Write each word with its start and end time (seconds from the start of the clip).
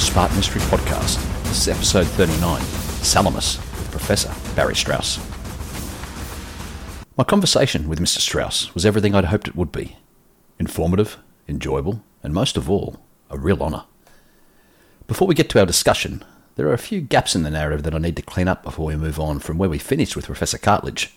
the 0.00 0.28
History 0.28 0.62
Podcast. 0.62 1.22
This 1.44 1.60
is 1.60 1.68
episode 1.68 2.06
39 2.06 2.62
Salamis 3.02 3.58
with 3.58 3.90
Professor 3.90 4.32
Barry 4.56 4.74
Strauss. 4.74 5.18
My 7.18 7.22
conversation 7.22 7.86
with 7.86 8.00
Mr. 8.00 8.18
Strauss 8.18 8.74
was 8.74 8.86
everything 8.86 9.14
I'd 9.14 9.26
hoped 9.26 9.46
it 9.46 9.54
would 9.54 9.70
be 9.70 9.98
informative, 10.58 11.18
enjoyable, 11.46 12.02
and 12.22 12.32
most 12.32 12.56
of 12.56 12.68
all, 12.70 12.98
a 13.28 13.38
real 13.38 13.62
honour. 13.62 13.84
Before 15.06 15.28
we 15.28 15.34
get 15.34 15.50
to 15.50 15.60
our 15.60 15.66
discussion, 15.66 16.24
there 16.56 16.66
are 16.66 16.74
a 16.74 16.78
few 16.78 17.02
gaps 17.02 17.36
in 17.36 17.42
the 17.42 17.50
narrative 17.50 17.82
that 17.82 17.94
I 17.94 17.98
need 17.98 18.16
to 18.16 18.22
clean 18.22 18.48
up 18.48 18.62
before 18.62 18.86
we 18.86 18.96
move 18.96 19.20
on 19.20 19.38
from 19.38 19.58
where 19.58 19.70
we 19.70 19.78
finished 19.78 20.16
with 20.16 20.26
Professor 20.26 20.58
Cartledge. 20.58 21.12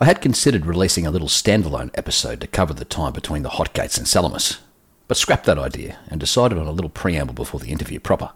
I 0.00 0.06
had 0.06 0.22
considered 0.22 0.64
releasing 0.64 1.06
a 1.06 1.10
little 1.10 1.28
standalone 1.28 1.90
episode 1.94 2.40
to 2.40 2.46
cover 2.46 2.72
the 2.72 2.86
time 2.86 3.12
between 3.12 3.42
the 3.42 3.50
Hot 3.50 3.74
Gates 3.74 3.98
and 3.98 4.08
Salamis, 4.08 4.58
but 5.10 5.16
scrapped 5.16 5.44
that 5.44 5.58
idea 5.58 5.98
and 6.06 6.20
decided 6.20 6.56
on 6.56 6.68
a 6.68 6.70
little 6.70 6.88
preamble 6.88 7.34
before 7.34 7.58
the 7.58 7.72
interview 7.72 7.98
proper. 7.98 8.30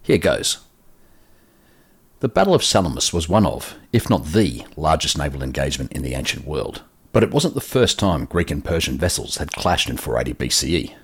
Here 0.00 0.16
goes. 0.16 0.60
The 2.20 2.28
Battle 2.28 2.54
of 2.54 2.64
Salamis 2.64 3.12
was 3.12 3.28
one 3.28 3.44
of, 3.44 3.74
if 3.92 4.08
not 4.08 4.24
the, 4.24 4.64
largest 4.78 5.18
naval 5.18 5.42
engagement 5.42 5.92
in 5.92 6.00
the 6.00 6.14
ancient 6.14 6.46
world, 6.46 6.82
but 7.12 7.22
it 7.22 7.32
wasn't 7.32 7.52
the 7.52 7.60
first 7.60 7.98
time 7.98 8.24
Greek 8.24 8.50
and 8.50 8.64
Persian 8.64 8.96
vessels 8.96 9.36
had 9.36 9.52
clashed 9.52 9.90
in 9.90 9.98
480 9.98 10.42
BCE. 10.42 10.94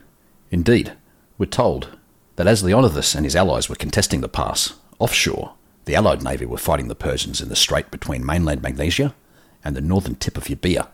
Indeed, 0.50 0.94
we're 1.36 1.44
told 1.44 1.98
that 2.36 2.46
as 2.46 2.64
Leonidas 2.64 3.14
and 3.14 3.26
his 3.26 3.36
allies 3.36 3.68
were 3.68 3.76
contesting 3.76 4.22
the 4.22 4.30
pass, 4.30 4.76
offshore, 4.98 5.52
the 5.84 5.94
Allied 5.94 6.22
navy 6.22 6.46
were 6.46 6.56
fighting 6.56 6.88
the 6.88 6.94
Persians 6.94 7.42
in 7.42 7.50
the 7.50 7.54
strait 7.54 7.90
between 7.90 8.24
mainland 8.24 8.62
Magnesia 8.62 9.14
and 9.62 9.76
the 9.76 9.82
northern 9.82 10.14
tip 10.14 10.38
of 10.38 10.44
Euboea. 10.44 10.88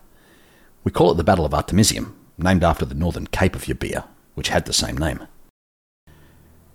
We 0.83 0.91
call 0.91 1.11
it 1.11 1.15
the 1.15 1.23
Battle 1.23 1.45
of 1.45 1.53
Artemisium, 1.53 2.18
named 2.41 2.63
after 2.63 2.85
the 2.85 2.95
northern 2.95 3.27
cape 3.27 3.55
of 3.55 3.65
Euboea, 3.65 4.05
which 4.35 4.49
had 4.49 4.65
the 4.65 4.73
same 4.73 4.97
name. 4.97 5.27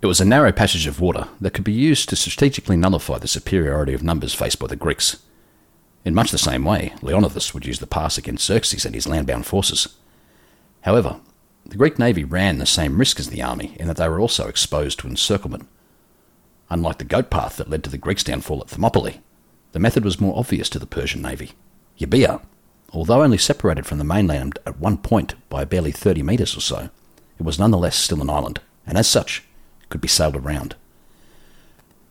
It 0.03 0.07
was 0.07 0.21
a 0.21 0.25
narrow 0.25 0.53
passage 0.53 0.87
of 0.87 1.01
water 1.01 1.29
that 1.41 1.55
could 1.55 1.65
be 1.65 1.73
used 1.73 2.09
to 2.11 2.17
strategically 2.17 2.77
nullify 2.77 3.19
the 3.19 3.27
superiority 3.27 3.95
of 3.95 4.03
numbers 4.03 4.35
faced 4.35 4.59
by 4.59 4.67
the 4.67 4.77
Greeks. 4.77 5.23
In 6.05 6.15
much 6.15 6.31
the 6.31 6.39
same 6.39 6.65
way, 6.65 6.93
Leonidas 7.01 7.55
would 7.55 7.65
use 7.65 7.79
the 7.79 7.87
pass 7.87 8.19
against 8.19 8.45
Xerxes 8.45 8.85
and 8.85 8.95
his 8.95 9.07
landbound 9.07 9.47
forces. 9.47 9.97
However, 10.83 11.21
the 11.65 11.77
Greek 11.77 11.99
navy 11.99 12.25
ran 12.25 12.59
the 12.59 12.67
same 12.67 12.99
risk 12.99 13.19
as 13.19 13.31
the 13.31 13.41
army 13.41 13.75
in 13.81 13.89
that 13.89 13.97
they 13.97 14.09
were 14.09 14.21
also 14.21 14.47
exposed 14.47 14.99
to 14.99 15.09
encirclement. 15.09 15.67
Unlike 16.69 16.99
the 16.99 17.05
goat 17.05 17.31
path 17.31 17.57
that 17.57 17.71
led 17.71 17.83
to 17.85 17.91
the 17.91 17.97
Greeks' 17.97 18.25
downfall 18.25 18.61
at 18.61 18.69
Thermopylae, 18.69 19.23
the 19.73 19.79
method 19.79 20.05
was 20.05 20.21
more 20.21 20.39
obvious 20.39 20.69
to 20.69 20.79
the 20.79 20.87
Persian 20.87 21.23
navy. 21.23 21.53
Euboea, 21.99 22.43
although 22.95 23.23
only 23.23 23.39
separated 23.39 23.85
from 23.85 23.99
the 23.99 24.05
mainland 24.05 24.59
at 24.65 24.79
one 24.79 24.97
point 24.97 25.35
by 25.51 25.65
barely 25.65 25.93
30 25.93 26.23
metres 26.23 26.57
or 26.57 26.61
so, 26.61 26.91
it 27.39 27.43
was 27.43 27.59
nonetheless 27.59 27.97
still 27.97 28.23
an 28.23 28.31
island, 28.31 28.61
and 28.87 28.97
as 28.97 29.09
such, 29.09 29.43
could 29.89 30.01
be 30.01 30.09
sailed 30.09 30.37
around. 30.37 30.77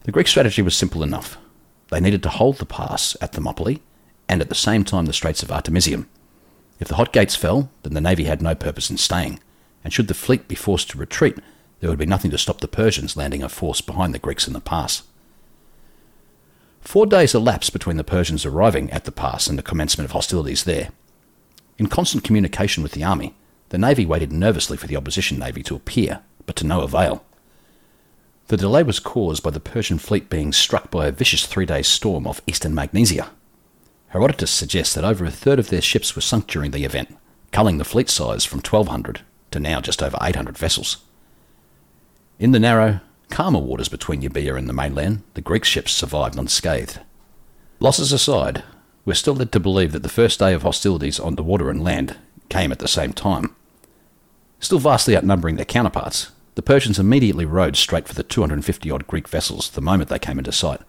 The 0.04 0.12
Greek 0.12 0.28
strategy 0.28 0.62
was 0.62 0.76
simple 0.76 1.02
enough. 1.02 1.38
They 1.90 2.02
needed 2.02 2.22
to 2.24 2.30
hold 2.30 2.58
the 2.58 2.66
pass 2.66 3.16
at 3.22 3.32
Thermopylae 3.32 3.80
and 4.28 4.42
at 4.42 4.50
the 4.50 4.56
same 4.56 4.84
time 4.84 5.06
the 5.06 5.14
Straits 5.14 5.44
of 5.44 5.52
Artemisium. 5.52 6.10
If 6.80 6.88
the 6.88 6.96
hot 6.96 7.14
gates 7.14 7.36
fell, 7.36 7.70
then 7.84 7.94
the 7.94 8.02
navy 8.02 8.26
had 8.26 8.42
no 8.42 8.56
purpose 8.56 8.90
in 8.90 8.98
staying, 8.98 9.40
and 9.84 9.94
should 9.94 10.08
the 10.08 10.14
fleet 10.14 10.48
be 10.48 10.56
forced 10.56 10.90
to 10.90 10.98
retreat, 10.98 11.38
there 11.80 11.90
would 11.90 12.00
be 12.00 12.06
nothing 12.06 12.32
to 12.32 12.38
stop 12.38 12.62
the 12.62 12.68
Persians 12.68 13.16
landing 13.16 13.44
a 13.44 13.50
force 13.50 13.82
behind 13.82 14.14
the 14.14 14.20
Greeks 14.20 14.48
in 14.48 14.54
the 14.54 14.60
pass. 14.60 15.04
Four 16.84 17.06
days 17.06 17.34
elapsed 17.34 17.74
between 17.74 17.98
the 17.98 18.04
Persians 18.04 18.46
arriving 18.46 18.92
at 18.92 19.06
the 19.06 19.12
pass 19.12 19.48
and 19.48 19.58
the 19.58 19.64
commencement 19.64 20.06
of 20.06 20.12
hostilities 20.12 20.66
there. 20.66 20.90
In 21.78 21.88
constant 21.88 22.24
communication 22.24 22.84
with 22.84 22.92
the 22.92 23.04
army, 23.04 23.34
the 23.70 23.78
navy 23.78 24.06
waited 24.06 24.32
nervously 24.32 24.78
for 24.78 24.86
the 24.86 24.98
opposition 24.98 25.40
navy 25.40 25.64
to 25.64 25.76
appear, 25.76 26.20
but 26.46 26.56
to 26.58 26.68
no 26.68 26.82
avail. 26.82 27.26
The 28.48 28.58
delay 28.58 28.84
was 28.84 29.00
caused 29.00 29.42
by 29.42 29.50
the 29.50 29.62
Persian 29.62 29.98
fleet 29.98 30.30
being 30.30 30.52
struck 30.52 30.92
by 30.92 31.08
a 31.08 31.12
vicious 31.12 31.46
three 31.46 31.66
day 31.66 31.82
storm 31.82 32.28
off 32.28 32.42
eastern 32.46 32.76
Magnesia. 32.76 33.32
Herodotus 34.10 34.52
suggests 34.52 34.94
that 34.94 35.06
over 35.06 35.26
a 35.26 35.32
third 35.32 35.58
of 35.58 35.70
their 35.70 35.82
ships 35.82 36.16
were 36.16 36.22
sunk 36.22 36.48
during 36.48 36.72
the 36.72 36.84
event, 36.84 37.18
culling 37.52 37.78
the 37.78 37.86
fleet 37.86 38.10
size 38.10 38.46
from 38.46 38.58
1,200 38.60 39.22
to 39.52 39.60
now 39.60 39.80
just 39.80 40.04
over 40.04 40.18
800 40.22 40.58
vessels. 40.58 40.98
In 42.38 42.52
the 42.52 42.60
narrow, 42.60 43.00
calmer 43.30 43.60
waters 43.60 43.90
between 43.90 44.22
Euboea 44.22 44.58
and 44.58 44.70
the 44.70 44.74
mainland, 44.74 45.24
the 45.34 45.42
Greek 45.42 45.66
ships 45.66 45.92
survived 45.92 46.38
unscathed. 46.38 47.00
Losses 47.80 48.12
aside, 48.12 48.64
we're 49.06 49.14
still 49.14 49.36
led 49.36 49.52
to 49.52 49.60
believe 49.60 49.92
that 49.92 50.04
the 50.04 50.10
first 50.10 50.40
day 50.40 50.54
of 50.54 50.64
hostilities 50.64 51.20
on 51.20 51.36
the 51.36 51.44
water 51.44 51.70
and 51.70 51.84
land 51.84 52.16
came 52.50 52.72
at 52.72 52.80
the 52.80 52.88
same 52.88 53.14
time. 53.14 53.56
Still 54.60 54.80
vastly 54.80 55.18
outnumbering 55.18 55.58
their 55.58 55.66
counterparts, 55.66 56.32
the 56.56 56.62
Persians 56.62 57.00
immediately 57.00 57.46
rode 57.46 57.76
straight 57.76 58.08
for 58.08 58.14
the 58.14 58.24
250 58.24 58.90
odd 58.92 59.08
Greek 59.08 59.28
vessels 59.28 59.70
the 59.72 59.82
moment 59.82 60.10
they 60.10 60.20
came 60.20 60.38
into 60.38 60.52
sight. 60.52 60.82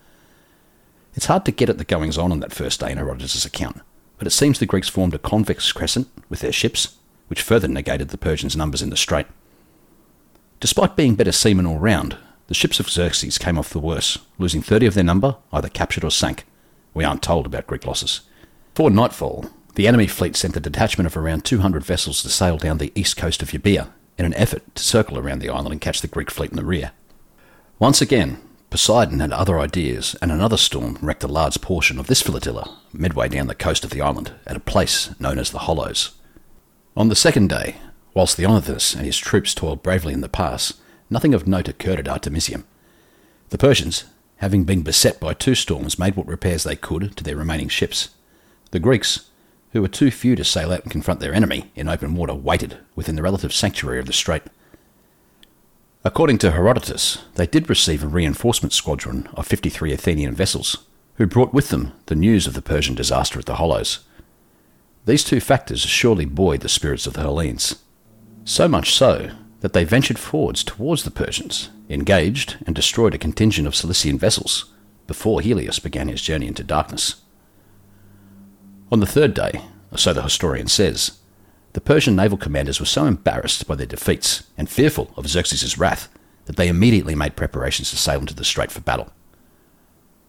It's 1.14 1.26
hard 1.26 1.44
to 1.46 1.52
get 1.52 1.68
at 1.68 1.78
the 1.78 1.84
goings 1.84 2.18
on 2.18 2.32
on 2.32 2.40
that 2.40 2.52
first 2.52 2.80
day 2.80 2.92
in 2.92 2.98
Herodotus' 2.98 3.44
account, 3.44 3.80
but 4.18 4.26
it 4.26 4.30
seems 4.30 4.58
the 4.58 4.66
Greeks 4.66 4.88
formed 4.88 5.14
a 5.14 5.18
convex 5.18 5.72
crescent 5.72 6.08
with 6.28 6.40
their 6.40 6.52
ships, 6.52 6.96
which 7.28 7.42
further 7.42 7.68
negated 7.68 8.10
the 8.10 8.18
Persians' 8.18 8.56
numbers 8.56 8.82
in 8.82 8.90
the 8.90 8.96
strait. 8.96 9.26
Despite 10.60 10.96
being 10.96 11.14
better 11.14 11.32
seamen 11.32 11.66
all 11.66 11.78
round, 11.78 12.16
the 12.46 12.54
ships 12.54 12.80
of 12.80 12.90
Xerxes 12.90 13.38
came 13.38 13.58
off 13.58 13.70
the 13.70 13.78
worse, 13.78 14.18
losing 14.38 14.62
30 14.62 14.86
of 14.86 14.94
their 14.94 15.04
number, 15.04 15.36
either 15.52 15.68
captured 15.68 16.04
or 16.04 16.10
sank. 16.10 16.44
We 16.92 17.04
aren't 17.04 17.22
told 17.22 17.46
about 17.46 17.66
Greek 17.66 17.86
losses. 17.86 18.20
Before 18.74 18.90
nightfall, 18.90 19.50
the 19.74 19.88
enemy 19.88 20.06
fleet 20.06 20.36
sent 20.36 20.56
a 20.56 20.60
detachment 20.60 21.06
of 21.06 21.16
around 21.16 21.44
200 21.44 21.84
vessels 21.84 22.22
to 22.22 22.28
sail 22.28 22.56
down 22.56 22.78
the 22.78 22.92
east 22.94 23.16
coast 23.16 23.42
of 23.42 23.50
Euboea 23.50 23.88
in 24.18 24.24
an 24.24 24.34
effort 24.34 24.62
to 24.74 24.82
circle 24.82 25.18
around 25.18 25.40
the 25.40 25.48
island 25.48 25.72
and 25.72 25.80
catch 25.80 26.00
the 26.00 26.08
Greek 26.08 26.30
fleet 26.30 26.50
in 26.50 26.56
the 26.56 26.64
rear. 26.64 26.92
Once 27.78 28.00
again, 28.00 28.40
Poseidon 28.70 29.20
had 29.20 29.32
other 29.32 29.60
ideas, 29.60 30.16
and 30.20 30.32
another 30.32 30.56
storm 30.56 30.98
wrecked 31.00 31.22
a 31.22 31.28
large 31.28 31.60
portion 31.60 31.98
of 31.98 32.08
this 32.08 32.22
flotilla 32.22 32.76
midway 32.92 33.28
down 33.28 33.46
the 33.46 33.54
coast 33.54 33.84
of 33.84 33.90
the 33.90 34.00
island 34.00 34.32
at 34.46 34.56
a 34.56 34.60
place 34.60 35.10
known 35.20 35.38
as 35.38 35.50
the 35.50 35.60
Hollows. 35.60 36.10
On 36.96 37.08
the 37.08 37.14
second 37.14 37.48
day, 37.48 37.76
whilst 38.14 38.38
Leonidas 38.38 38.94
and 38.94 39.06
his 39.06 39.16
troops 39.16 39.54
toiled 39.54 39.82
bravely 39.82 40.12
in 40.12 40.22
the 40.22 40.28
pass, 40.28 40.74
nothing 41.10 41.34
of 41.34 41.46
note 41.46 41.68
occurred 41.68 41.98
at 41.98 42.08
Artemisium. 42.08 42.64
The 43.50 43.58
Persians, 43.58 44.04
having 44.38 44.64
been 44.64 44.82
beset 44.82 45.20
by 45.20 45.34
two 45.34 45.54
storms, 45.54 45.98
made 45.98 46.16
what 46.16 46.26
repairs 46.26 46.64
they 46.64 46.76
could 46.76 47.16
to 47.16 47.24
their 47.24 47.36
remaining 47.36 47.68
ships. 47.68 48.10
The 48.70 48.80
Greeks, 48.80 49.30
who 49.72 49.82
were 49.82 49.88
too 49.88 50.10
few 50.10 50.36
to 50.36 50.44
sail 50.44 50.72
out 50.72 50.82
and 50.82 50.90
confront 50.90 51.20
their 51.20 51.34
enemy 51.34 51.70
in 51.74 51.88
open 51.88 52.14
water, 52.14 52.34
waited 52.34 52.78
within 52.94 53.16
the 53.16 53.22
relative 53.22 53.52
sanctuary 53.52 53.98
of 53.98 54.06
the 54.06 54.12
strait. 54.12 54.42
According 56.04 56.38
to 56.38 56.50
Herodotus, 56.50 57.18
they 57.34 57.46
did 57.46 57.70
receive 57.70 58.02
a 58.02 58.08
reinforcement 58.08 58.72
squadron 58.72 59.28
of 59.34 59.46
53 59.46 59.92
Athenian 59.92 60.34
vessels, 60.34 60.84
who 61.16 61.26
brought 61.26 61.54
with 61.54 61.70
them 61.70 61.92
the 62.06 62.14
news 62.14 62.46
of 62.46 62.54
the 62.54 62.62
Persian 62.62 62.94
disaster 62.94 63.38
at 63.38 63.46
the 63.46 63.54
Hollows. 63.54 64.00
These 65.06 65.24
two 65.24 65.40
factors 65.40 65.80
surely 65.80 66.24
buoyed 66.24 66.60
the 66.60 66.68
spirits 66.68 67.06
of 67.06 67.14
the 67.14 67.20
Hellenes. 67.20 67.76
So 68.44 68.68
much 68.68 68.94
so 68.94 69.30
that 69.64 69.72
they 69.72 69.82
ventured 69.82 70.18
forwards 70.18 70.62
towards 70.62 71.04
the 71.04 71.10
Persians, 71.10 71.70
engaged 71.88 72.58
and 72.66 72.76
destroyed 72.76 73.14
a 73.14 73.18
contingent 73.18 73.66
of 73.66 73.74
Cilician 73.74 74.18
vessels 74.18 74.66
before 75.06 75.40
Helios 75.40 75.78
began 75.78 76.08
his 76.08 76.20
journey 76.20 76.48
into 76.48 76.62
darkness. 76.62 77.22
On 78.92 79.00
the 79.00 79.06
third 79.06 79.32
day, 79.32 79.62
so 79.96 80.12
the 80.12 80.20
historian 80.20 80.68
says, 80.68 81.18
the 81.72 81.80
Persian 81.80 82.14
naval 82.14 82.36
commanders 82.36 82.78
were 82.78 82.84
so 82.84 83.06
embarrassed 83.06 83.66
by 83.66 83.74
their 83.74 83.86
defeats 83.86 84.42
and 84.58 84.68
fearful 84.68 85.14
of 85.16 85.28
Xerxes' 85.28 85.78
wrath 85.78 86.10
that 86.44 86.56
they 86.56 86.68
immediately 86.68 87.14
made 87.14 87.34
preparations 87.34 87.88
to 87.88 87.96
sail 87.96 88.20
into 88.20 88.34
the 88.34 88.44
strait 88.44 88.70
for 88.70 88.82
battle. 88.82 89.14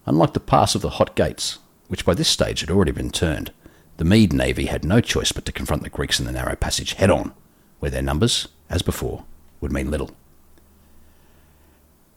Unlike 0.05 0.31
the 0.31 0.39
pass 0.39 0.75
of 0.75 0.81
the 0.81 0.91
Hot 0.91 1.13
Gates, 1.13 1.59
which 1.89 2.05
by 2.05 2.13
this 2.13 2.29
stage 2.29 2.61
had 2.61 2.71
already 2.71 2.93
been 2.93 3.11
turned, 3.11 3.51
the 3.97 4.05
Mede 4.05 4.31
navy 4.31 4.67
had 4.67 4.85
no 4.85 5.01
choice 5.01 5.33
but 5.33 5.43
to 5.43 5.51
confront 5.51 5.83
the 5.83 5.89
Greeks 5.89 6.21
in 6.21 6.25
the 6.25 6.31
narrow 6.31 6.55
passage 6.55 6.93
head 6.93 7.09
on, 7.09 7.33
where 7.79 7.91
their 7.91 8.01
numbers, 8.01 8.47
as 8.69 8.81
before, 8.81 9.23
would 9.62 9.71
mean 9.71 9.91
little. 9.91 10.12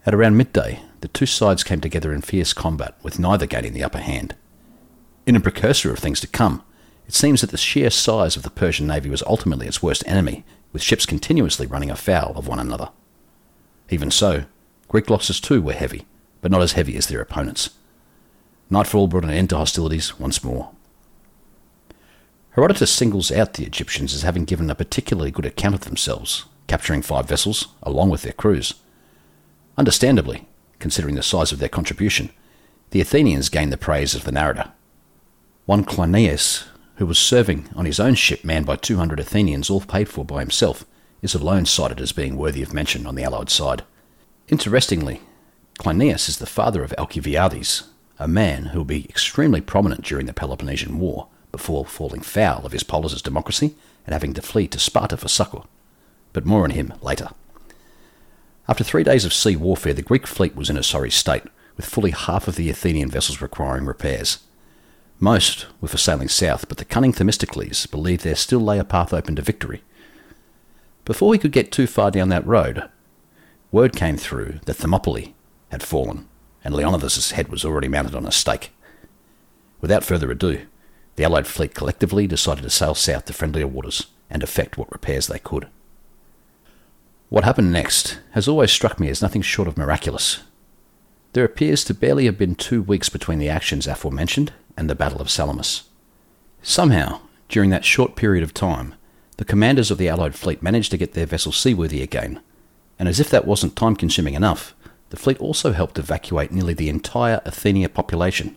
At 0.06 0.14
around 0.14 0.36
midday, 0.36 0.80
the 1.00 1.08
two 1.08 1.26
sides 1.26 1.62
came 1.62 1.80
together 1.80 2.12
in 2.12 2.22
fierce 2.22 2.52
combat, 2.52 2.94
with 3.02 3.18
neither 3.18 3.46
gaining 3.46 3.72
the 3.72 3.84
upper 3.84 3.98
hand. 3.98 4.34
In 5.26 5.36
a 5.36 5.40
precursor 5.40 5.92
of 5.92 5.98
things 5.98 6.20
to 6.20 6.26
come, 6.26 6.62
it 7.06 7.14
seems 7.14 7.40
that 7.40 7.50
the 7.50 7.56
sheer 7.56 7.90
size 7.90 8.36
of 8.36 8.42
the 8.42 8.50
Persian 8.50 8.86
navy 8.86 9.10
was 9.10 9.22
ultimately 9.24 9.66
its 9.66 9.82
worst 9.82 10.02
enemy, 10.06 10.44
with 10.72 10.82
ships 10.82 11.06
continuously 11.06 11.66
running 11.66 11.90
afoul 11.90 12.36
of 12.36 12.48
one 12.48 12.58
another. 12.58 12.90
Even 13.90 14.10
so, 14.10 14.44
Greek 14.88 15.10
losses 15.10 15.40
too 15.40 15.62
were 15.62 15.72
heavy, 15.72 16.06
but 16.40 16.50
not 16.50 16.62
as 16.62 16.72
heavy 16.72 16.96
as 16.96 17.06
their 17.06 17.20
opponents. 17.20 17.70
Nightfall 18.70 19.08
brought 19.08 19.24
an 19.24 19.30
end 19.30 19.50
to 19.50 19.56
hostilities 19.56 20.18
once 20.18 20.44
more. 20.44 20.70
Herodotus 22.58 22.90
singles 22.90 23.30
out 23.30 23.54
the 23.54 23.64
Egyptians 23.64 24.12
as 24.12 24.22
having 24.22 24.44
given 24.44 24.68
a 24.68 24.74
particularly 24.74 25.30
good 25.30 25.46
account 25.46 25.76
of 25.76 25.82
themselves, 25.82 26.44
capturing 26.66 27.02
five 27.02 27.28
vessels, 27.28 27.68
along 27.84 28.10
with 28.10 28.22
their 28.22 28.32
crews. 28.32 28.74
Understandably, 29.76 30.48
considering 30.80 31.14
the 31.14 31.22
size 31.22 31.52
of 31.52 31.60
their 31.60 31.68
contribution, 31.68 32.30
the 32.90 33.00
Athenians 33.00 33.48
gained 33.48 33.72
the 33.72 33.76
praise 33.76 34.12
of 34.12 34.24
the 34.24 34.32
narrator. 34.32 34.72
One 35.66 35.84
Cleinias, 35.84 36.64
who 36.96 37.06
was 37.06 37.16
serving 37.16 37.68
on 37.76 37.84
his 37.84 38.00
own 38.00 38.16
ship 38.16 38.42
manned 38.42 38.66
by 38.66 38.74
200 38.74 39.20
Athenians, 39.20 39.70
all 39.70 39.82
paid 39.82 40.08
for 40.08 40.24
by 40.24 40.40
himself, 40.40 40.84
is 41.22 41.36
alone 41.36 41.64
cited 41.64 42.00
as 42.00 42.10
being 42.10 42.36
worthy 42.36 42.64
of 42.64 42.74
mention 42.74 43.06
on 43.06 43.14
the 43.14 43.22
Allied 43.22 43.50
side. 43.50 43.84
Interestingly, 44.48 45.20
Cleinias 45.78 46.28
is 46.28 46.38
the 46.38 46.44
father 46.44 46.82
of 46.82 46.92
Alcibiades, 46.98 47.84
a 48.18 48.26
man 48.26 48.64
who 48.64 48.78
will 48.78 48.84
be 48.84 49.04
extremely 49.08 49.60
prominent 49.60 50.02
during 50.02 50.26
the 50.26 50.34
Peloponnesian 50.34 50.98
War 50.98 51.28
before 51.52 51.84
falling 51.84 52.20
foul 52.20 52.64
of 52.64 52.72
his 52.72 52.82
democracy 53.22 53.74
and 54.06 54.12
having 54.12 54.34
to 54.34 54.42
flee 54.42 54.66
to 54.68 54.78
Sparta 54.78 55.16
for 55.16 55.28
succour. 55.28 55.64
But 56.32 56.46
more 56.46 56.64
on 56.64 56.70
him 56.70 56.94
later. 57.02 57.28
After 58.68 58.84
three 58.84 59.02
days 59.02 59.24
of 59.24 59.32
sea 59.32 59.56
warfare, 59.56 59.94
the 59.94 60.02
Greek 60.02 60.26
fleet 60.26 60.54
was 60.54 60.68
in 60.68 60.76
a 60.76 60.82
sorry 60.82 61.10
state, 61.10 61.44
with 61.76 61.86
fully 61.86 62.10
half 62.10 62.48
of 62.48 62.56
the 62.56 62.68
Athenian 62.68 63.10
vessels 63.10 63.40
requiring 63.40 63.86
repairs. 63.86 64.40
Most 65.20 65.66
were 65.80 65.88
for 65.88 65.96
sailing 65.96 66.28
south, 66.28 66.68
but 66.68 66.78
the 66.78 66.84
cunning 66.84 67.12
Themistocles 67.12 67.86
believed 67.86 68.24
there 68.24 68.36
still 68.36 68.60
lay 68.60 68.78
a 68.78 68.84
path 68.84 69.12
open 69.12 69.36
to 69.36 69.42
victory. 69.42 69.82
Before 71.04 71.32
he 71.32 71.38
could 71.38 71.52
get 71.52 71.72
too 71.72 71.86
far 71.86 72.10
down 72.10 72.28
that 72.28 72.46
road, 72.46 72.88
word 73.72 73.96
came 73.96 74.16
through 74.16 74.60
that 74.66 74.74
Thermopylae 74.74 75.34
had 75.70 75.82
fallen, 75.82 76.28
and 76.62 76.74
Leonidas's 76.74 77.32
head 77.32 77.48
was 77.48 77.64
already 77.64 77.88
mounted 77.88 78.14
on 78.14 78.26
a 78.26 78.32
stake. 78.32 78.70
Without 79.80 80.04
further 80.04 80.30
ado, 80.30 80.66
the 81.18 81.24
Allied 81.24 81.48
fleet 81.48 81.74
collectively 81.74 82.28
decided 82.28 82.62
to 82.62 82.70
sail 82.70 82.94
south 82.94 83.24
to 83.24 83.32
friendlier 83.32 83.66
waters 83.66 84.06
and 84.30 84.40
effect 84.40 84.78
what 84.78 84.92
repairs 84.92 85.26
they 85.26 85.40
could. 85.40 85.66
What 87.28 87.42
happened 87.42 87.72
next 87.72 88.20
has 88.34 88.46
always 88.46 88.70
struck 88.70 89.00
me 89.00 89.08
as 89.08 89.20
nothing 89.20 89.42
short 89.42 89.66
of 89.66 89.76
miraculous. 89.76 90.44
There 91.32 91.44
appears 91.44 91.82
to 91.84 91.92
barely 91.92 92.26
have 92.26 92.38
been 92.38 92.54
two 92.54 92.82
weeks 92.82 93.08
between 93.08 93.40
the 93.40 93.48
actions 93.48 93.88
aforementioned 93.88 94.52
and 94.76 94.88
the 94.88 94.94
Battle 94.94 95.20
of 95.20 95.28
Salamis. 95.28 95.88
Somehow, 96.62 97.20
during 97.48 97.70
that 97.70 97.84
short 97.84 98.14
period 98.14 98.44
of 98.44 98.54
time, 98.54 98.94
the 99.38 99.44
commanders 99.44 99.90
of 99.90 99.98
the 99.98 100.08
Allied 100.08 100.36
fleet 100.36 100.62
managed 100.62 100.92
to 100.92 100.96
get 100.96 101.14
their 101.14 101.26
vessels 101.26 101.56
seaworthy 101.56 102.00
again, 102.00 102.40
and 102.96 103.08
as 103.08 103.18
if 103.18 103.28
that 103.30 103.44
wasn't 103.44 103.74
time 103.74 103.96
consuming 103.96 104.34
enough, 104.34 104.72
the 105.10 105.16
fleet 105.16 105.40
also 105.40 105.72
helped 105.72 105.98
evacuate 105.98 106.52
nearly 106.52 106.74
the 106.74 106.88
entire 106.88 107.40
Athenia 107.44 107.92
population. 107.92 108.56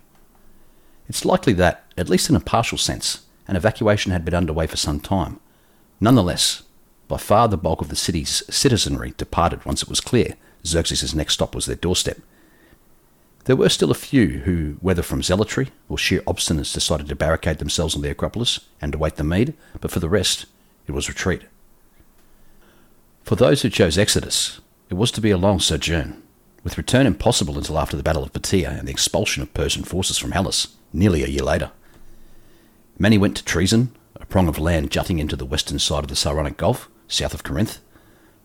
It's 1.09 1.25
likely 1.25 1.53
that, 1.53 1.85
at 1.97 2.09
least 2.09 2.29
in 2.29 2.35
a 2.35 2.39
partial 2.39 2.77
sense, 2.77 3.25
an 3.47 3.55
evacuation 3.55 4.11
had 4.11 4.23
been 4.23 4.33
underway 4.33 4.67
for 4.67 4.77
some 4.77 4.99
time. 4.99 5.39
Nonetheless, 5.99 6.63
by 7.07 7.17
far 7.17 7.47
the 7.47 7.57
bulk 7.57 7.81
of 7.81 7.89
the 7.89 7.95
city's 7.95 8.43
citizenry 8.49 9.13
departed 9.17 9.65
once 9.65 9.83
it 9.83 9.89
was 9.89 9.99
clear 9.99 10.35
Xerxes' 10.65 11.13
next 11.15 11.33
stop 11.33 11.53
was 11.53 11.65
their 11.65 11.75
doorstep, 11.75 12.19
there 13.45 13.55
were 13.55 13.69
still 13.69 13.91
a 13.91 13.95
few 13.95 14.39
who, 14.39 14.77
whether 14.81 15.01
from 15.01 15.23
zealotry 15.23 15.69
or 15.89 15.97
sheer 15.97 16.21
obstinance, 16.21 16.73
decided 16.73 17.07
to 17.07 17.15
barricade 17.15 17.57
themselves 17.57 17.95
on 17.95 18.01
the 18.01 18.11
Acropolis 18.11 18.59
and 18.81 18.93
await 18.93 19.15
the 19.15 19.23
Mede, 19.23 19.55
but 19.79 19.91
for 19.91 19.99
the 19.99 20.09
rest, 20.09 20.45
it 20.87 20.91
was 20.91 21.09
retreat. 21.09 21.41
For 23.23 23.35
those 23.35 23.61
who 23.61 23.69
chose 23.69 23.97
Exodus, 23.97 24.61
it 24.89 24.95
was 24.95 25.11
to 25.11 25.21
be 25.21 25.31
a 25.31 25.37
long 25.37 25.59
sojourn, 25.59 26.21
with 26.63 26.77
return 26.77 27.07
impossible 27.07 27.57
until 27.57 27.79
after 27.79 27.97
the 27.97 28.03
Battle 28.03 28.23
of 28.23 28.33
Plataea 28.33 28.77
and 28.77 28.87
the 28.87 28.91
expulsion 28.91 29.41
of 29.41 29.53
Persian 29.53 29.83
forces 29.83 30.17
from 30.17 30.31
Hellas, 30.31 30.75
nearly 30.93 31.23
a 31.23 31.27
year 31.27 31.43
later. 31.43 31.71
Many 32.97 33.17
went 33.17 33.37
to 33.37 33.43
Troezen, 33.43 33.89
a 34.15 34.25
prong 34.25 34.47
of 34.47 34.59
land 34.59 34.91
jutting 34.91 35.19
into 35.19 35.35
the 35.35 35.45
western 35.45 35.79
side 35.79 36.03
of 36.03 36.09
the 36.09 36.15
Saronic 36.15 36.57
Gulf, 36.57 36.89
south 37.07 37.33
of 37.33 37.43
Corinth. 37.43 37.79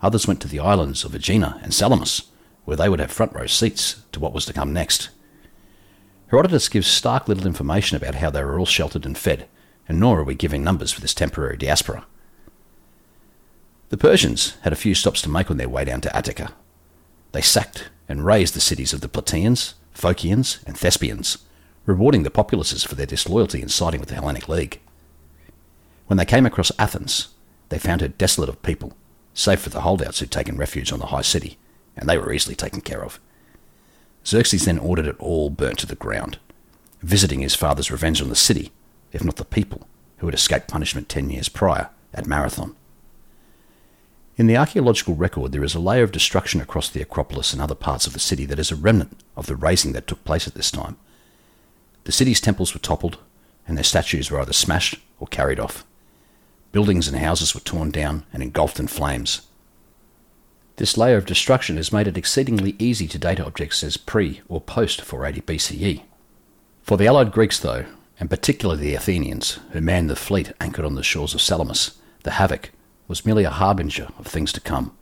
Others 0.02 0.26
went 0.26 0.40
to 0.42 0.48
the 0.48 0.60
islands 0.60 1.04
of 1.04 1.14
Aegina 1.14 1.60
and 1.62 1.74
Salamis, 1.74 2.22
where 2.64 2.76
they 2.76 2.88
would 2.88 3.00
have 3.00 3.12
front 3.12 3.32
row 3.32 3.46
seats 3.46 4.02
to 4.12 4.20
what 4.20 4.32
was 4.32 4.46
to 4.46 4.52
come 4.52 4.72
next. 4.72 5.10
Herodotus 6.28 6.68
gives 6.68 6.86
stark 6.86 7.28
little 7.28 7.46
information 7.46 7.96
about 7.96 8.16
how 8.16 8.30
they 8.30 8.42
were 8.42 8.58
all 8.58 8.66
sheltered 8.66 9.06
and 9.06 9.16
fed, 9.16 9.46
and 9.88 10.00
nor 10.00 10.20
are 10.20 10.24
we 10.24 10.34
giving 10.34 10.64
numbers 10.64 10.92
for 10.92 11.00
this 11.00 11.14
temporary 11.14 11.56
diaspora. 11.56 12.04
The 13.90 13.96
Persians 13.96 14.56
had 14.62 14.72
a 14.72 14.76
few 14.76 14.94
stops 14.94 15.22
to 15.22 15.28
make 15.28 15.50
on 15.50 15.58
their 15.58 15.68
way 15.68 15.84
down 15.84 16.00
to 16.00 16.16
Attica. 16.16 16.52
They 17.30 17.40
sacked 17.40 17.90
and 18.08 18.24
razed 18.24 18.54
the 18.54 18.60
cities 18.60 18.92
of 18.92 19.00
the 19.00 19.08
Plataeans, 19.08 19.74
Phocians, 19.94 20.64
and 20.66 20.76
Thespians, 20.76 21.38
rewarding 21.86 22.24
the 22.24 22.30
populaces 22.30 22.84
for 22.84 22.96
their 22.96 23.06
disloyalty 23.06 23.62
in 23.62 23.68
siding 23.68 24.00
with 24.00 24.08
the 24.08 24.16
Hellenic 24.16 24.48
League. 24.48 24.80
When 26.08 26.16
they 26.18 26.24
came 26.24 26.44
across 26.44 26.72
Athens, 26.78 27.28
they 27.68 27.78
found 27.78 28.00
her 28.00 28.08
desolate 28.08 28.48
of 28.48 28.62
people, 28.62 28.92
save 29.34 29.60
for 29.60 29.70
the 29.70 29.80
holdouts 29.80 30.18
who'd 30.18 30.30
taken 30.30 30.56
refuge 30.56 30.92
on 30.92 30.98
the 30.98 31.06
high 31.06 31.22
city, 31.22 31.58
and 31.96 32.08
they 32.08 32.18
were 32.18 32.32
easily 32.32 32.54
taken 32.54 32.80
care 32.80 33.02
of. 33.04 33.18
Xerxes 34.26 34.64
then 34.64 34.78
ordered 34.78 35.06
it 35.06 35.16
all 35.20 35.50
burnt 35.50 35.78
to 35.78 35.86
the 35.86 35.94
ground, 35.94 36.38
visiting 37.02 37.40
his 37.40 37.54
father's 37.54 37.90
revenge 37.90 38.20
on 38.20 38.28
the 38.28 38.36
city, 38.36 38.72
if 39.12 39.22
not 39.22 39.36
the 39.36 39.44
people, 39.44 39.86
who 40.18 40.26
had 40.26 40.34
escaped 40.34 40.68
punishment 40.68 41.08
ten 41.08 41.30
years 41.30 41.48
prior 41.48 41.90
at 42.12 42.26
Marathon. 42.26 42.74
In 44.36 44.48
the 44.48 44.56
archaeological 44.56 45.14
record, 45.14 45.52
there 45.52 45.64
is 45.64 45.74
a 45.74 45.80
layer 45.80 46.02
of 46.02 46.12
destruction 46.12 46.60
across 46.60 46.90
the 46.90 47.00
Acropolis 47.00 47.52
and 47.52 47.62
other 47.62 47.74
parts 47.74 48.06
of 48.06 48.12
the 48.12 48.18
city 48.18 48.44
that 48.46 48.58
is 48.58 48.70
a 48.70 48.76
remnant 48.76 49.20
of 49.36 49.46
the 49.46 49.56
razing 49.56 49.92
that 49.92 50.06
took 50.06 50.24
place 50.24 50.46
at 50.46 50.54
this 50.54 50.70
time. 50.70 50.98
The 52.06 52.12
city's 52.12 52.40
temples 52.40 52.72
were 52.72 52.80
toppled, 52.80 53.18
and 53.68 53.76
their 53.76 53.84
statues 53.84 54.30
were 54.30 54.40
either 54.40 54.52
smashed 54.52 54.98
or 55.20 55.28
carried 55.28 55.60
off. 55.60 55.84
Buildings 56.72 57.06
and 57.06 57.18
houses 57.18 57.54
were 57.54 57.60
torn 57.60 57.90
down 57.90 58.24
and 58.32 58.42
engulfed 58.42 58.80
in 58.80 58.88
flames, 58.88 59.42
this 60.76 60.98
layer 60.98 61.16
of 61.16 61.24
destruction 61.24 61.78
has 61.78 61.92
made 61.92 62.06
it 62.06 62.18
exceedingly 62.18 62.76
easy 62.78 63.08
to 63.08 63.18
date 63.18 63.40
objects 63.40 63.82
as 63.82 63.96
pre 63.96 64.42
or 64.46 64.60
post 64.60 65.00
480 65.00 65.40
BCE. 65.46 66.02
For 66.82 66.98
the 66.98 67.06
allied 67.06 67.32
Greeks, 67.32 67.58
though, 67.58 67.86
and 68.20 68.28
particularly 68.28 68.82
the 68.82 68.94
Athenians, 68.94 69.58
who 69.70 69.80
manned 69.80 70.10
the 70.10 70.16
fleet 70.16 70.52
anchored 70.60 70.84
on 70.84 70.94
the 70.94 71.02
shores 71.02 71.34
of 71.34 71.40
Salamis, 71.40 71.98
the 72.24 72.32
havoc 72.32 72.72
was 73.08 73.24
merely 73.24 73.44
a 73.44 73.50
harbinger 73.50 74.08
of 74.18 74.26
things 74.26 74.52
to 74.52 74.60
come. 74.60 74.94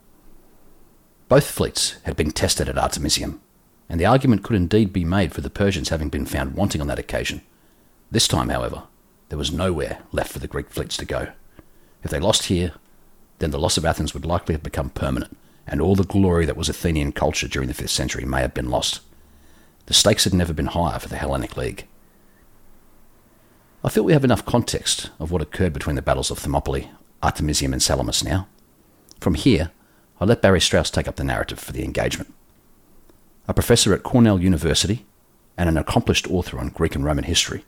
Both 1.27 1.51
fleets 1.51 1.97
had 2.03 2.15
been 2.15 2.31
tested 2.31 2.69
at 2.69 2.77
Artemisium, 2.77 3.41
and 3.89 3.99
the 3.99 4.05
argument 4.05 4.43
could 4.43 4.55
indeed 4.55 4.91
be 4.91 5.05
made 5.05 5.33
for 5.33 5.41
the 5.41 5.49
Persians 5.49 5.89
having 5.89 6.09
been 6.09 6.25
found 6.25 6.55
wanting 6.55 6.81
on 6.81 6.87
that 6.87 6.99
occasion. 6.99 7.41
This 8.11 8.27
time, 8.27 8.49
however, 8.49 8.83
there 9.29 9.37
was 9.37 9.51
nowhere 9.51 9.99
left 10.11 10.31
for 10.31 10.39
the 10.39 10.47
Greek 10.47 10.69
fleets 10.69 10.97
to 10.97 11.05
go. 11.05 11.29
If 12.03 12.11
they 12.11 12.19
lost 12.19 12.45
here, 12.45 12.73
then 13.39 13.51
the 13.51 13.59
loss 13.59 13.77
of 13.77 13.85
Athens 13.85 14.13
would 14.13 14.25
likely 14.25 14.53
have 14.53 14.63
become 14.63 14.89
permanent, 14.89 15.37
and 15.67 15.81
all 15.81 15.95
the 15.95 16.03
glory 16.03 16.45
that 16.45 16.57
was 16.57 16.69
Athenian 16.69 17.11
culture 17.11 17.47
during 17.47 17.67
the 17.67 17.73
5th 17.73 17.89
century 17.89 18.25
may 18.25 18.41
have 18.41 18.53
been 18.53 18.69
lost. 18.69 19.01
The 19.87 19.93
stakes 19.93 20.23
had 20.23 20.33
never 20.33 20.53
been 20.53 20.67
higher 20.67 20.99
for 20.99 21.09
the 21.09 21.17
Hellenic 21.17 21.57
League. 21.57 21.87
I 23.83 23.89
feel 23.89 24.03
we 24.03 24.13
have 24.13 24.23
enough 24.23 24.45
context 24.45 25.11
of 25.19 25.31
what 25.31 25.43
occurred 25.43 25.73
between 25.73 25.95
the 25.95 26.01
battles 26.01 26.31
of 26.31 26.39
Thermopylae, 26.39 26.89
Artemisium, 27.21 27.71
and 27.71 27.83
Salamis 27.83 28.23
now. 28.23 28.47
From 29.19 29.35
here, 29.35 29.71
I 30.19 30.25
let 30.25 30.41
Barry 30.41 30.61
Strauss 30.61 30.89
take 30.89 31.07
up 31.07 31.17
the 31.17 31.23
narrative 31.23 31.59
for 31.59 31.71
the 31.71 31.83
engagement. 31.83 32.33
A 33.47 33.53
professor 33.53 33.93
at 33.93 34.03
Cornell 34.03 34.41
University 34.41 35.05
and 35.57 35.69
an 35.69 35.77
accomplished 35.77 36.29
author 36.29 36.59
on 36.59 36.69
Greek 36.69 36.95
and 36.95 37.05
Roman 37.05 37.25
history. 37.25 37.63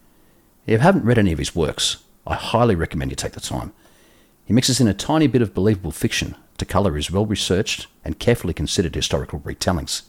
If 0.66 0.72
you 0.72 0.78
haven't 0.80 1.06
read 1.06 1.18
any 1.18 1.32
of 1.32 1.40
his 1.40 1.56
works, 1.56 1.98
I 2.26 2.36
highly 2.36 2.76
recommend 2.76 3.12
you 3.12 3.16
take 3.16 3.34
the 3.34 3.40
time. 3.40 3.74
He 4.46 4.54
mixes 4.54 4.80
in 4.80 4.88
a 4.88 4.94
tiny 4.94 5.28
bit 5.28 5.42
of 5.42 5.54
believable 5.54 5.92
fiction 5.92 6.36
to 6.58 6.66
colour 6.66 6.96
his 6.96 7.12
well 7.12 7.26
researched 7.26 7.88
and 8.04 8.20
carefully 8.20 8.54
considered 8.54 8.96
historical 8.96 9.40
retellings. 9.40 10.04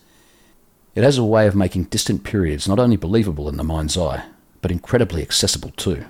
It 0.94 1.04
has 1.04 1.18
a 1.18 1.24
way 1.24 1.46
of 1.46 1.54
making 1.54 1.84
distant 1.84 2.24
periods 2.24 2.66
not 2.66 2.78
only 2.78 2.96
believable 2.96 3.48
in 3.48 3.56
the 3.56 3.64
mind's 3.64 3.96
eye, 3.96 4.24
but 4.62 4.70
incredibly 4.70 5.22
accessible 5.22 5.70
too. 5.76 6.06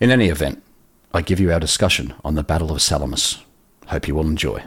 In 0.00 0.10
any 0.10 0.28
event, 0.28 0.62
I 1.14 1.22
give 1.22 1.38
you 1.38 1.52
our 1.52 1.60
discussion 1.60 2.14
on 2.24 2.34
the 2.34 2.42
Battle 2.42 2.72
of 2.72 2.82
Salamis. 2.82 3.38
Hope 3.86 4.08
you 4.08 4.14
will 4.14 4.26
enjoy. 4.26 4.64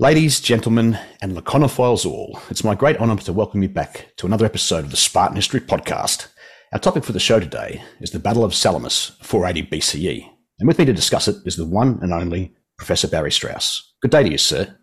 Ladies, 0.00 0.40
gentlemen, 0.40 0.98
and 1.20 1.36
laconophiles 1.36 2.06
all, 2.06 2.40
it's 2.48 2.64
my 2.64 2.74
great 2.74 2.96
honour 2.96 3.16
to 3.16 3.34
welcome 3.34 3.62
you 3.62 3.68
back 3.68 4.06
to 4.16 4.24
another 4.24 4.46
episode 4.46 4.86
of 4.86 4.90
the 4.90 4.96
Spartan 4.96 5.36
History 5.36 5.60
Podcast. 5.60 6.28
Our 6.72 6.78
topic 6.78 7.04
for 7.04 7.12
the 7.12 7.20
show 7.20 7.38
today 7.38 7.82
is 8.00 8.10
the 8.10 8.18
Battle 8.18 8.42
of 8.42 8.54
Salamis, 8.54 9.12
480 9.20 9.68
BCE. 9.70 10.30
And 10.58 10.66
with 10.66 10.78
me 10.78 10.86
to 10.86 10.94
discuss 10.94 11.28
it 11.28 11.36
is 11.44 11.56
the 11.56 11.66
one 11.66 11.98
and 12.00 12.14
only 12.14 12.54
Professor 12.78 13.08
Barry 13.08 13.30
Strauss. 13.30 13.92
Good 14.00 14.10
day 14.10 14.22
to 14.22 14.30
you, 14.30 14.38
sir. 14.38 14.74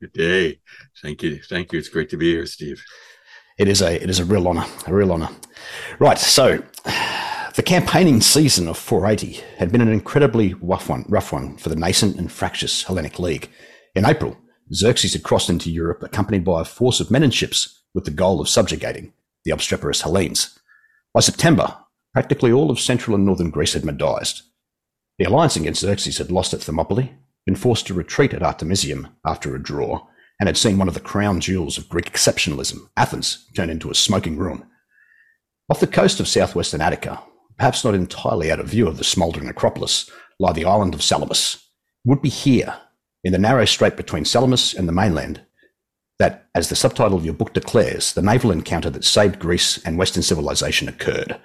Good 0.00 0.12
day. 0.12 0.60
Thank 1.00 1.22
you. 1.22 1.38
Thank 1.48 1.72
you. 1.72 1.78
It's 1.78 1.88
great 1.88 2.10
to 2.10 2.16
be 2.16 2.32
here, 2.32 2.46
Steve. 2.46 2.82
It 3.60 3.68
is 3.68 3.80
a 3.80 4.02
it 4.02 4.10
is 4.10 4.18
a 4.18 4.24
real 4.24 4.48
honour. 4.48 4.66
A 4.88 4.92
real 4.92 5.12
honour. 5.12 5.28
Right, 6.00 6.18
so 6.18 6.64
the 7.54 7.62
campaigning 7.62 8.20
season 8.20 8.66
of 8.66 8.76
480 8.76 9.40
had 9.58 9.70
been 9.70 9.82
an 9.82 9.92
incredibly 9.92 10.54
rough 10.54 10.88
one, 10.88 11.04
rough 11.08 11.32
one 11.32 11.56
for 11.58 11.68
the 11.68 11.76
nascent 11.76 12.16
and 12.16 12.32
fractious 12.32 12.82
Hellenic 12.82 13.20
League. 13.20 13.52
In 13.94 14.04
April, 14.04 14.36
Xerxes 14.72 15.12
had 15.12 15.22
crossed 15.22 15.48
into 15.48 15.70
Europe 15.70 16.02
accompanied 16.02 16.44
by 16.44 16.60
a 16.60 16.64
force 16.64 16.98
of 16.98 17.10
men 17.10 17.22
and 17.22 17.32
ships 17.32 17.82
with 17.94 18.04
the 18.04 18.10
goal 18.10 18.40
of 18.40 18.48
subjugating 18.48 19.12
the 19.44 19.52
obstreperous 19.52 20.00
Hellenes. 20.00 20.58
By 21.12 21.20
September, 21.20 21.76
practically 22.12 22.50
all 22.50 22.70
of 22.70 22.80
central 22.80 23.14
and 23.14 23.24
northern 23.24 23.50
Greece 23.50 23.74
had 23.74 23.82
medized. 23.82 24.42
The 25.18 25.26
alliance 25.26 25.54
against 25.54 25.82
Xerxes 25.82 26.18
had 26.18 26.32
lost 26.32 26.52
at 26.54 26.60
Thermopylae, 26.62 27.12
been 27.46 27.54
forced 27.54 27.86
to 27.86 27.94
retreat 27.94 28.34
at 28.34 28.42
Artemisium 28.42 29.08
after 29.24 29.54
a 29.54 29.62
draw, 29.62 30.06
and 30.40 30.48
had 30.48 30.56
seen 30.56 30.78
one 30.78 30.88
of 30.88 30.94
the 30.94 31.00
crown 31.00 31.40
jewels 31.40 31.78
of 31.78 31.88
Greek 31.88 32.10
exceptionalism, 32.10 32.88
Athens, 32.96 33.46
turn 33.54 33.70
into 33.70 33.90
a 33.90 33.94
smoking 33.94 34.36
ruin. 34.36 34.64
Off 35.70 35.78
the 35.78 35.86
coast 35.86 36.18
of 36.18 36.26
southwestern 36.26 36.80
Attica, 36.80 37.22
perhaps 37.56 37.84
not 37.84 37.94
entirely 37.94 38.50
out 38.50 38.58
of 38.58 38.66
view 38.66 38.88
of 38.88 38.98
the 38.98 39.04
smouldering 39.04 39.48
Acropolis, 39.48 40.10
lie 40.40 40.52
the 40.52 40.64
island 40.64 40.94
of 40.94 41.02
Salamis. 41.02 41.54
It 42.04 42.08
would 42.08 42.22
be 42.22 42.28
here, 42.28 42.74
in 43.24 43.32
the 43.32 43.38
narrow 43.38 43.64
strait 43.64 43.96
between 43.96 44.24
Salamis 44.24 44.74
and 44.74 44.86
the 44.86 44.92
mainland, 44.92 45.40
that, 46.18 46.46
as 46.54 46.68
the 46.68 46.76
subtitle 46.76 47.16
of 47.16 47.24
your 47.24 47.34
book 47.34 47.52
declares, 47.52 48.12
the 48.12 48.22
naval 48.22 48.52
encounter 48.52 48.90
that 48.90 49.04
saved 49.04 49.40
Greece 49.40 49.82
and 49.84 49.98
Western 49.98 50.22
civilization 50.22 50.88
occurred. 50.88 51.40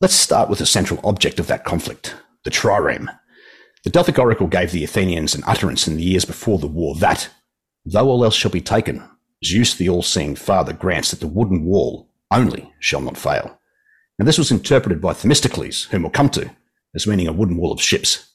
Let's 0.00 0.14
start 0.14 0.50
with 0.50 0.58
the 0.58 0.66
central 0.66 1.00
object 1.04 1.40
of 1.40 1.46
that 1.46 1.64
conflict, 1.64 2.14
the 2.44 2.50
trireme. 2.50 3.08
The 3.84 3.90
Delphic 3.90 4.18
oracle 4.18 4.48
gave 4.48 4.72
the 4.72 4.84
Athenians 4.84 5.34
an 5.34 5.44
utterance 5.46 5.88
in 5.88 5.96
the 5.96 6.02
years 6.02 6.24
before 6.24 6.58
the 6.58 6.66
war 6.66 6.94
that, 6.96 7.30
though 7.86 8.08
all 8.08 8.24
else 8.24 8.34
shall 8.34 8.50
be 8.50 8.60
taken, 8.60 9.02
Zeus 9.44 9.74
the 9.74 9.88
all-seeing 9.88 10.34
father 10.34 10.72
grants 10.72 11.12
that 11.12 11.20
the 11.20 11.28
wooden 11.28 11.64
wall 11.64 12.10
only 12.30 12.72
shall 12.80 13.00
not 13.00 13.16
fail. 13.16 13.58
Now 14.18 14.24
this 14.26 14.38
was 14.38 14.50
interpreted 14.50 15.00
by 15.00 15.12
Themistocles, 15.12 15.84
whom 15.84 16.02
we'll 16.02 16.10
come 16.10 16.28
to, 16.30 16.50
as 16.94 17.06
meaning 17.06 17.28
a 17.28 17.32
wooden 17.32 17.56
wall 17.56 17.72
of 17.72 17.80
ships. 17.80 18.27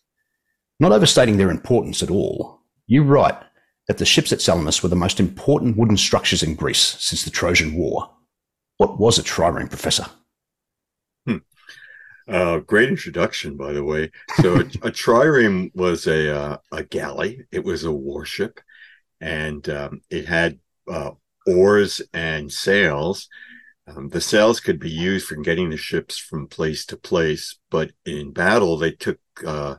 Not 0.79 0.91
overstating 0.91 1.37
their 1.37 1.51
importance 1.51 2.01
at 2.03 2.11
all, 2.11 2.61
you 2.87 3.03
write 3.03 3.37
that 3.87 3.97
the 3.97 4.05
ships 4.05 4.31
at 4.31 4.41
Salamis 4.41 4.81
were 4.81 4.89
the 4.89 4.95
most 4.95 5.19
important 5.19 5.77
wooden 5.77 5.97
structures 5.97 6.43
in 6.43 6.55
Greece 6.55 6.97
since 6.99 7.23
the 7.23 7.31
Trojan 7.31 7.75
War. 7.75 8.09
What 8.77 8.99
was 8.99 9.17
a 9.17 9.23
trireme, 9.23 9.69
Professor? 9.69 10.05
Hmm. 11.27 11.37
Uh, 12.27 12.59
great 12.59 12.89
introduction, 12.89 13.57
by 13.57 13.73
the 13.73 13.83
way. 13.83 14.11
So, 14.41 14.55
a, 14.55 14.59
a 14.59 14.91
trireme 14.91 15.71
was 15.75 16.07
a 16.07 16.35
uh, 16.35 16.57
a 16.71 16.83
galley. 16.83 17.45
It 17.51 17.63
was 17.63 17.83
a 17.83 17.91
warship, 17.91 18.59
and 19.21 19.67
um, 19.69 20.01
it 20.09 20.25
had 20.25 20.59
uh, 20.91 21.11
oars 21.45 22.01
and 22.13 22.51
sails. 22.51 23.27
Um, 23.85 24.07
the 24.09 24.21
sails 24.21 24.61
could 24.61 24.79
be 24.79 24.89
used 24.89 25.27
for 25.27 25.35
getting 25.35 25.69
the 25.69 25.77
ships 25.77 26.17
from 26.17 26.47
place 26.47 26.85
to 26.87 26.97
place, 26.97 27.57
but 27.69 27.91
in 28.05 28.31
battle, 28.31 28.77
they 28.77 28.91
took 28.91 29.19
uh, 29.45 29.75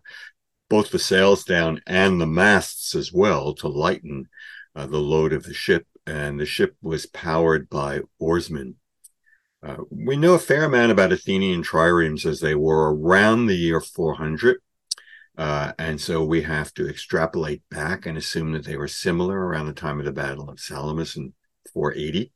both 0.68 0.90
the 0.90 0.98
sails 0.98 1.44
down 1.44 1.80
and 1.86 2.20
the 2.20 2.26
masts 2.26 2.94
as 2.94 3.12
well 3.12 3.54
to 3.54 3.68
lighten 3.68 4.28
uh, 4.74 4.86
the 4.86 4.98
load 4.98 5.32
of 5.32 5.44
the 5.44 5.54
ship. 5.54 5.86
And 6.06 6.38
the 6.38 6.46
ship 6.46 6.76
was 6.82 7.06
powered 7.06 7.70
by 7.70 8.00
oarsmen. 8.18 8.76
Uh, 9.62 9.78
we 9.90 10.16
know 10.16 10.34
a 10.34 10.38
fair 10.38 10.64
amount 10.64 10.92
about 10.92 11.12
Athenian 11.12 11.62
triremes 11.62 12.26
as 12.26 12.40
they 12.40 12.54
were 12.54 12.94
around 12.94 13.46
the 13.46 13.54
year 13.54 13.80
400. 13.80 14.58
Uh, 15.36 15.72
and 15.78 16.00
so 16.00 16.22
we 16.22 16.42
have 16.42 16.72
to 16.74 16.88
extrapolate 16.88 17.62
back 17.70 18.04
and 18.06 18.18
assume 18.18 18.52
that 18.52 18.64
they 18.64 18.76
were 18.76 18.88
similar 18.88 19.38
around 19.38 19.66
the 19.66 19.72
time 19.72 19.98
of 19.98 20.04
the 20.04 20.12
Battle 20.12 20.50
of 20.50 20.60
Salamis 20.60 21.16
in 21.16 21.32
480. 21.72 22.30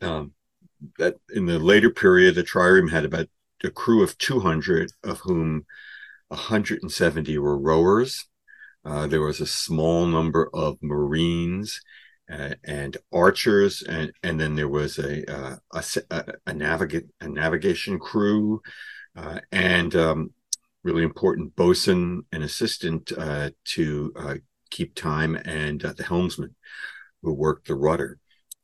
Um, 0.00 0.32
that 0.98 1.16
in 1.34 1.46
the 1.46 1.58
later 1.58 1.90
period, 1.90 2.34
the 2.34 2.44
trireme 2.44 2.90
had 2.90 3.04
about 3.04 3.28
a 3.64 3.70
crew 3.70 4.02
of 4.02 4.16
200, 4.18 4.92
of 5.02 5.20
whom 5.20 5.66
170 6.30 7.38
were 7.38 7.58
rowers. 7.58 8.26
Uh, 8.84 9.06
there 9.06 9.20
was 9.20 9.40
a 9.40 9.46
small 9.46 10.06
number 10.06 10.48
of 10.54 10.78
Marines 10.80 11.80
uh, 12.32 12.54
and 12.64 12.96
archers, 13.12 13.82
and, 13.82 14.12
and 14.22 14.40
then 14.40 14.54
there 14.54 14.68
was 14.68 14.98
a 14.98 15.30
uh, 15.30 15.56
a, 15.72 16.24
a, 16.46 16.54
navigate 16.54 17.06
a 17.20 17.28
navigation 17.28 17.98
crew, 17.98 18.62
uh, 19.16 19.40
and 19.50 19.94
um, 19.96 20.30
really 20.84 21.02
important 21.02 21.54
bosun 21.56 22.22
and 22.32 22.44
assistant 22.44 23.12
uh, 23.18 23.50
to 23.64 24.40
keep 24.70 24.94
time, 24.94 25.34
and 25.44 25.80
the 25.80 26.04
helmsman 26.04 26.54
who 27.22 27.34
worked 27.34 27.66
the 27.66 27.74
rudder. 27.74 28.18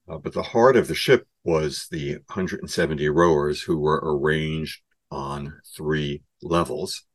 but 0.06 0.32
the 0.32 0.42
heart 0.54 0.76
of 0.76 0.86
the 0.86 0.94
ship 0.94 1.26
was 1.42 1.88
the 1.90 2.12
170 2.28 3.08
rowers 3.08 3.60
who 3.62 3.78
were 3.78 4.00
arranged 4.04 4.80
on 5.10 5.60
three 5.76 6.22
levels 6.40 7.05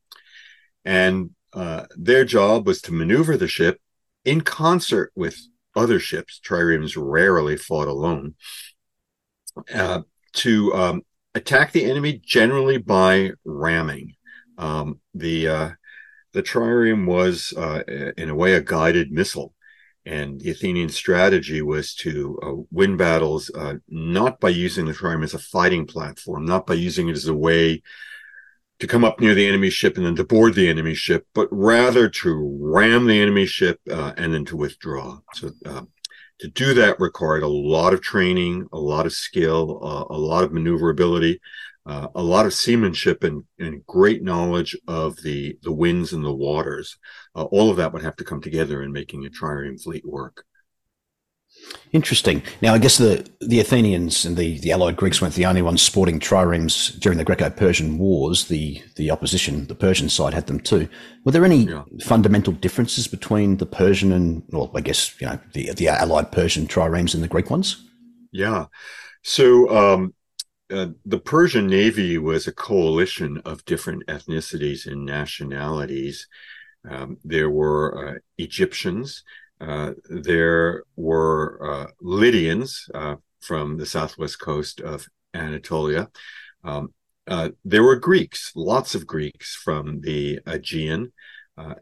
and 0.85 1.31
uh, 1.53 1.85
their 1.95 2.25
job 2.25 2.65
was 2.65 2.81
to 2.81 2.93
maneuver 2.93 3.38
the 3.38 3.47
ship 3.47 3.79
in 4.23 4.41
concert 4.41 5.11
with 5.15 5.38
other 5.75 6.00
ships. 6.00 6.39
Triremes 6.43 6.95
rarely 6.97 7.57
fought 7.57 7.88
alone. 7.88 8.35
Uh, 9.73 10.01
to 10.33 10.73
um, 10.73 11.01
attack 11.35 11.71
the 11.71 11.83
enemy 11.83 12.21
generally 12.23 12.77
by 12.77 13.31
ramming. 13.43 14.13
Um, 14.57 15.00
the 15.13 15.47
uh, 15.47 15.69
the 16.33 16.43
trireme 16.43 17.05
was, 17.05 17.53
uh, 17.57 17.83
in 18.17 18.29
a 18.29 18.35
way, 18.35 18.53
a 18.53 18.61
guided 18.61 19.11
missile, 19.11 19.53
and 20.05 20.39
the 20.39 20.51
Athenian 20.51 20.88
strategy 20.88 21.61
was 21.61 21.93
to 21.95 22.39
uh, 22.41 22.63
win 22.71 22.95
battles 22.95 23.51
uh, 23.53 23.75
not 23.89 24.39
by 24.39 24.50
using 24.50 24.85
the 24.85 24.93
trireme 24.93 25.23
as 25.23 25.33
a 25.33 25.39
fighting 25.39 25.85
platform, 25.85 26.45
not 26.45 26.65
by 26.65 26.75
using 26.75 27.09
it 27.09 27.17
as 27.17 27.27
a 27.27 27.33
way 27.33 27.81
to 28.81 28.88
come 28.88 29.03
up 29.05 29.19
near 29.19 29.35
the 29.35 29.47
enemy 29.47 29.69
ship 29.69 29.95
and 29.95 30.05
then 30.05 30.15
to 30.15 30.23
board 30.23 30.55
the 30.55 30.67
enemy 30.67 30.95
ship, 30.95 31.27
but 31.35 31.47
rather 31.51 32.09
to 32.09 32.57
ram 32.59 33.05
the 33.05 33.21
enemy 33.21 33.45
ship 33.45 33.79
uh, 33.89 34.11
and 34.17 34.33
then 34.33 34.43
to 34.43 34.57
withdraw. 34.57 35.19
So 35.35 35.51
uh, 35.67 35.83
to 36.39 36.47
do 36.47 36.73
that 36.73 37.00
required 37.00 37.43
a 37.43 37.47
lot 37.47 37.93
of 37.93 38.01
training, 38.01 38.67
a 38.73 38.79
lot 38.79 39.05
of 39.05 39.13
skill, 39.13 39.79
uh, 39.83 40.13
a 40.13 40.17
lot 40.17 40.43
of 40.43 40.51
maneuverability, 40.51 41.39
uh, 41.85 42.07
a 42.15 42.23
lot 42.23 42.47
of 42.47 42.55
seamanship, 42.55 43.23
and, 43.23 43.43
and, 43.59 43.85
great 43.85 44.23
knowledge 44.23 44.75
of 44.88 45.15
the 45.21 45.57
the 45.61 45.71
winds 45.71 46.13
and 46.13 46.25
the 46.25 46.33
waters. 46.33 46.97
Uh, 47.35 47.43
all 47.45 47.69
of 47.69 47.77
that 47.77 47.93
would 47.93 48.03
have 48.03 48.15
to 48.15 48.23
come 48.23 48.41
together 48.41 48.81
in 48.81 48.91
making 48.91 49.25
a 49.25 49.29
trireme 49.29 49.81
fleet 49.81 50.05
work. 50.05 50.43
Interesting. 51.91 52.41
Now, 52.62 52.74
I 52.74 52.77
guess 52.77 52.98
the, 52.98 53.30
the 53.41 53.60
Athenians 53.60 54.25
and 54.25 54.38
the, 54.38 54.60
the 54.60 54.72
allied 54.72 54.96
Greeks 54.96 55.22
weren't 55.22 55.36
the 55.36 55.46
only 55.46 55.62
ones 55.62 55.82
sporting 55.82 56.20
triremes 56.20 56.98
during 57.00 57.18
the 57.18 57.25
Greco-Persian 57.25 57.98
wars. 57.98 58.46
The 58.46 58.82
the 58.96 59.12
opposition, 59.12 59.68
the 59.68 59.75
Persian 59.75 60.08
side, 60.08 60.34
had 60.34 60.48
them 60.48 60.60
too. 60.60 60.88
Were 61.25 61.34
there 61.34 61.44
any 61.46 61.65
yeah. 61.65 61.84
fundamental 62.03 62.53
differences 62.53 63.08
between 63.08 63.58
the 63.58 63.65
Persian 63.65 64.13
and, 64.13 64.44
well, 64.50 64.72
I 64.74 64.82
guess 64.82 65.20
you 65.20 65.27
know 65.27 65.39
the 65.53 65.74
the 65.74 65.89
allied 65.89 66.32
Persian 66.32 66.65
triremes 66.65 67.13
and 67.13 67.22
the 67.22 67.27
Greek 67.27 67.50
ones? 67.50 67.86
Yeah. 68.32 68.68
So 69.24 69.70
um, 69.70 70.13
uh, 70.72 70.88
the 71.06 71.20
Persian 71.20 71.68
navy 71.68 72.18
was 72.18 72.48
a 72.48 72.53
coalition 72.53 73.41
of 73.44 73.65
different 73.65 74.06
ethnicities 74.08 74.88
and 74.88 75.06
nationalities. 75.06 76.27
Um, 76.89 77.18
there 77.24 77.50
were 77.50 78.15
uh, 78.15 78.20
Egyptians, 78.38 79.24
there 80.10 80.84
were 80.96 81.60
uh, 81.62 81.88
Lycians 82.01 82.89
uh, 82.94 83.15
from 83.41 83.77
the 83.77 83.86
southwest 83.86 84.39
coast 84.39 84.82
of 84.82 85.08
Anatolia. 85.34 86.10
Um, 86.63 86.94
uh, 87.27 87.50
there 87.63 87.84
were 87.84 87.96
Greeks, 87.96 88.51
lots 88.56 88.96
of 88.96 89.06
Greeks 89.06 89.56
from 89.56 90.01
the 90.01 90.39
Aegean, 90.48 91.13
uh, 91.58 91.75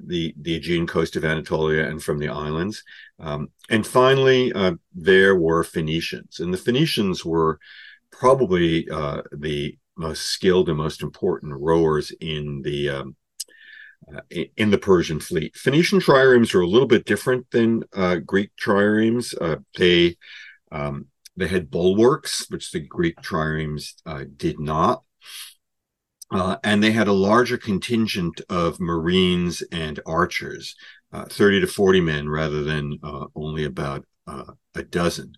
the 0.00 0.32
the 0.40 0.54
Aegean 0.54 0.86
coast 0.86 1.16
of 1.16 1.24
Anatolia, 1.24 1.88
and 1.88 2.00
from 2.00 2.18
the 2.18 2.28
islands. 2.28 2.84
Um, 3.18 3.48
and 3.68 3.84
finally, 3.84 4.52
there 4.94 5.34
were 5.34 5.64
Phoenicians, 5.64 6.38
and 6.38 6.54
the 6.54 6.58
Phoenicians 6.58 7.24
were 7.24 7.58
probably 8.12 8.84
the 8.84 9.76
most 9.96 10.22
skilled 10.26 10.68
and 10.68 10.78
most 10.78 11.02
important 11.02 11.52
rowers 11.58 12.12
in 12.20 12.62
the 12.62 12.90
um, 12.90 13.16
uh, 14.12 14.20
in 14.56 14.70
the 14.70 14.78
Persian 14.78 15.20
fleet. 15.20 15.56
Phoenician 15.56 16.00
triremes 16.00 16.54
are 16.54 16.60
a 16.60 16.66
little 16.66 16.88
bit 16.88 17.04
different 17.04 17.50
than 17.50 17.84
uh, 17.94 18.16
Greek 18.16 18.50
triremes. 18.60 19.34
Uh, 19.40 19.56
they 19.76 20.16
um, 20.72 21.06
they 21.36 21.48
had 21.48 21.70
bulwarks, 21.70 22.46
which 22.50 22.70
the 22.70 22.80
Greek 22.80 23.16
triremes 23.16 23.94
uh, 24.06 24.24
did 24.36 24.58
not. 24.58 25.02
Uh, 26.30 26.56
and 26.64 26.82
they 26.82 26.92
had 26.92 27.08
a 27.08 27.12
larger 27.12 27.56
contingent 27.56 28.40
of 28.48 28.80
Marines 28.80 29.62
and 29.70 30.00
archers, 30.06 30.74
30 31.12 31.60
to 31.60 31.66
40 31.66 32.00
men 32.00 32.28
rather 32.28 32.64
than 32.64 32.98
only 33.36 33.64
about 33.64 34.04
a 34.26 34.82
dozen. 34.82 35.34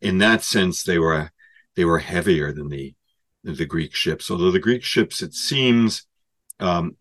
in 0.00 0.18
that 0.18 0.42
sense, 0.42 0.82
they 0.82 0.98
were 0.98 1.30
they 1.74 1.84
were 1.84 1.98
heavier 1.98 2.52
than 2.52 2.68
the 2.68 2.94
the 3.42 3.66
Greek 3.66 3.94
ships. 3.94 4.30
Although 4.30 4.50
the 4.50 4.58
Greek 4.58 4.82
ships, 4.82 5.22
it 5.22 5.34
seems, 5.34 6.06
um, 6.60 6.96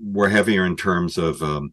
were 0.00 0.28
heavier 0.28 0.64
in 0.64 0.76
terms 0.76 1.18
of 1.18 1.42
um, 1.42 1.72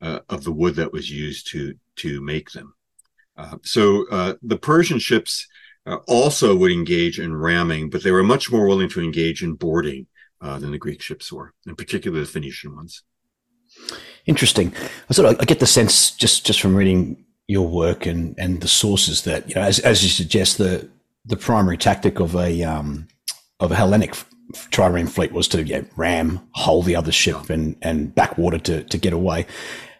uh, 0.00 0.20
of 0.28 0.44
the 0.44 0.52
wood 0.52 0.74
that 0.76 0.92
was 0.92 1.10
used 1.10 1.50
to 1.52 1.74
to 1.96 2.20
make 2.20 2.50
them. 2.52 2.74
Uh, 3.36 3.56
so 3.62 4.06
uh, 4.10 4.34
the 4.42 4.58
Persian 4.58 4.98
ships 4.98 5.46
uh, 5.86 5.96
also 6.06 6.54
would 6.56 6.72
engage 6.72 7.18
in 7.18 7.34
ramming, 7.34 7.90
but 7.90 8.02
they 8.02 8.10
were 8.10 8.22
much 8.22 8.50
more 8.50 8.66
willing 8.66 8.88
to 8.88 9.02
engage 9.02 9.42
in 9.42 9.54
boarding 9.54 10.06
uh, 10.40 10.58
than 10.58 10.70
the 10.70 10.78
Greek 10.78 11.00
ships 11.00 11.32
were, 11.32 11.52
in 11.66 11.76
particular 11.76 12.20
the 12.20 12.26
Phoenician 12.26 12.74
ones. 12.74 13.02
Interesting. 14.26 14.74
I 15.08 15.12
sort 15.12 15.32
of 15.32 15.40
I 15.40 15.44
get 15.44 15.60
the 15.60 15.66
sense 15.66 16.10
just 16.10 16.46
just 16.46 16.60
from 16.60 16.74
reading 16.74 17.24
your 17.46 17.68
work 17.68 18.06
and 18.06 18.34
and 18.38 18.60
the 18.60 18.68
sources 18.68 19.22
that 19.22 19.48
you 19.48 19.54
know 19.54 19.62
as 19.62 19.78
as 19.80 20.02
you 20.02 20.08
suggest 20.08 20.58
the 20.58 20.88
the 21.24 21.36
primary 21.36 21.76
tactic 21.76 22.20
of 22.20 22.34
a 22.34 22.62
um, 22.62 23.06
of 23.60 23.70
a 23.70 23.76
Hellenic 23.76 24.14
trireme 24.52 25.08
fleet 25.08 25.32
was 25.32 25.48
to 25.48 25.62
yeah, 25.64 25.82
ram, 25.96 26.40
hold 26.52 26.86
the 26.86 26.96
other 26.96 27.12
ship, 27.12 27.50
and 27.50 27.76
and 27.82 28.14
backwater 28.14 28.58
to 28.58 28.84
to 28.84 28.98
get 28.98 29.12
away. 29.12 29.46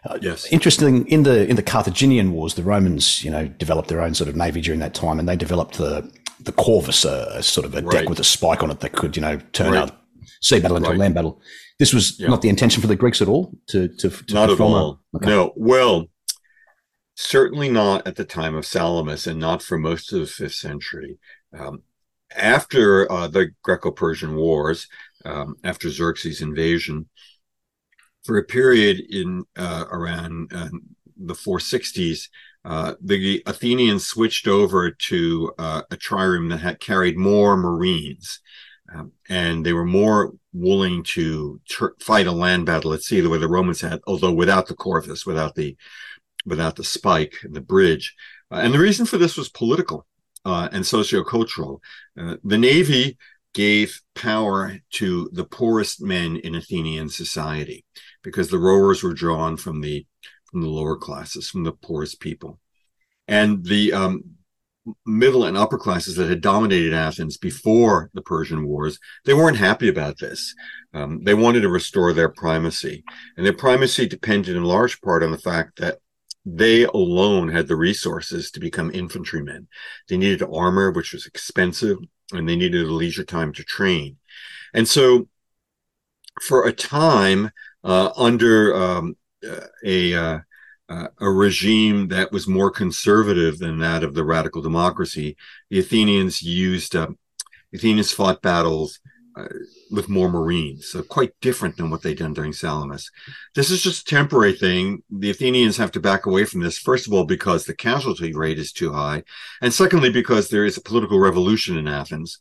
Uh, 0.05 0.17
yes. 0.21 0.47
Interesting. 0.51 1.05
In 1.07 1.23
the 1.23 1.47
in 1.47 1.55
the 1.55 1.63
Carthaginian 1.63 2.31
wars, 2.31 2.53
the 2.53 2.63
Romans, 2.63 3.23
you 3.23 3.31
know, 3.31 3.47
developed 3.47 3.89
their 3.89 4.01
own 4.01 4.13
sort 4.13 4.29
of 4.29 4.35
navy 4.35 4.61
during 4.61 4.79
that 4.79 4.93
time, 4.93 5.19
and 5.19 5.27
they 5.27 5.35
developed 5.35 5.77
the 5.77 6.09
the 6.39 6.51
Corvus, 6.51 7.03
a, 7.03 7.41
sort 7.43 7.65
of 7.65 7.75
a 7.75 7.81
right. 7.81 7.91
deck 7.91 8.09
with 8.09 8.19
a 8.19 8.23
spike 8.23 8.63
on 8.63 8.71
it 8.71 8.79
that 8.79 8.93
could, 8.93 9.15
you 9.15 9.21
know, 9.21 9.39
turn 9.53 9.73
right. 9.73 9.83
out 9.83 9.97
sea 10.41 10.59
battle 10.59 10.77
into 10.77 10.89
right. 10.89 10.95
a 10.95 10.99
land 10.99 11.13
battle. 11.13 11.41
This 11.79 11.93
was 11.93 12.19
yeah. 12.19 12.27
not 12.27 12.41
the 12.41 12.49
intention 12.49 12.81
for 12.81 12.87
the 12.87 12.95
Greeks 12.95 13.21
at 13.21 13.27
all. 13.27 13.53
To, 13.67 13.87
to, 13.87 14.09
to 14.09 14.33
not 14.33 14.49
at 14.49 14.59
all. 14.59 14.75
A, 15.13 15.17
okay. 15.17 15.25
No. 15.27 15.53
Well, 15.55 16.07
certainly 17.15 17.69
not 17.69 18.07
at 18.07 18.15
the 18.15 18.25
time 18.25 18.55
of 18.55 18.65
Salamis, 18.65 19.27
and 19.27 19.39
not 19.39 19.61
for 19.61 19.77
most 19.77 20.13
of 20.13 20.19
the 20.19 20.27
fifth 20.27 20.55
century. 20.55 21.17
Um, 21.57 21.83
after 22.35 23.11
uh, 23.11 23.27
the 23.27 23.51
Greco-Persian 23.63 24.35
Wars, 24.35 24.87
um, 25.25 25.55
after 25.63 25.89
Xerxes' 25.89 26.41
invasion, 26.41 27.07
for 28.23 28.37
a 28.37 28.43
period 28.43 28.99
in 29.09 29.45
uh, 29.55 29.85
around 29.89 30.51
uh, 30.53 30.69
the 31.17 31.33
460s, 31.33 32.27
uh, 32.65 32.93
the 33.01 33.41
Athenians 33.45 34.05
switched 34.05 34.47
over 34.47 34.91
to 34.91 35.53
uh, 35.57 35.83
a 35.89 35.95
trireme 35.95 36.49
that 36.49 36.57
had 36.59 36.79
carried 36.79 37.17
more 37.17 37.55
marines. 37.55 38.41
Um, 38.93 39.11
and 39.29 39.65
they 39.65 39.73
were 39.73 39.85
more 39.85 40.33
willing 40.53 41.03
to 41.03 41.59
ter- 41.69 41.95
fight 41.99 42.27
a 42.27 42.31
land 42.31 42.65
battle 42.65 42.93
at 42.93 43.01
sea 43.01 43.19
the 43.21 43.29
way 43.29 43.37
the 43.37 43.47
Romans 43.47 43.81
had, 43.81 43.99
although 44.07 44.33
without 44.33 44.67
the 44.67 44.75
corvus, 44.75 45.25
without 45.25 45.55
the 45.55 45.75
without 46.45 46.77
the 46.77 46.83
spike 46.83 47.35
and 47.43 47.53
the 47.53 47.61
bridge. 47.61 48.15
Uh, 48.49 48.57
and 48.63 48.73
the 48.73 48.79
reason 48.79 49.05
for 49.05 49.17
this 49.17 49.35
was 49.35 49.49
political 49.49 50.05
uh, 50.47 50.69
and 50.71 50.85
sociocultural. 50.85 51.79
Uh, 52.19 52.37
the 52.43 52.57
navy 52.57 53.17
gave 53.53 54.01
power 54.15 54.77
to 54.91 55.29
the 55.33 55.43
poorest 55.43 56.01
men 56.01 56.37
in 56.37 56.55
Athenian 56.55 57.09
society 57.09 57.83
because 58.23 58.49
the 58.49 58.57
rowers 58.57 59.03
were 59.03 59.13
drawn 59.13 59.57
from 59.57 59.81
the 59.81 60.05
from 60.49 60.61
the 60.61 60.69
lower 60.69 60.95
classes, 60.95 61.49
from 61.49 61.63
the 61.65 61.73
poorest 61.73 62.21
people, 62.21 62.59
and 63.27 63.65
the 63.65 63.91
um, 63.91 64.23
middle 65.05 65.43
and 65.43 65.57
upper 65.57 65.77
classes 65.77 66.15
that 66.15 66.29
had 66.29 66.39
dominated 66.39 66.93
Athens 66.93 67.35
before 67.35 68.09
the 68.13 68.21
Persian 68.21 68.65
Wars, 68.65 68.97
they 69.25 69.33
weren't 69.33 69.57
happy 69.57 69.89
about 69.89 70.17
this. 70.19 70.55
Um, 70.93 71.21
they 71.25 71.33
wanted 71.33 71.61
to 71.61 71.69
restore 71.69 72.13
their 72.13 72.29
primacy, 72.29 73.03
and 73.35 73.45
their 73.45 73.51
primacy 73.51 74.07
depended 74.07 74.55
in 74.55 74.63
large 74.63 75.01
part 75.01 75.23
on 75.23 75.31
the 75.31 75.37
fact 75.37 75.79
that 75.79 75.97
they 76.49 76.83
alone 76.83 77.49
had 77.49 77.67
the 77.67 77.75
resources 77.75 78.51
to 78.51 78.59
become 78.61 78.89
infantrymen. 78.91 79.67
They 80.07 80.15
needed 80.15 80.47
armor, 80.49 80.91
which 80.91 81.11
was 81.11 81.25
expensive, 81.25 81.97
and 82.31 82.47
they 82.47 82.55
needed 82.55 82.85
a 82.85 82.93
leisure 82.93 83.25
time 83.25 83.51
to 83.53 83.63
train. 83.63 84.17
And 84.73 84.87
so, 84.87 85.27
for 86.41 86.65
a 86.65 86.71
time, 86.71 87.51
uh, 87.83 88.11
under 88.15 88.73
um, 88.75 89.17
a 89.83 90.13
uh, 90.15 90.39
uh, 90.87 91.07
a 91.19 91.29
regime 91.29 92.07
that 92.07 92.31
was 92.31 92.47
more 92.47 92.71
conservative 92.71 93.59
than 93.59 93.79
that 93.79 94.03
of 94.03 94.13
the 94.13 94.23
radical 94.23 94.61
democracy, 94.61 95.35
the 95.69 95.79
Athenians 95.79 96.41
used 96.41 96.95
uh, 96.95 97.07
Athenians 97.73 98.13
fought 98.13 98.41
battles 98.41 99.01
uh, 99.37 99.47
with 99.91 100.09
more 100.09 100.29
Marines, 100.29 100.87
so 100.87 101.03
quite 101.03 101.31
different 101.41 101.77
than 101.77 101.89
what 101.89 102.01
they'd 102.01 102.17
done 102.17 102.33
during 102.33 102.53
Salamis. 102.53 103.11
This 103.55 103.69
is 103.69 103.83
just 103.83 104.01
a 104.01 104.15
temporary 104.15 104.53
thing. 104.53 105.03
The 105.09 105.29
Athenians 105.29 105.77
have 105.77 105.91
to 105.91 105.99
back 105.99 106.25
away 106.25 106.45
from 106.45 106.61
this, 106.61 106.77
first 106.77 107.07
of 107.07 107.13
all, 107.13 107.25
because 107.25 107.65
the 107.65 107.75
casualty 107.75 108.33
rate 108.33 108.59
is 108.59 108.71
too 108.71 108.91
high, 108.93 109.23
and 109.61 109.73
secondly, 109.73 110.09
because 110.09 110.49
there 110.49 110.65
is 110.65 110.77
a 110.77 110.81
political 110.81 111.19
revolution 111.19 111.77
in 111.77 111.87
Athens, 111.87 112.39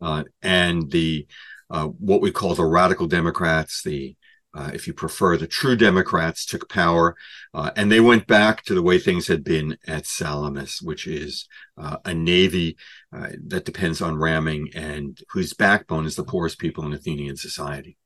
uh, 0.00 0.24
and 0.42 0.90
the 0.90 1.26
uh, 1.70 1.86
what 1.86 2.22
we 2.22 2.30
call 2.30 2.54
the 2.54 2.64
radical 2.64 3.06
Democrats, 3.06 3.82
the 3.82 4.16
uh, 4.58 4.70
if 4.74 4.88
you 4.88 4.92
prefer, 4.92 5.36
the 5.36 5.46
true 5.46 5.76
Democrats 5.76 6.44
took 6.44 6.68
power, 6.68 7.16
uh, 7.54 7.70
and 7.76 7.92
they 7.92 8.00
went 8.00 8.26
back 8.26 8.64
to 8.64 8.74
the 8.74 8.82
way 8.82 8.98
things 8.98 9.28
had 9.28 9.44
been 9.44 9.78
at 9.86 10.04
Salamis, 10.04 10.82
which 10.82 11.06
is 11.06 11.46
uh, 11.76 11.98
a 12.04 12.12
navy 12.12 12.76
uh, 13.16 13.28
that 13.46 13.64
depends 13.64 14.02
on 14.02 14.18
ramming 14.18 14.68
and 14.74 15.20
whose 15.30 15.52
backbone 15.52 16.06
is 16.06 16.16
the 16.16 16.24
poorest 16.24 16.58
people 16.58 16.84
in 16.84 16.92
Athenian 16.92 17.36
society. 17.36 17.96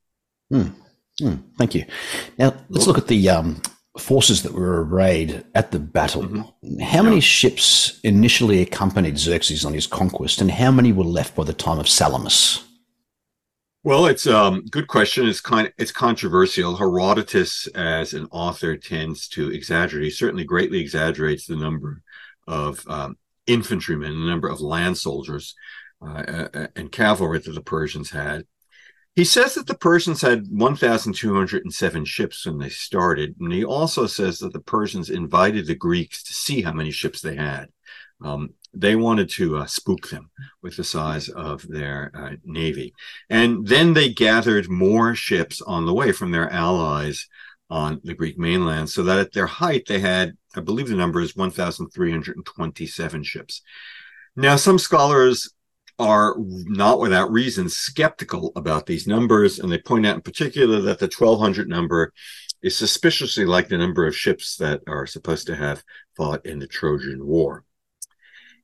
Mm. 0.52 0.74
Mm. 1.22 1.42
Thank 1.56 1.74
you. 1.74 1.86
Now 2.36 2.54
let's 2.68 2.86
look 2.86 2.98
at 2.98 3.06
the 3.06 3.30
um, 3.30 3.62
forces 3.98 4.42
that 4.42 4.52
were 4.52 4.84
arrayed 4.84 5.44
at 5.54 5.70
the 5.70 5.78
battle. 5.78 6.24
Mm-hmm. 6.24 6.80
How 6.80 7.02
many 7.02 7.16
yeah. 7.16 7.22
ships 7.22 7.98
initially 8.04 8.60
accompanied 8.60 9.18
Xerxes 9.18 9.64
on 9.64 9.72
his 9.72 9.86
conquest, 9.86 10.42
and 10.42 10.50
how 10.50 10.70
many 10.70 10.92
were 10.92 11.04
left 11.04 11.34
by 11.34 11.44
the 11.44 11.54
time 11.54 11.78
of 11.78 11.88
Salamis? 11.88 12.62
Well, 13.84 14.06
it's 14.06 14.26
a 14.26 14.38
um, 14.38 14.64
good 14.66 14.86
question. 14.86 15.26
It's 15.26 15.40
kind 15.40 15.72
it's 15.76 15.90
controversial. 15.90 16.76
Herodotus, 16.76 17.66
as 17.74 18.14
an 18.14 18.28
author, 18.30 18.76
tends 18.76 19.26
to 19.30 19.50
exaggerate. 19.50 20.04
He 20.04 20.10
certainly 20.10 20.44
greatly 20.44 20.78
exaggerates 20.78 21.46
the 21.46 21.56
number 21.56 22.02
of 22.46 22.86
um, 22.88 23.16
infantrymen, 23.48 24.20
the 24.20 24.30
number 24.30 24.46
of 24.46 24.60
land 24.60 24.98
soldiers 24.98 25.56
uh, 26.00 26.22
uh, 26.28 26.48
uh 26.54 26.66
and 26.76 26.92
cavalry 26.92 27.40
that 27.40 27.50
the 27.50 27.60
Persians 27.60 28.10
had. 28.10 28.44
He 29.16 29.24
says 29.24 29.54
that 29.54 29.66
the 29.66 29.74
Persians 29.74 30.22
had 30.22 30.46
1,207 30.48 32.04
ships 32.04 32.46
when 32.46 32.58
they 32.58 32.68
started, 32.68 33.34
and 33.40 33.52
he 33.52 33.64
also 33.64 34.06
says 34.06 34.38
that 34.38 34.52
the 34.52 34.60
Persians 34.60 35.10
invited 35.10 35.66
the 35.66 35.74
Greeks 35.74 36.22
to 36.22 36.32
see 36.32 36.62
how 36.62 36.72
many 36.72 36.92
ships 36.92 37.20
they 37.20 37.34
had. 37.34 37.68
Um, 38.22 38.54
they 38.74 38.96
wanted 38.96 39.28
to 39.30 39.58
uh, 39.58 39.66
spook 39.66 40.08
them 40.08 40.30
with 40.62 40.76
the 40.76 40.84
size 40.84 41.28
of 41.28 41.66
their 41.68 42.10
uh, 42.14 42.36
navy. 42.44 42.94
And 43.28 43.66
then 43.66 43.92
they 43.92 44.12
gathered 44.12 44.70
more 44.70 45.14
ships 45.14 45.60
on 45.60 45.84
the 45.84 45.92
way 45.92 46.12
from 46.12 46.30
their 46.30 46.50
allies 46.50 47.28
on 47.68 48.00
the 48.04 48.14
Greek 48.14 48.38
mainland, 48.38 48.88
so 48.90 49.02
that 49.02 49.18
at 49.18 49.32
their 49.32 49.46
height, 49.46 49.84
they 49.86 49.98
had, 49.98 50.36
I 50.54 50.60
believe 50.60 50.88
the 50.88 50.94
number 50.94 51.20
is 51.20 51.34
1,327 51.34 53.22
ships. 53.22 53.62
Now, 54.36 54.56
some 54.56 54.78
scholars 54.78 55.54
are 55.98 56.34
not 56.38 57.00
without 57.00 57.30
reason 57.30 57.68
skeptical 57.68 58.52
about 58.56 58.86
these 58.86 59.06
numbers, 59.06 59.58
and 59.58 59.70
they 59.70 59.78
point 59.78 60.06
out 60.06 60.16
in 60.16 60.22
particular 60.22 60.80
that 60.80 60.98
the 60.98 61.10
1,200 61.16 61.68
number 61.68 62.12
is 62.62 62.76
suspiciously 62.76 63.44
like 63.44 63.68
the 63.68 63.78
number 63.78 64.06
of 64.06 64.16
ships 64.16 64.56
that 64.56 64.82
are 64.86 65.06
supposed 65.06 65.46
to 65.46 65.56
have 65.56 65.82
fought 66.16 66.44
in 66.46 66.58
the 66.58 66.66
Trojan 66.66 67.26
War. 67.26 67.64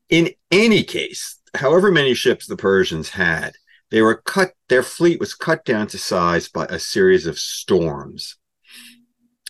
In 0.09 0.31
any 0.51 0.83
case, 0.85 1.39
however 1.55 1.91
many 1.91 2.15
ships 2.15 2.47
the 2.47 2.57
Persians 2.57 3.11
had, 3.11 3.53
they 3.91 4.03
were 4.03 4.23
cut, 4.23 4.53
their 4.69 4.83
fleet 4.83 5.21
was 5.21 5.35
cut 5.35 5.65
down 5.65 5.87
to 5.89 5.99
size 5.99 6.49
by 6.49 6.67
a 6.67 6.79
series 6.79 7.27
of 7.27 7.39
storms. 7.39 8.37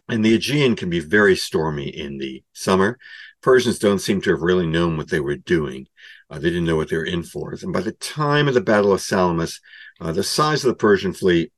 And 0.09 0.25
the 0.25 0.35
Aegean 0.35 0.75
can 0.75 0.91
be 0.91 1.01
very 1.01 1.37
stormy 1.37 1.89
in 1.89 2.19
the 2.19 2.43
summer. 2.53 2.99
Persians 3.43 3.79
don't 3.79 4.01
seem 4.01 4.21
to 4.23 4.31
have 4.31 4.43
really 4.43 4.67
known 4.67 4.97
what 4.97 5.11
they 5.11 5.21
were 5.21 5.37
doing. 5.37 5.87
Uh, 6.31 6.39
they 6.39 6.49
didn't 6.49 6.65
know 6.65 6.77
what 6.77 6.89
they 6.89 6.97
were 6.97 7.05
in 7.05 7.23
for. 7.23 7.55
And 7.61 7.73
by 7.73 7.81
the 7.81 7.93
time 7.93 8.49
of 8.49 8.55
the 8.55 8.61
Battle 8.61 8.93
of 8.93 9.01
Salamis, 9.01 9.61
uh, 10.01 10.13
the 10.13 10.23
size 10.23 10.65
of 10.65 10.69
the 10.69 10.79
Persian 10.79 11.13
fleet 11.13 11.53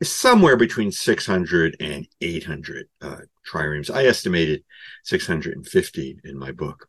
is 0.00 0.12
somewhere 0.12 0.56
between 0.56 0.92
600 0.92 1.76
and 1.80 2.06
800 2.20 2.88
uh, 3.00 3.16
triremes. 3.50 3.94
I 3.94 4.04
estimated 4.04 4.62
650 5.04 6.20
in 6.24 6.38
my 6.38 6.52
book. 6.52 6.88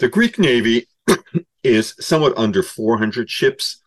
The 0.00 0.08
Greek 0.08 0.38
Navy 0.38 0.88
is 1.62 1.94
somewhat 2.00 2.32
under 2.38 2.62
400 2.62 3.28
ships. 3.28 3.82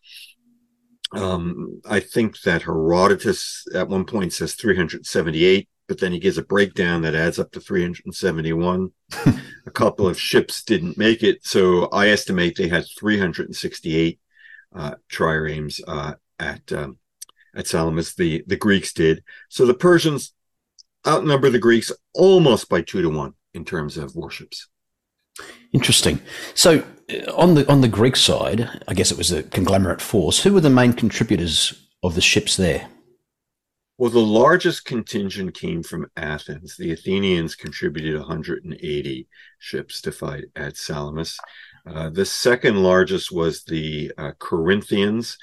Um, 1.12 1.82
I 1.90 2.02
think 2.02 2.40
that 2.42 2.62
Herodotus 2.62 3.66
at 3.74 3.90
one 3.90 4.06
point 4.06 4.32
says 4.32 4.54
378, 4.54 5.68
but 5.88 6.00
then 6.00 6.12
he 6.12 6.20
gives 6.20 6.38
a 6.38 6.44
breakdown 6.44 7.02
that 7.02 7.16
adds 7.16 7.40
up 7.40 7.52
to 7.54 7.60
371. 7.60 8.92
a 9.66 9.72
couple 9.72 10.08
of 10.08 10.20
ships 10.20 10.64
didn't 10.64 11.00
make 11.00 11.24
it, 11.24 11.44
so 11.48 11.86
I 11.86 12.10
estimate 12.10 12.58
they 12.58 12.68
had 12.68 12.86
368 12.96 14.20
uh, 14.76 14.96
triremes 15.12 15.82
uh, 15.88 16.14
at 16.38 16.72
um, 16.72 17.00
at 17.56 17.66
Salamis. 17.66 18.14
The 18.14 18.44
the 18.46 18.56
Greeks 18.56 18.94
did. 18.94 19.24
So 19.50 19.66
the 19.66 19.74
Persians 19.74 20.36
outnumber 21.08 21.50
the 21.50 21.58
Greeks 21.58 21.92
almost 22.14 22.70
by 22.70 22.82
two 22.82 23.02
to 23.02 23.10
one 23.10 23.34
in 23.56 23.66
terms 23.66 23.98
of 23.98 24.16
warships. 24.16 24.68
Interesting. 25.72 26.22
So 26.54 26.84
uh, 27.10 27.32
on 27.34 27.56
the 27.56 27.70
on 27.70 27.82
the 27.82 27.88
Greek 27.88 28.16
side, 28.16 28.70
I 28.88 28.94
guess 28.94 29.12
it 29.12 29.18
was 29.18 29.32
a 29.32 29.44
conglomerate 29.44 30.02
force. 30.02 30.44
Who 30.44 30.54
were 30.54 30.62
the 30.62 30.70
main 30.70 30.94
contributors 30.94 31.88
of 32.04 32.16
the 32.16 32.22
ships 32.22 32.56
there? 32.56 32.88
Well, 33.98 34.10
the 34.10 34.20
largest 34.20 34.86
contingent 34.86 35.54
came 35.54 35.84
from 35.84 36.08
Athens. 36.18 36.76
The 36.78 36.92
Athenians 36.92 37.56
contributed 37.56 38.18
180 38.20 39.28
ships 39.60 40.02
to 40.02 40.12
fight 40.12 40.46
at 40.56 40.78
Salamis. 40.78 41.40
Uh, 41.86 42.10
the 42.10 42.26
second 42.26 42.82
largest 42.82 43.32
was 43.32 43.64
the 43.64 44.12
uh, 44.18 44.32
Corinthians. 44.40 45.38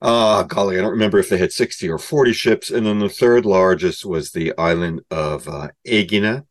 Uh, 0.00 0.42
golly, 0.44 0.78
I 0.78 0.80
don't 0.80 0.92
remember 0.92 1.18
if 1.18 1.28
they 1.28 1.38
had 1.38 1.52
60 1.52 1.88
or 1.90 1.98
40 1.98 2.32
ships. 2.32 2.70
And 2.70 2.86
then 2.86 2.98
the 2.98 3.08
third 3.08 3.44
largest 3.44 4.06
was 4.06 4.32
the 4.32 4.56
island 4.56 5.02
of 5.10 5.46
uh, 5.46 5.68
Aegina. 5.86 6.46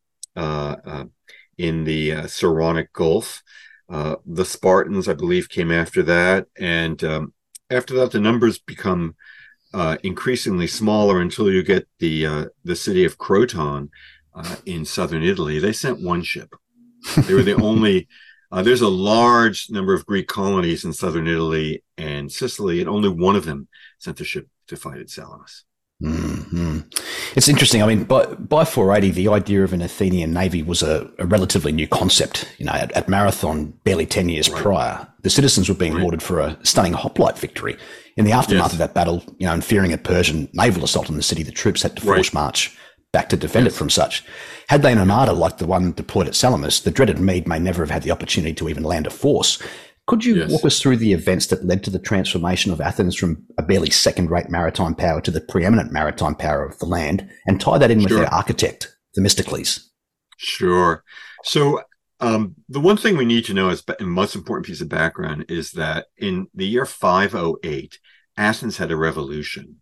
In 1.58 1.84
the 1.84 2.12
uh, 2.12 2.28
Saronic 2.28 2.92
Gulf. 2.94 3.44
Uh, 3.89 4.16
the 4.26 4.46
Spartans, 4.46 5.08
I 5.08 5.13
believe, 5.13 5.50
came 5.50 5.72
after 5.72 6.02
that, 6.04 6.48
and 6.58 7.04
um, 7.04 7.34
after 7.70 7.94
that, 7.96 8.12
the 8.12 8.20
numbers 8.20 8.58
become 8.58 9.16
uh, 9.74 9.98
increasingly 10.04 10.68
smaller 10.68 11.20
until 11.22 11.52
you 11.52 11.63
get 11.63 11.88
the 12.00 12.26
uh, 12.26 12.46
the 12.63 12.76
city 12.76 13.06
of 13.06 13.18
Croton 13.18 13.89
uh, 14.34 14.56
in 14.66 14.86
southern 14.86 15.24
Italy. 15.24 15.60
They 15.60 15.74
sent 15.74 16.02
one 16.02 16.24
ship. 16.24 16.56
They 17.28 17.34
were 17.34 17.44
the 17.44 17.56
only 17.62 18.08
Uh, 18.52 18.62
there's 18.62 18.82
a 18.82 18.88
large 18.88 19.70
number 19.72 19.96
of 19.96 20.06
Greek 20.06 20.28
colonies 20.28 20.86
in 20.86 20.94
southern 20.94 21.28
Italy 21.28 21.84
and 21.98 22.32
Sicily, 22.32 22.80
and 22.82 22.89
only 22.89 23.10
one 23.10 23.36
of 23.36 23.46
them 23.46 23.68
sent 23.98 24.22
a 24.22 24.24
ship 24.24 24.48
to 24.68 24.76
fight 24.78 25.00
at 25.00 25.10
Salamis. 25.10 25.66
Mm-hmm. 26.01 26.79
It's 27.36 27.47
interesting. 27.47 27.82
I 27.82 27.88
mean, 27.88 28.03
by, 28.03 28.25
by 28.25 28.65
480, 28.65 29.12
the 29.12 29.29
idea 29.29 29.63
of 29.63 29.73
an 29.73 29.82
Athenian 29.82 30.34
navy 30.34 30.62
was 30.62 30.84
a, 30.84 31.10
a 31.17 31.25
relatively 31.25 31.71
new 31.71 31.88
concept. 31.88 32.53
You 32.58 32.65
know, 32.65 32.73
at, 32.73 32.91
at 32.91 33.08
Marathon, 33.08 33.71
barely 33.84 34.06
10 34.06 34.29
years 34.29 34.49
right. 34.49 34.62
prior, 34.62 35.08
the 35.21 35.29
citizens 35.29 35.69
were 35.69 35.75
being 35.75 35.93
right. 35.93 36.03
lauded 36.03 36.21
for 36.21 36.39
a 36.39 36.58
stunning 36.63 36.93
hoplite 36.93 37.38
victory. 37.38 37.77
In 38.17 38.25
the 38.25 38.32
aftermath 38.32 38.65
yes. 38.65 38.73
of 38.73 38.79
that 38.79 38.93
battle, 38.93 39.23
you 39.39 39.47
know, 39.47 39.53
and 39.53 39.63
fearing 39.63 39.93
a 39.93 39.97
Persian 39.97 40.49
naval 40.53 40.84
assault 40.84 41.10
on 41.10 41.15
the 41.15 41.23
city, 41.23 41.41
the 41.41 41.51
troops 41.51 41.82
had 41.82 41.95
to 41.95 42.01
force 42.01 42.29
right. 42.29 42.34
march 42.34 42.77
back 43.13 43.29
to 43.29 43.38
defend 43.38 43.65
yes. 43.65 43.73
it 43.73 43.77
from 43.77 43.89
such. 43.89 44.23
Had 44.67 44.82
they 44.82 44.91
an 44.91 44.97
armada 44.97 45.34
like 45.34 45.58
the 45.58 45.67
one 45.67 45.93
deployed 45.93 46.27
at 46.27 46.36
Salamis, 46.36 46.82
the 46.82 46.91
dreaded 46.91 47.19
Mede 47.19 47.47
may 47.47 47.60
never 47.60 47.84
have 47.84 47.91
had 47.91 48.03
the 48.03 48.12
opportunity 48.12 48.53
to 48.56 48.69
even 48.69 48.84
land 48.84 49.08
a 49.08 49.12
force. 49.12 49.62
Could 50.06 50.26
you 50.26 50.36
yes. 50.36 50.52
walk 50.52 50.66
us 50.66 50.82
through 50.82 50.98
the 50.98 51.13
events 51.13 51.48
that 51.48 51.66
led 51.66 51.84
to 51.86 51.89
the 51.89 52.00
transformation 52.00 52.74
of 52.74 52.82
Athens 52.82 53.16
from 53.16 53.46
a 53.58 53.63
barely 53.63 53.89
second 53.89 54.30
rate 54.30 54.50
maritime 54.50 54.96
power 54.96 55.22
to 55.22 55.32
the 55.32 55.39
preeminent 55.39 55.94
maritime 55.94 56.36
power 56.36 56.66
of 56.66 56.78
the 56.80 56.86
land 56.86 57.30
and 57.48 57.62
tie 57.62 57.78
that 57.78 57.89
in 57.89 58.02
sure. 58.02 58.10
with 58.10 58.18
their 58.18 58.34
architect, 58.34 58.96
Themistocles? 59.16 59.89
Sure. 60.38 61.04
So, 61.46 61.82
um, 62.20 62.56
the 62.68 62.80
one 62.80 62.98
thing 62.98 63.18
we 63.18 63.26
need 63.26 63.46
to 63.46 63.54
know 63.54 63.70
is 63.70 63.84
the 63.84 63.98
most 64.02 64.36
important 64.36 64.66
piece 64.66 64.82
of 64.82 64.89
background 64.89 65.46
is 65.50 65.72
that 65.72 66.08
in 66.18 66.48
the 66.54 66.66
year 66.66 66.86
508, 66.86 68.00
Athens 68.38 68.78
had 68.78 68.92
a 68.92 68.98
revolution. 68.98 69.82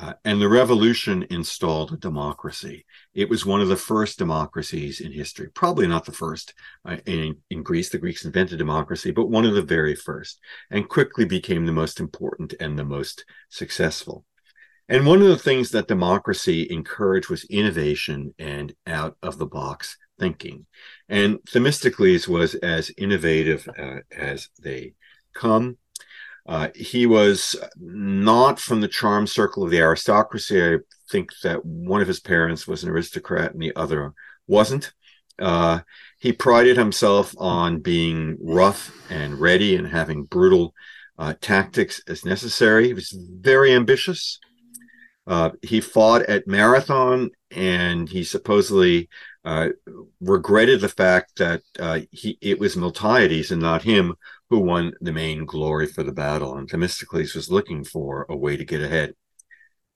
Uh, 0.00 0.12
and 0.24 0.40
the 0.40 0.48
revolution 0.48 1.26
installed 1.30 1.92
a 1.92 1.96
democracy. 1.96 2.84
It 3.14 3.28
was 3.28 3.44
one 3.44 3.60
of 3.60 3.68
the 3.68 3.76
first 3.76 4.16
democracies 4.16 5.00
in 5.00 5.10
history, 5.10 5.48
probably 5.50 5.88
not 5.88 6.04
the 6.04 6.12
first 6.12 6.54
uh, 6.84 6.98
in, 7.06 7.36
in 7.50 7.64
Greece. 7.64 7.88
The 7.88 7.98
Greeks 7.98 8.24
invented 8.24 8.58
democracy, 8.58 9.10
but 9.10 9.28
one 9.28 9.44
of 9.44 9.54
the 9.54 9.62
very 9.62 9.96
first, 9.96 10.38
and 10.70 10.88
quickly 10.88 11.24
became 11.24 11.66
the 11.66 11.72
most 11.72 11.98
important 11.98 12.54
and 12.60 12.78
the 12.78 12.84
most 12.84 13.24
successful. 13.48 14.24
And 14.88 15.04
one 15.04 15.20
of 15.20 15.28
the 15.28 15.36
things 15.36 15.70
that 15.70 15.88
democracy 15.88 16.68
encouraged 16.70 17.28
was 17.28 17.44
innovation 17.44 18.34
and 18.38 18.74
out 18.86 19.16
of 19.22 19.36
the 19.38 19.46
box 19.46 19.96
thinking. 20.18 20.66
And 21.08 21.38
Themistocles 21.48 22.28
was 22.28 22.54
as 22.56 22.92
innovative 22.96 23.68
uh, 23.76 24.00
as 24.16 24.48
they 24.62 24.94
come. 25.34 25.76
Uh, 26.48 26.68
he 26.74 27.04
was 27.04 27.54
not 27.78 28.58
from 28.58 28.80
the 28.80 28.88
charm 28.88 29.26
circle 29.26 29.62
of 29.62 29.70
the 29.70 29.78
aristocracy. 29.78 30.64
I 30.64 30.78
think 31.10 31.30
that 31.42 31.64
one 31.64 32.00
of 32.00 32.08
his 32.08 32.20
parents 32.20 32.66
was 32.66 32.82
an 32.82 32.88
aristocrat 32.88 33.52
and 33.52 33.60
the 33.60 33.76
other 33.76 34.14
wasn't. 34.46 34.92
Uh, 35.38 35.80
he 36.18 36.32
prided 36.32 36.78
himself 36.78 37.34
on 37.38 37.80
being 37.80 38.38
rough 38.40 38.90
and 39.10 39.38
ready 39.38 39.76
and 39.76 39.86
having 39.86 40.24
brutal 40.24 40.74
uh, 41.18 41.34
tactics 41.40 42.00
as 42.08 42.24
necessary. 42.24 42.86
He 42.86 42.94
was 42.94 43.10
very 43.10 43.72
ambitious. 43.72 44.40
Uh, 45.26 45.50
he 45.60 45.82
fought 45.82 46.22
at 46.22 46.48
Marathon 46.48 47.30
and 47.50 48.08
he 48.08 48.24
supposedly 48.24 49.10
uh, 49.44 49.68
regretted 50.20 50.80
the 50.80 50.88
fact 50.88 51.36
that 51.38 51.60
uh, 51.78 52.00
he 52.10 52.38
it 52.40 52.58
was 52.58 52.74
Miltiades 52.74 53.50
and 53.50 53.60
not 53.60 53.82
him 53.82 54.14
who 54.50 54.60
won 54.60 54.92
the 55.00 55.12
main 55.12 55.44
glory 55.44 55.86
for 55.86 56.02
the 56.02 56.12
battle, 56.12 56.56
and 56.56 56.68
Themistocles 56.68 57.34
was 57.34 57.50
looking 57.50 57.84
for 57.84 58.26
a 58.28 58.36
way 58.36 58.56
to 58.56 58.64
get 58.64 58.82
ahead. 58.82 59.14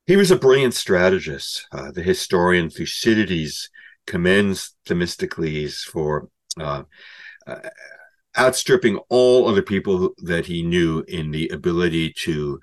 He 0.07 0.17
was 0.17 0.31
a 0.31 0.37
brilliant 0.37 0.75
strategist. 0.75 1.67
Uh, 1.73 1.91
the 1.93 2.03
historian 2.03 2.69
Thucydides 2.69 3.71
commends 4.07 4.75
Themistocles 4.87 5.83
for 5.85 6.29
uh, 6.61 6.83
uh, 7.47 7.61
outstripping 8.37 8.99
all 9.09 9.49
other 9.49 9.63
people 9.63 10.11
that 10.19 10.47
he 10.47 10.63
knew 10.63 11.05
in 11.07 11.31
the 11.31 11.49
ability 11.49 12.13
to 12.25 12.61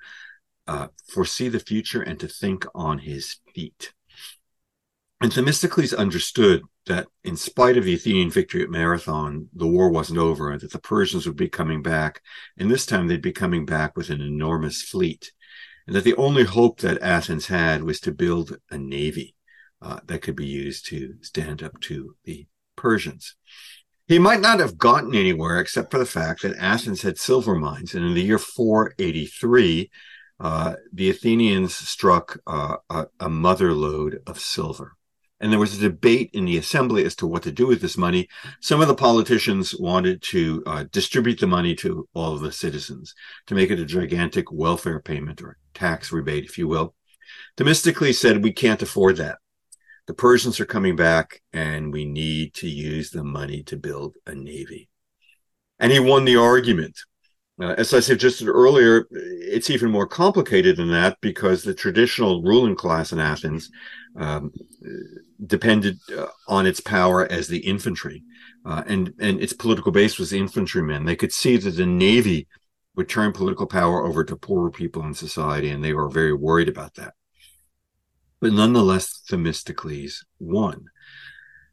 uh, 0.66 0.88
foresee 1.08 1.48
the 1.48 1.60
future 1.60 2.02
and 2.02 2.20
to 2.20 2.28
think 2.28 2.66
on 2.74 2.98
his 2.98 3.36
feet. 3.54 3.92
And 5.20 5.32
Themistocles 5.32 5.92
understood 5.92 6.62
that 6.86 7.06
in 7.24 7.36
spite 7.36 7.76
of 7.76 7.84
the 7.84 7.94
Athenian 7.94 8.30
victory 8.30 8.62
at 8.62 8.70
Marathon, 8.70 9.48
the 9.54 9.66
war 9.66 9.90
wasn't 9.90 10.18
over 10.18 10.50
and 10.50 10.60
that 10.62 10.72
the 10.72 10.78
Persians 10.78 11.26
would 11.26 11.36
be 11.36 11.48
coming 11.48 11.82
back. 11.82 12.22
And 12.56 12.70
this 12.70 12.86
time 12.86 13.06
they'd 13.06 13.20
be 13.20 13.32
coming 13.32 13.66
back 13.66 13.96
with 13.96 14.08
an 14.08 14.22
enormous 14.22 14.82
fleet. 14.82 15.32
And 15.86 15.94
that 15.94 16.04
the 16.04 16.16
only 16.16 16.44
hope 16.44 16.80
that 16.80 17.02
Athens 17.02 17.46
had 17.46 17.82
was 17.82 18.00
to 18.00 18.12
build 18.12 18.56
a 18.70 18.78
navy 18.78 19.34
uh, 19.82 20.00
that 20.06 20.22
could 20.22 20.36
be 20.36 20.46
used 20.46 20.86
to 20.86 21.16
stand 21.20 21.62
up 21.62 21.78
to 21.82 22.16
the 22.24 22.46
Persians. 22.76 23.34
He 24.06 24.18
might 24.18 24.40
not 24.40 24.58
have 24.58 24.78
gotten 24.78 25.14
anywhere 25.14 25.60
except 25.60 25.90
for 25.90 25.98
the 25.98 26.06
fact 26.06 26.42
that 26.42 26.56
Athens 26.56 27.02
had 27.02 27.18
silver 27.18 27.54
mines. 27.54 27.94
And 27.94 28.06
in 28.06 28.14
the 28.14 28.22
year 28.22 28.38
483, 28.38 29.90
uh, 30.40 30.74
the 30.92 31.10
Athenians 31.10 31.74
struck 31.74 32.40
uh, 32.46 32.76
a, 32.88 33.06
a 33.20 33.28
mother 33.28 33.74
lode 33.74 34.20
of 34.26 34.40
silver 34.40 34.96
and 35.40 35.50
there 35.50 35.58
was 35.58 35.76
a 35.76 35.80
debate 35.80 36.30
in 36.34 36.44
the 36.44 36.58
assembly 36.58 37.04
as 37.04 37.16
to 37.16 37.26
what 37.26 37.42
to 37.44 37.52
do 37.52 37.66
with 37.66 37.80
this 37.80 37.96
money. 37.96 38.28
Some 38.60 38.82
of 38.82 38.88
the 38.88 38.94
politicians 38.94 39.74
wanted 39.74 40.22
to 40.22 40.62
uh, 40.66 40.84
distribute 40.92 41.40
the 41.40 41.46
money 41.46 41.74
to 41.76 42.06
all 42.14 42.34
of 42.34 42.42
the 42.42 42.52
citizens 42.52 43.14
to 43.46 43.54
make 43.54 43.70
it 43.70 43.80
a 43.80 43.86
gigantic 43.86 44.52
welfare 44.52 45.00
payment 45.00 45.40
or 45.40 45.56
tax 45.72 46.12
rebate, 46.12 46.44
if 46.44 46.58
you 46.58 46.68
will. 46.68 46.94
Themistocles 47.56 48.18
said, 48.18 48.42
We 48.42 48.52
can't 48.52 48.82
afford 48.82 49.16
that. 49.16 49.38
The 50.06 50.14
Persians 50.14 50.60
are 50.60 50.66
coming 50.66 50.96
back, 50.96 51.40
and 51.52 51.92
we 51.92 52.04
need 52.04 52.54
to 52.54 52.68
use 52.68 53.10
the 53.10 53.24
money 53.24 53.62
to 53.64 53.76
build 53.76 54.16
a 54.26 54.34
navy. 54.34 54.88
And 55.78 55.92
he 55.92 56.00
won 56.00 56.24
the 56.24 56.36
argument. 56.36 56.98
Uh, 57.60 57.74
as 57.76 57.92
I 57.92 58.00
suggested 58.00 58.48
earlier, 58.48 59.06
it's 59.10 59.70
even 59.70 59.90
more 59.90 60.06
complicated 60.06 60.76
than 60.76 60.90
that 60.90 61.18
because 61.20 61.62
the 61.62 61.74
traditional 61.74 62.42
ruling 62.42 62.74
class 62.74 63.12
in 63.12 63.18
Athens 63.18 63.70
um, 64.16 64.52
depended 65.46 65.98
uh, 66.16 66.26
on 66.48 66.66
its 66.66 66.80
power 66.80 67.30
as 67.30 67.48
the 67.48 67.58
infantry, 67.58 68.22
uh, 68.64 68.82
and 68.86 69.14
and 69.20 69.40
its 69.40 69.52
political 69.52 69.92
base 69.92 70.18
was 70.18 70.32
infantrymen. 70.32 71.04
They 71.04 71.16
could 71.16 71.32
see 71.32 71.56
that 71.56 71.70
the 71.70 71.86
navy 71.86 72.48
would 72.96 73.08
turn 73.08 73.32
political 73.32 73.66
power 73.66 74.04
over 74.04 74.24
to 74.24 74.36
poorer 74.36 74.70
people 74.70 75.04
in 75.04 75.14
society, 75.14 75.70
and 75.70 75.82
they 75.82 75.92
were 75.92 76.08
very 76.08 76.32
worried 76.32 76.68
about 76.68 76.94
that. 76.94 77.14
But 78.40 78.52
nonetheless, 78.52 79.22
Themistocles 79.28 80.24
won. 80.38 80.86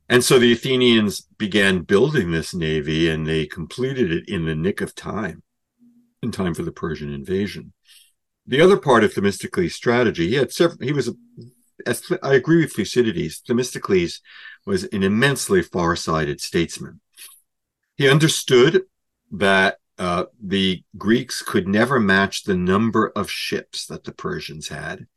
And 0.09 0.23
so 0.23 0.39
the 0.39 0.53
Athenians 0.53 1.21
began 1.21 1.81
building 1.81 2.31
this 2.31 2.53
navy 2.53 3.09
and 3.09 3.27
they 3.27 3.45
completed 3.45 4.11
it 4.11 4.29
in 4.29 4.45
the 4.45 4.55
nick 4.55 4.79
of 4.79 4.95
time 4.95 5.43
in 6.23 6.31
time 6.31 6.53
for 6.53 6.63
the 6.63 6.71
Persian 6.71 7.13
invasion. 7.13 7.73
The 8.45 8.61
other 8.61 8.77
part 8.77 9.03
of 9.03 9.13
Themistocles' 9.13 9.73
strategy, 9.73 10.29
he 10.29 10.35
had 10.35 10.53
several, 10.53 10.79
he 10.81 10.93
was, 10.93 11.09
a, 11.09 11.13
as 11.85 12.03
I 12.23 12.33
agree 12.33 12.57
with 12.57 12.73
Thucydides, 12.73 13.41
Themistocles 13.47 14.21
was 14.65 14.85
an 14.85 15.03
immensely 15.03 15.61
far-sighted 15.61 16.41
statesman. 16.41 17.01
He 17.95 18.09
understood 18.09 18.83
that 19.31 19.77
uh, 19.97 20.25
the 20.41 20.83
Greeks 20.97 21.41
could 21.41 21.67
never 21.67 21.99
match 21.99 22.43
the 22.43 22.55
number 22.55 23.11
of 23.15 23.31
ships 23.31 23.87
that 23.87 24.03
the 24.03 24.11
Persians 24.11 24.67
had, 24.67 25.07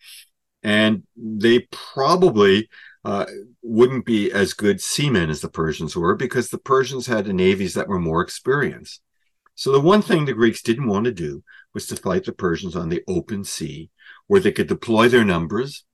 and 0.63 1.03
they 1.17 1.69
probably 1.71 2.69
uh, 3.05 3.27
wouldn't 3.63 4.05
be 4.05 4.31
as 4.33 4.53
good 4.53 4.81
seamen 4.81 5.31
as 5.31 5.41
the 5.41 5.49
Persians 5.49 5.97
were 5.97 6.15
because 6.15 6.51
the 6.51 6.59
Persians 6.59 7.07
had 7.07 7.27
navies 7.27 7.75
that 7.75 7.89
were 7.89 7.99
more 7.99 8.23
experienced. 8.23 9.01
So 9.55 9.73
the 9.73 9.81
one 9.81 10.03
thing 10.03 10.25
the 10.25 10.33
Greeks 10.33 10.63
didn't 10.63 10.87
want 10.87 11.05
to 11.05 11.13
do 11.13 11.43
was 11.75 11.87
to 11.89 11.97
fight 11.97 12.25
the 12.25 12.33
Persians 12.33 12.75
on 12.77 12.89
the 12.89 13.03
open 13.07 13.45
sea, 13.45 13.91
where 14.27 14.41
they 14.41 14.53
could 14.53 14.67
deploy 14.67 15.09
their 15.09 15.25
numbers 15.25 15.85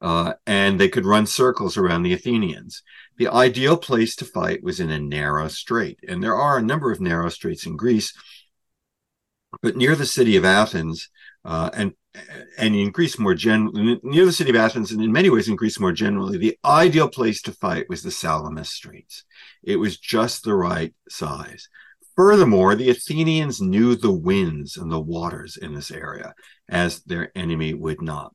uh, 0.00 0.34
and 0.46 0.78
they 0.78 0.88
could 0.88 1.06
run 1.06 1.26
circles 1.26 1.76
around 1.76 2.02
the 2.02 2.12
Athenians. 2.12 2.82
The 3.18 3.28
ideal 3.28 3.76
place 3.76 4.14
to 4.16 4.24
fight 4.24 4.62
was 4.62 4.80
in 4.80 4.90
a 4.90 4.98
narrow 4.98 5.48
strait, 5.48 5.98
and 6.06 6.22
there 6.22 6.36
are 6.36 6.58
a 6.58 6.62
number 6.62 6.92
of 6.92 7.00
narrow 7.00 7.28
straits 7.28 7.66
in 7.66 7.76
Greece. 7.76 8.12
But 9.62 9.76
near 9.76 9.96
the 9.96 10.06
city 10.06 10.36
of 10.36 10.44
Athens, 10.44 11.08
uh, 11.44 11.70
and 11.72 11.94
and 12.58 12.74
in 12.74 12.90
Greece 12.90 13.18
more 13.18 13.34
generally, 13.34 14.00
near 14.02 14.24
the 14.24 14.32
city 14.32 14.50
of 14.50 14.56
Athens, 14.56 14.90
and 14.90 15.02
in 15.02 15.12
many 15.12 15.30
ways 15.30 15.48
in 15.48 15.56
Greece 15.56 15.78
more 15.78 15.92
generally, 15.92 16.38
the 16.38 16.58
ideal 16.64 17.08
place 17.08 17.42
to 17.42 17.52
fight 17.52 17.88
was 17.88 18.02
the 18.02 18.10
Salamis 18.10 18.70
Straits. 18.70 19.24
It 19.62 19.76
was 19.76 19.98
just 19.98 20.44
the 20.44 20.54
right 20.54 20.94
size. 21.08 21.68
Furthermore, 22.16 22.74
the 22.74 22.88
Athenians 22.88 23.60
knew 23.60 23.94
the 23.94 24.12
winds 24.12 24.76
and 24.76 24.90
the 24.90 25.00
waters 25.00 25.58
in 25.58 25.74
this 25.74 25.90
area, 25.90 26.34
as 26.68 27.02
their 27.02 27.30
enemy 27.36 27.74
would 27.74 28.00
not. 28.00 28.34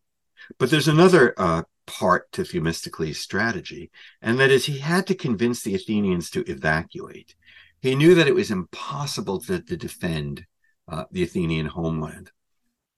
But 0.57 0.69
there's 0.69 0.87
another 0.87 1.33
uh, 1.37 1.63
part 1.85 2.31
to 2.33 2.43
Themistocles' 2.43 3.17
strategy, 3.17 3.91
and 4.21 4.39
that 4.39 4.51
is 4.51 4.65
he 4.65 4.79
had 4.79 5.07
to 5.07 5.15
convince 5.15 5.61
the 5.61 5.75
Athenians 5.75 6.29
to 6.31 6.49
evacuate. 6.49 7.35
He 7.81 7.95
knew 7.95 8.15
that 8.15 8.27
it 8.27 8.35
was 8.35 8.51
impossible 8.51 9.39
to, 9.41 9.59
to 9.61 9.77
defend 9.77 10.45
uh, 10.87 11.05
the 11.11 11.23
Athenian 11.23 11.65
homeland. 11.67 12.31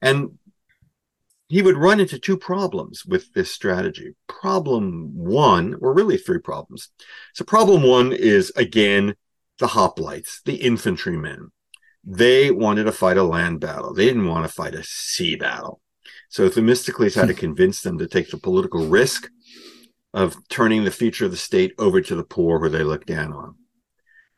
And 0.02 0.38
he 1.48 1.62
would 1.62 1.78
run 1.78 2.00
into 2.00 2.20
two 2.20 2.38
problems 2.38 3.06
with 3.06 3.34
this 3.34 3.52
strategy. 3.52 4.16
Problem 4.28 5.14
one, 5.14 5.76
or 5.82 5.94
really 5.94 6.18
three 6.18 6.40
problems. 6.40 6.90
So, 7.34 7.46
problem 7.46 7.84
one 7.84 8.12
is 8.12 8.52
again, 8.56 9.16
the 9.60 9.68
hoplites, 9.68 10.42
the 10.44 10.56
infantrymen. 10.56 11.52
They 12.04 12.52
wanted 12.52 12.86
to 12.86 12.92
fight 12.92 13.18
a 13.18 13.24
land 13.24 13.62
battle. 13.62 13.94
They 13.94 14.06
didn't 14.06 14.28
want 14.28 14.46
to 14.46 14.52
fight 14.52 14.76
a 14.76 14.84
sea 14.84 15.36
battle. 15.36 15.80
So 16.34 16.50
Themistocles 16.50 17.14
had 17.14 17.28
to 17.28 17.36
convince 17.36 17.82
them 17.82 18.00
to 18.00 18.08
take 18.08 18.32
the 18.32 18.40
political 18.40 18.88
risk 18.88 19.30
of 20.16 20.36
turning 20.50 20.84
the 20.84 20.90
future 20.90 21.26
of 21.26 21.32
the 21.32 21.38
state 21.38 21.76
over 21.78 22.02
to 22.02 22.16
the 22.16 22.24
poor 22.24 22.60
who 22.60 22.70
they 22.70 22.82
looked 22.82 23.06
down 23.06 23.34
on. 23.34 23.54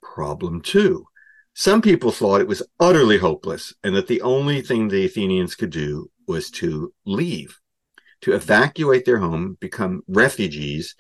Problem 0.02 0.60
two. 0.60 1.06
Some 1.54 1.82
people 1.82 2.12
thought 2.12 2.42
it 2.42 2.50
was 2.50 2.68
utterly 2.82 3.18
hopeless 3.18 3.74
and 3.82 3.96
that 3.96 4.08
the 4.08 4.22
only 4.24 4.62
thing 4.62 4.90
the 4.90 5.06
Athenians 5.06 5.56
could 5.56 5.70
do 5.70 6.12
was 6.28 6.52
to 6.52 6.94
leave, 7.06 7.58
to 8.24 8.34
evacuate 8.34 9.06
their 9.06 9.20
home, 9.20 9.56
become 9.62 10.02
refugees, 10.06 10.96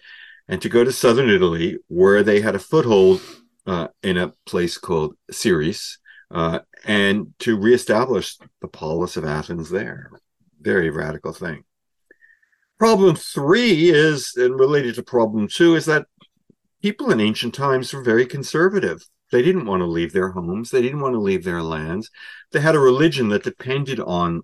and 0.47 0.61
to 0.61 0.69
go 0.69 0.85
to 0.85 0.93
southern 0.93 1.29
Italy, 1.29 1.77
where 1.89 2.23
they 2.23 2.39
had 2.39 2.55
a 2.55 2.59
foothold 2.59 3.19
uh, 3.67 3.89
in 4.01 4.17
a 4.17 4.31
place 4.45 4.77
called 4.77 5.17
Siris, 5.29 5.97
uh, 6.31 6.59
and 6.85 7.33
to 7.39 7.59
reestablish 7.59 8.37
the 8.61 8.69
polis 8.69 9.17
of 9.17 9.25
Athens 9.25 9.69
there. 9.69 10.09
Very 10.65 10.89
radical 10.89 11.31
thing. 11.31 11.63
Problem 12.79 13.15
three 13.15 13.89
is, 13.89 14.33
and 14.35 14.59
related 14.59 14.95
to 14.95 15.03
problem 15.03 15.47
two, 15.47 15.75
is 15.75 15.85
that 15.85 16.07
people 16.81 17.11
in 17.11 17.21
ancient 17.21 17.53
times 17.53 17.93
were 17.93 18.01
very 18.01 18.25
conservative. 18.25 19.07
They 19.31 19.43
didn't 19.43 19.67
want 19.67 19.81
to 19.81 19.85
leave 19.85 20.11
their 20.11 20.31
homes. 20.31 20.71
They 20.71 20.81
didn't 20.81 21.01
want 21.01 21.13
to 21.13 21.19
leave 21.19 21.43
their 21.43 21.61
lands. 21.61 22.09
They 22.51 22.61
had 22.61 22.75
a 22.75 22.79
religion 22.79 23.29
that 23.29 23.43
depended 23.43 23.99
on 23.99 24.41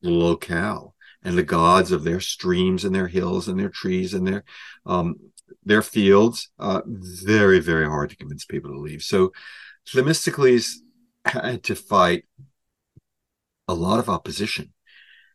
the 0.00 0.10
locale 0.10 0.94
and 1.22 1.36
the 1.36 1.42
gods 1.42 1.92
of 1.92 2.02
their 2.02 2.20
streams 2.20 2.84
and 2.84 2.94
their 2.94 3.08
hills 3.08 3.46
and 3.46 3.60
their 3.60 3.68
trees 3.68 4.14
and 4.14 4.26
their 4.26 4.44
um, 4.86 5.16
their 5.64 5.82
fields. 5.82 6.50
Uh, 6.58 6.80
very, 6.86 7.60
very 7.60 7.86
hard 7.86 8.10
to 8.10 8.16
convince 8.16 8.46
people 8.46 8.70
to 8.70 8.78
leave. 8.78 9.02
So 9.02 9.32
Themistocles 9.86 10.80
had 11.26 11.62
to 11.64 11.74
fight 11.74 12.24
a 13.68 13.74
lot 13.74 13.98
of 13.98 14.08
opposition. 14.08 14.72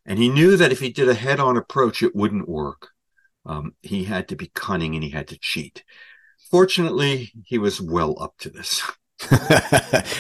And 0.08 0.18
he 0.20 0.30
knew 0.30 0.56
that 0.58 0.72
if 0.72 0.80
he 0.80 0.90
did 0.90 1.10
a 1.10 1.14
head 1.14 1.40
on 1.40 1.58
approach, 1.58 2.02
it 2.02 2.16
wouldn't 2.16 2.48
work. 2.48 2.90
Um, 3.46 3.76
he 3.82 4.06
had 4.06 4.28
to 4.30 4.36
be 4.36 4.52
cunning 4.56 4.96
and 4.96 5.04
he 5.04 5.10
had 5.10 5.28
to 5.28 5.38
cheat. 5.38 5.84
Fortunately, 6.50 7.32
he 7.46 7.58
was 7.58 7.82
well 7.82 8.16
up 8.22 8.36
to 8.40 8.50
this. 8.50 8.82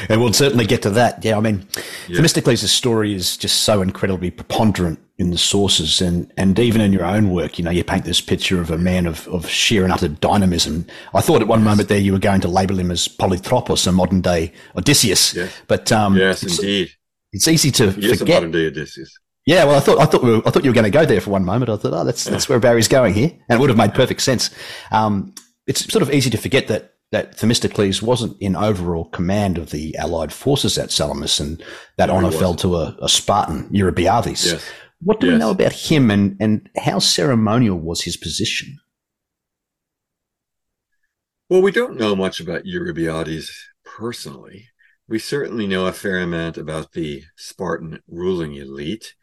and 0.09 0.19
we'll 0.19 0.33
certainly 0.33 0.65
get 0.65 0.81
to 0.81 0.89
that. 0.89 1.23
Yeah, 1.23 1.37
I 1.37 1.39
mean, 1.39 1.67
yeah. 2.07 2.17
Themistocles' 2.17 2.67
story 2.67 3.13
is 3.13 3.37
just 3.37 3.61
so 3.61 3.83
incredibly 3.83 4.31
preponderant 4.31 4.99
in 5.19 5.29
the 5.29 5.37
sources, 5.37 6.01
and 6.01 6.33
and 6.35 6.57
even 6.57 6.81
in 6.81 6.91
your 6.91 7.05
own 7.05 7.29
work, 7.29 7.59
you 7.59 7.63
know, 7.63 7.69
you 7.69 7.83
paint 7.83 8.05
this 8.05 8.21
picture 8.21 8.59
of 8.59 8.71
a 8.71 8.77
man 8.77 9.05
of, 9.05 9.27
of 9.27 9.47
sheer 9.47 9.83
and 9.83 9.93
utter 9.93 10.07
dynamism. 10.07 10.87
I 11.13 11.21
thought 11.21 11.41
at 11.41 11.47
one 11.47 11.63
moment 11.63 11.89
there 11.89 11.99
you 11.99 12.11
were 12.11 12.17
going 12.17 12.41
to 12.41 12.47
label 12.47 12.79
him 12.79 12.89
as 12.89 13.07
Polytropos, 13.07 13.85
a 13.85 13.91
modern 13.91 14.21
day 14.21 14.51
Odysseus. 14.75 15.35
Yes. 15.35 15.53
But 15.67 15.91
um, 15.91 16.17
yes, 16.17 16.41
indeed, 16.41 16.89
it's 17.31 17.47
easy 17.47 17.69
to 17.71 17.91
he 17.91 18.15
forget. 18.15 18.37
modern 18.37 18.51
day 18.51 18.65
Odysseus. 18.65 19.15
Yeah, 19.47 19.63
well, 19.63 19.77
I 19.77 19.79
thought 19.79 19.97
I 19.97 20.05
thought 20.05 20.23
we 20.23 20.31
were, 20.35 20.41
I 20.45 20.51
thought 20.51 20.65
you 20.65 20.69
were 20.69 20.75
going 20.75 20.83
to 20.83 20.89
go 20.91 21.05
there 21.05 21.21
for 21.21 21.29
one 21.29 21.45
moment. 21.45 21.69
I 21.69 21.77
thought, 21.77 21.93
oh, 21.93 22.03
that's 22.03 22.25
that's 22.25 22.49
where 22.49 22.59
Barry's 22.59 22.89
going 22.89 23.13
here, 23.13 23.31
and 23.47 23.57
it 23.57 23.59
would 23.61 23.69
have 23.69 23.77
made 23.77 23.93
perfect 23.93 24.21
sense. 24.21 24.49
Um, 24.91 25.33
it's 25.65 25.89
sort 25.89 26.01
of 26.01 26.13
easy 26.13 26.29
to 26.31 26.37
forget 26.37 26.67
that 26.67 26.95
that 27.13 27.37
Themistocles 27.37 28.01
wasn't 28.01 28.35
in 28.41 28.57
overall 28.57 29.05
command 29.05 29.57
of 29.57 29.71
the 29.71 29.95
allied 29.95 30.33
forces 30.33 30.77
at 30.77 30.91
Salamis, 30.91 31.39
and 31.39 31.63
that 31.95 32.07
no, 32.07 32.15
honor 32.17 32.31
fell 32.31 32.55
to 32.55 32.75
a, 32.75 32.97
a 33.01 33.07
Spartan, 33.07 33.69
Eurybiades. 33.69 34.51
Yes. 34.51 34.69
What 34.99 35.21
do 35.21 35.27
yes. 35.27 35.35
we 35.35 35.39
know 35.39 35.51
about 35.51 35.71
him, 35.71 36.11
and, 36.11 36.35
and 36.41 36.69
how 36.75 36.99
ceremonial 36.99 37.79
was 37.79 38.01
his 38.01 38.17
position? 38.17 38.77
Well, 41.49 41.61
we 41.61 41.71
don't 41.71 41.97
know 41.97 42.17
much 42.17 42.41
about 42.41 42.65
Eurybiades 42.65 43.49
personally. 43.85 44.67
We 45.07 45.19
certainly 45.19 45.67
know 45.67 45.85
a 45.85 45.93
fair 45.93 46.19
amount 46.19 46.57
about 46.57 46.91
the 46.91 47.23
Spartan 47.37 48.01
ruling 48.09 48.55
elite. 48.55 49.15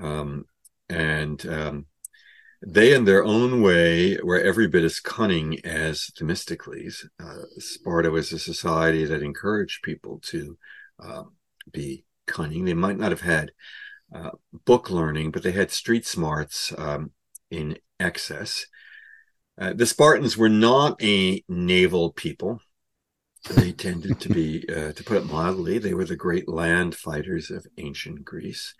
Um, 0.00 0.44
and 0.88 1.44
um, 1.46 1.86
they, 2.64 2.94
in 2.94 3.04
their 3.04 3.24
own 3.24 3.62
way, 3.62 4.18
were 4.22 4.40
every 4.40 4.66
bit 4.66 4.84
as 4.84 5.00
cunning 5.00 5.64
as 5.64 6.10
Themistocles. 6.18 7.06
Uh, 7.22 7.42
Sparta 7.58 8.10
was 8.10 8.32
a 8.32 8.38
society 8.38 9.04
that 9.04 9.22
encouraged 9.22 9.82
people 9.82 10.20
to 10.24 10.58
uh, 11.02 11.22
be 11.70 12.04
cunning. 12.26 12.64
They 12.64 12.74
might 12.74 12.98
not 12.98 13.12
have 13.12 13.20
had 13.20 13.52
uh, 14.14 14.30
book 14.64 14.90
learning, 14.90 15.30
but 15.30 15.42
they 15.42 15.52
had 15.52 15.70
street 15.70 16.06
smarts 16.06 16.72
um, 16.76 17.12
in 17.50 17.78
excess. 18.00 18.66
Uh, 19.60 19.72
the 19.72 19.86
Spartans 19.86 20.36
were 20.36 20.48
not 20.48 21.02
a 21.02 21.42
naval 21.48 22.12
people. 22.12 22.60
They 23.50 23.72
tended 23.72 24.20
to 24.20 24.28
be, 24.28 24.64
uh, 24.68 24.92
to 24.92 25.04
put 25.04 25.18
it 25.18 25.26
mildly, 25.26 25.78
they 25.78 25.94
were 25.94 26.04
the 26.04 26.16
great 26.16 26.48
land 26.48 26.94
fighters 26.94 27.50
of 27.50 27.66
ancient 27.76 28.24
Greece. 28.24 28.74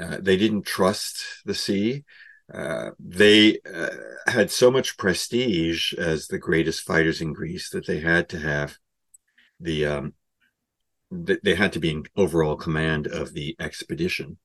Uh, 0.00 0.18
they 0.20 0.36
didn't 0.36 0.66
trust 0.66 1.24
the 1.44 1.54
sea. 1.54 2.04
Uh, 2.52 2.90
they 2.98 3.58
uh, 3.72 3.88
had 4.26 4.50
so 4.50 4.70
much 4.70 4.96
prestige 4.96 5.94
as 5.94 6.26
the 6.26 6.38
greatest 6.38 6.82
fighters 6.82 7.20
in 7.20 7.32
Greece 7.32 7.70
that 7.70 7.86
they 7.86 8.00
had 8.00 8.28
to 8.28 8.38
have 8.38 8.76
the 9.60 9.86
um, 9.86 10.14
they 11.10 11.54
had 11.54 11.72
to 11.72 11.78
be 11.78 11.90
in 11.90 12.02
overall 12.16 12.56
command 12.56 13.06
of 13.06 13.32
the 13.32 13.54
expedition. 13.60 14.36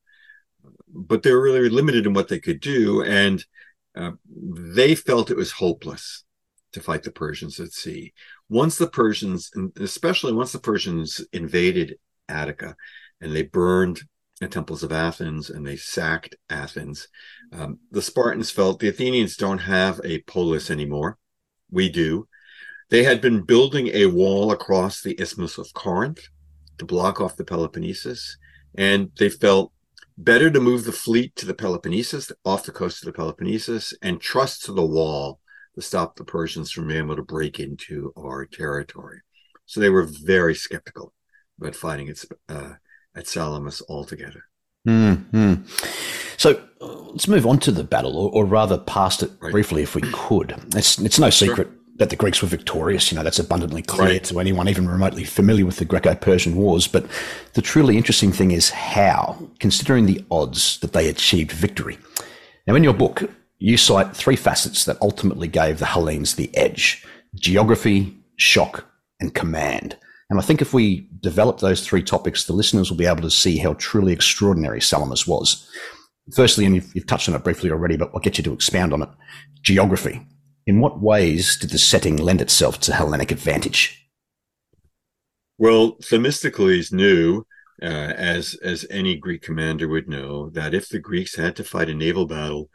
But 0.88 1.24
they 1.24 1.32
were 1.32 1.42
really 1.42 1.70
limited 1.70 2.06
in 2.06 2.14
what 2.14 2.28
they 2.28 2.40
could 2.40 2.60
do, 2.60 3.04
and 3.04 3.44
uh, 3.96 4.12
they 4.28 4.96
felt 4.96 5.32
it 5.32 5.38
was 5.38 5.52
hopeless 5.52 6.24
to 6.74 6.82
fight 6.82 7.04
the 7.04 7.12
Persians 7.12 7.60
at 7.60 7.74
sea. 7.74 8.14
Once 8.50 8.78
the 8.78 8.88
Persians, 8.88 9.52
especially 9.80 10.32
once 10.32 10.52
the 10.52 10.60
Persians 10.60 11.22
invaded 11.34 11.98
Attica 12.28 12.76
and 13.20 13.36
they 13.36 13.44
burned 13.44 14.02
the 14.40 14.48
temples 14.48 14.84
of 14.84 14.92
Athens 14.92 15.50
and 15.50 15.66
they 15.66 15.76
sacked 15.76 16.36
Athens. 16.50 17.08
Um, 17.52 17.80
the 17.92 18.02
Spartans 18.02 18.52
felt 18.52 18.80
the 18.80 18.90
Athenians 18.90 19.36
don't 19.36 19.60
have 19.60 20.00
a 20.04 20.22
polis 20.22 20.72
anymore. 20.72 21.18
We 21.72 21.90
do. 21.90 22.28
They 22.90 23.04
had 23.04 23.22
been 23.22 23.42
building 23.42 23.90
a 23.90 24.08
wall 24.08 24.52
across 24.52 25.02
the 25.02 25.20
Isthmus 25.20 25.58
of 25.58 25.74
Corinth 25.74 26.22
to 26.80 26.86
block 26.86 27.22
off 27.22 27.36
the 27.36 27.44
Peloponnesus, 27.44 28.38
and 28.76 29.12
they 29.20 29.30
felt 29.30 29.72
better 30.18 30.50
to 30.50 30.60
move 30.60 30.86
the 30.86 30.92
fleet 30.92 31.36
to 31.36 31.46
the 31.46 31.54
Peloponnesus, 31.54 32.32
off 32.44 32.64
the 32.64 32.72
coast 32.72 33.04
of 33.04 33.06
the 33.06 33.14
Peloponnesus, 33.14 33.94
and 34.02 34.20
trust 34.20 34.66
to 34.66 34.74
the 34.74 34.86
wall 34.86 35.40
to 35.76 35.82
stop 35.82 36.16
the 36.16 36.24
Persians 36.24 36.72
from 36.72 36.88
being 36.88 37.00
able 37.00 37.16
to 37.16 37.22
break 37.22 37.60
into 37.60 38.12
our 38.18 38.46
territory. 38.46 39.20
So 39.66 39.80
they 39.80 39.90
were 39.90 40.10
very 40.24 40.56
skeptical 40.56 41.14
about 41.60 41.76
fighting 41.76 42.10
at, 42.10 42.26
uh, 42.48 42.74
at 43.16 43.28
Salamis 43.28 43.82
altogether. 43.90 44.44
Mm-hmm. 44.88 45.66
So 46.38 46.64
uh, 46.82 46.86
let's 47.12 47.28
move 47.28 47.46
on 47.46 47.60
to 47.60 47.72
the 47.72 47.84
battle, 47.84 48.18
or, 48.18 48.32
or 48.32 48.46
rather, 48.46 48.78
past 48.78 49.24
it 49.24 49.32
right. 49.42 49.52
briefly, 49.52 49.84
if 49.84 49.94
we 49.94 50.02
could. 50.14 50.56
It's 50.76 50.98
it's 51.00 51.20
no 51.20 51.30
secret 51.30 51.68
sure. 51.68 51.78
that 51.98 52.10
the 52.10 52.16
Greeks 52.16 52.42
were 52.42 52.48
victorious. 52.48 53.12
You 53.12 53.18
know 53.18 53.24
that's 53.24 53.40
abundantly 53.40 53.82
clear 53.82 54.14
right. 54.14 54.24
to 54.24 54.40
anyone 54.40 54.70
even 54.70 54.88
remotely 54.88 55.26
familiar 55.26 55.66
with 55.66 55.78
the 55.78 55.86
Greco-Persian 55.86 56.56
Wars. 56.56 56.88
But 56.88 57.06
the 57.54 57.62
truly 57.62 57.98
interesting 57.98 58.32
thing 58.32 58.52
is 58.52 58.70
how, 58.70 59.50
considering 59.60 60.06
the 60.06 60.24
odds 60.32 60.80
that 60.80 60.94
they 60.94 61.10
achieved 61.10 61.52
victory. 61.52 61.98
Now, 62.66 62.76
in 62.76 62.84
your 62.84 62.94
book, 62.94 63.30
you 63.58 63.76
cite 63.76 64.16
three 64.16 64.38
facets 64.38 64.86
that 64.86 65.02
ultimately 65.02 65.50
gave 65.50 65.80
the 65.80 65.88
Hellenes 65.88 66.36
the 66.36 66.56
edge: 66.56 67.06
geography, 67.36 68.16
shock, 68.38 68.86
and 69.20 69.36
command. 69.36 69.98
And 70.30 70.40
I 70.40 70.44
think 70.44 70.62
if 70.62 70.74
we 70.74 71.10
develop 71.22 71.60
those 71.60 71.86
three 71.86 72.04
topics, 72.04 72.44
the 72.44 72.54
listeners 72.54 72.90
will 72.90 72.98
be 72.98 73.08
able 73.08 73.22
to 73.22 73.32
see 73.32 73.58
how 73.58 73.74
truly 73.74 74.14
extraordinary 74.14 74.80
Salamis 74.80 75.26
was. 75.26 75.68
Firstly, 76.36 76.66
and 76.66 76.76
you've, 76.76 76.94
you've 76.94 77.08
touched 77.08 77.28
on 77.28 77.36
it 77.36 77.44
briefly 77.44 77.72
already, 77.72 77.98
but 77.98 78.12
I'll 78.14 78.20
get 78.20 78.38
you 78.38 78.44
to 78.44 78.54
expound 78.54 78.94
on 78.94 79.02
it. 79.02 79.10
Geography. 79.64 80.26
In 80.68 80.80
what 80.82 81.02
ways 81.02 81.58
did 81.58 81.72
the 81.72 81.80
setting 81.80 82.18
lend 82.18 82.42
itself 82.42 82.80
to 82.82 82.94
Hellenic 82.94 83.32
advantage? 83.32 84.08
Well, 85.58 85.98
Themistocles 86.04 86.92
knew, 86.92 87.46
uh, 87.82 87.86
as 87.86 88.56
as 88.62 88.86
any 88.92 89.16
Greek 89.16 89.42
commander 89.42 89.88
would 89.88 90.08
know, 90.08 90.52
that 90.52 90.76
if 90.76 90.90
the 90.90 91.00
Greeks 91.00 91.36
had 91.36 91.56
to 91.56 91.64
fight 91.64 91.90
a 91.90 91.94
naval 91.96 92.28
battle, 92.28 92.70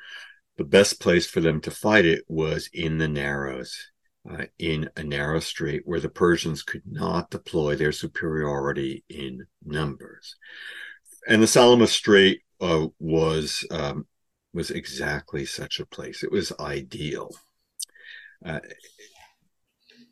the 0.57 0.65
best 0.65 1.01
place 1.01 1.27
for 1.27 1.41
them 1.41 1.61
to 1.63 1.71
fight 1.71 2.05
it 2.05 2.25
was 2.27 2.69
in 2.73 2.99
the 2.99 3.09
Narrows 3.09 3.93
uh, 4.31 4.45
in 4.59 4.89
a 4.97 5.03
narrow 5.03 5.41
strait 5.41 5.83
where 5.85 6.01
the 6.01 6.09
Persians 6.09 6.63
could 6.63 6.83
not 6.87 7.31
deploy 7.31 7.77
their 7.77 7.93
superiority 7.93 9.05
in 9.09 9.47
numbers. 9.65 10.37
And 11.29 11.43
the 11.43 11.47
Salamis 11.47 11.93
Strait 11.93 12.41
uh, 12.61 12.87
was 12.99 13.67
um, 13.71 14.07
was 14.53 14.71
exactly 14.71 15.45
such 15.45 15.81
a 15.81 15.87
place. 15.87 16.23
It 16.23 16.31
was 16.31 16.53
ideal. 16.59 17.31
Uh, 18.45 18.61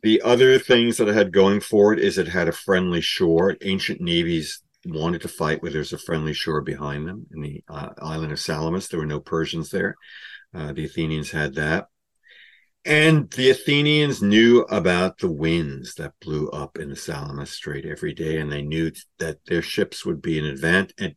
the 0.01 0.21
other 0.21 0.59
things 0.59 0.97
that 0.97 1.07
it 1.07 1.15
had 1.15 1.31
going 1.31 1.61
for 1.61 1.93
it 1.93 1.99
is 1.99 2.17
it 2.17 2.27
had 2.27 2.47
a 2.47 2.53
friendly 2.53 2.99
shore. 2.99 3.55
Ancient 3.61 4.01
navies 4.01 4.61
wanted 4.85 5.21
to 5.21 5.27
fight 5.27 5.61
where 5.61 5.71
there's 5.71 5.93
a 5.93 5.97
friendly 5.97 6.33
shore 6.33 6.61
behind 6.61 7.07
them. 7.07 7.25
In 7.33 7.41
the 7.41 7.63
uh, 7.69 7.89
island 8.01 8.33
of 8.33 8.39
Salamis, 8.39 8.89
there 8.89 8.99
were 8.99 9.05
no 9.05 9.21
Persians 9.21 9.69
there. 9.69 9.95
Uh, 10.53 10.73
the 10.73 10.85
Athenians 10.85 11.31
had 11.31 11.55
that 11.55 11.87
And 12.85 13.31
the 13.31 13.49
Athenians 13.49 14.21
knew 14.21 14.61
about 14.63 15.19
the 15.19 15.31
winds 15.31 15.95
that 15.95 16.19
blew 16.19 16.49
up 16.49 16.77
in 16.77 16.89
the 16.89 16.97
Salamis 16.97 17.51
Strait 17.51 17.85
every 17.85 18.13
day, 18.13 18.37
and 18.37 18.51
they 18.51 18.61
knew 18.61 18.91
that 19.19 19.37
their 19.45 19.61
ships 19.61 20.05
would 20.05 20.21
be 20.21 20.37
an 20.37 20.45
advantage, 20.45 21.15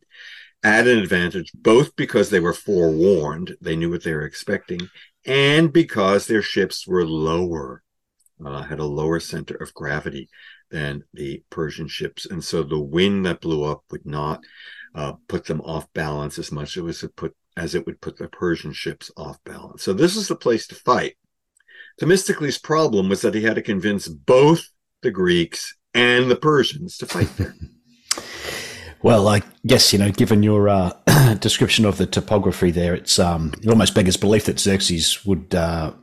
at 0.63 0.87
an 0.87 0.97
advantage, 0.97 1.51
both 1.53 1.95
because 1.95 2.29
they 2.29 2.39
were 2.39 2.53
forewarned, 2.53 3.55
they 3.61 3.75
knew 3.75 3.89
what 3.89 4.03
they 4.03 4.13
were 4.13 4.25
expecting, 4.25 4.79
and 5.25 5.73
because 5.73 6.25
their 6.25 6.41
ships 6.41 6.87
were 6.87 7.05
lower, 7.05 7.83
uh, 8.43 8.63
had 8.63 8.79
a 8.79 8.85
lower 8.85 9.19
center 9.19 9.55
of 9.55 9.73
gravity 9.73 10.29
than 10.71 11.03
the 11.13 11.43
Persian 11.49 11.87
ships, 11.87 12.25
and 12.25 12.43
so 12.43 12.63
the 12.63 12.79
wind 12.79 13.25
that 13.25 13.41
blew 13.41 13.63
up 13.63 13.83
would 13.91 14.05
not 14.05 14.41
uh, 14.95 15.13
put 15.27 15.45
them 15.45 15.61
off 15.61 15.91
balance 15.93 16.39
as 16.39 16.51
much 16.51 16.77
as 16.77 17.03
it 17.03 17.15
put 17.15 17.35
as 17.55 17.73
it 17.73 17.85
would 17.87 17.99
put 17.99 18.17
the 18.17 18.27
Persian 18.27 18.71
ships 18.71 19.09
off 19.17 19.43
balance. 19.43 19.81
So 19.83 19.91
this 19.91 20.15
is 20.15 20.27
the 20.27 20.35
place 20.35 20.67
to 20.67 20.75
fight. 20.75 21.17
Themistocles' 21.99 22.61
problem 22.61 23.09
was 23.09 23.21
that 23.21 23.33
he 23.33 23.43
had 23.43 23.55
to 23.55 23.61
convince 23.61 24.07
both 24.07 24.69
the 25.01 25.11
Greeks 25.11 25.75
and 25.93 26.29
the 26.29 26.35
Persians 26.35 26.97
to 26.97 27.05
fight 27.05 27.29
there. 27.37 27.55
well, 29.01 29.27
I 29.27 29.41
guess 29.65 29.91
you 29.93 29.99
know, 29.99 30.11
given 30.11 30.43
your 30.43 30.69
uh, 30.69 30.91
description 31.39 31.85
of 31.85 31.97
the 31.97 32.05
topography 32.05 32.71
there, 32.71 32.93
it's 32.93 33.17
um, 33.19 33.53
it 33.61 33.69
almost 33.69 33.95
beggars 33.95 34.17
belief 34.17 34.45
that 34.45 34.59
Xerxes 34.59 35.25
would 35.25 35.55
uh, 35.55 35.93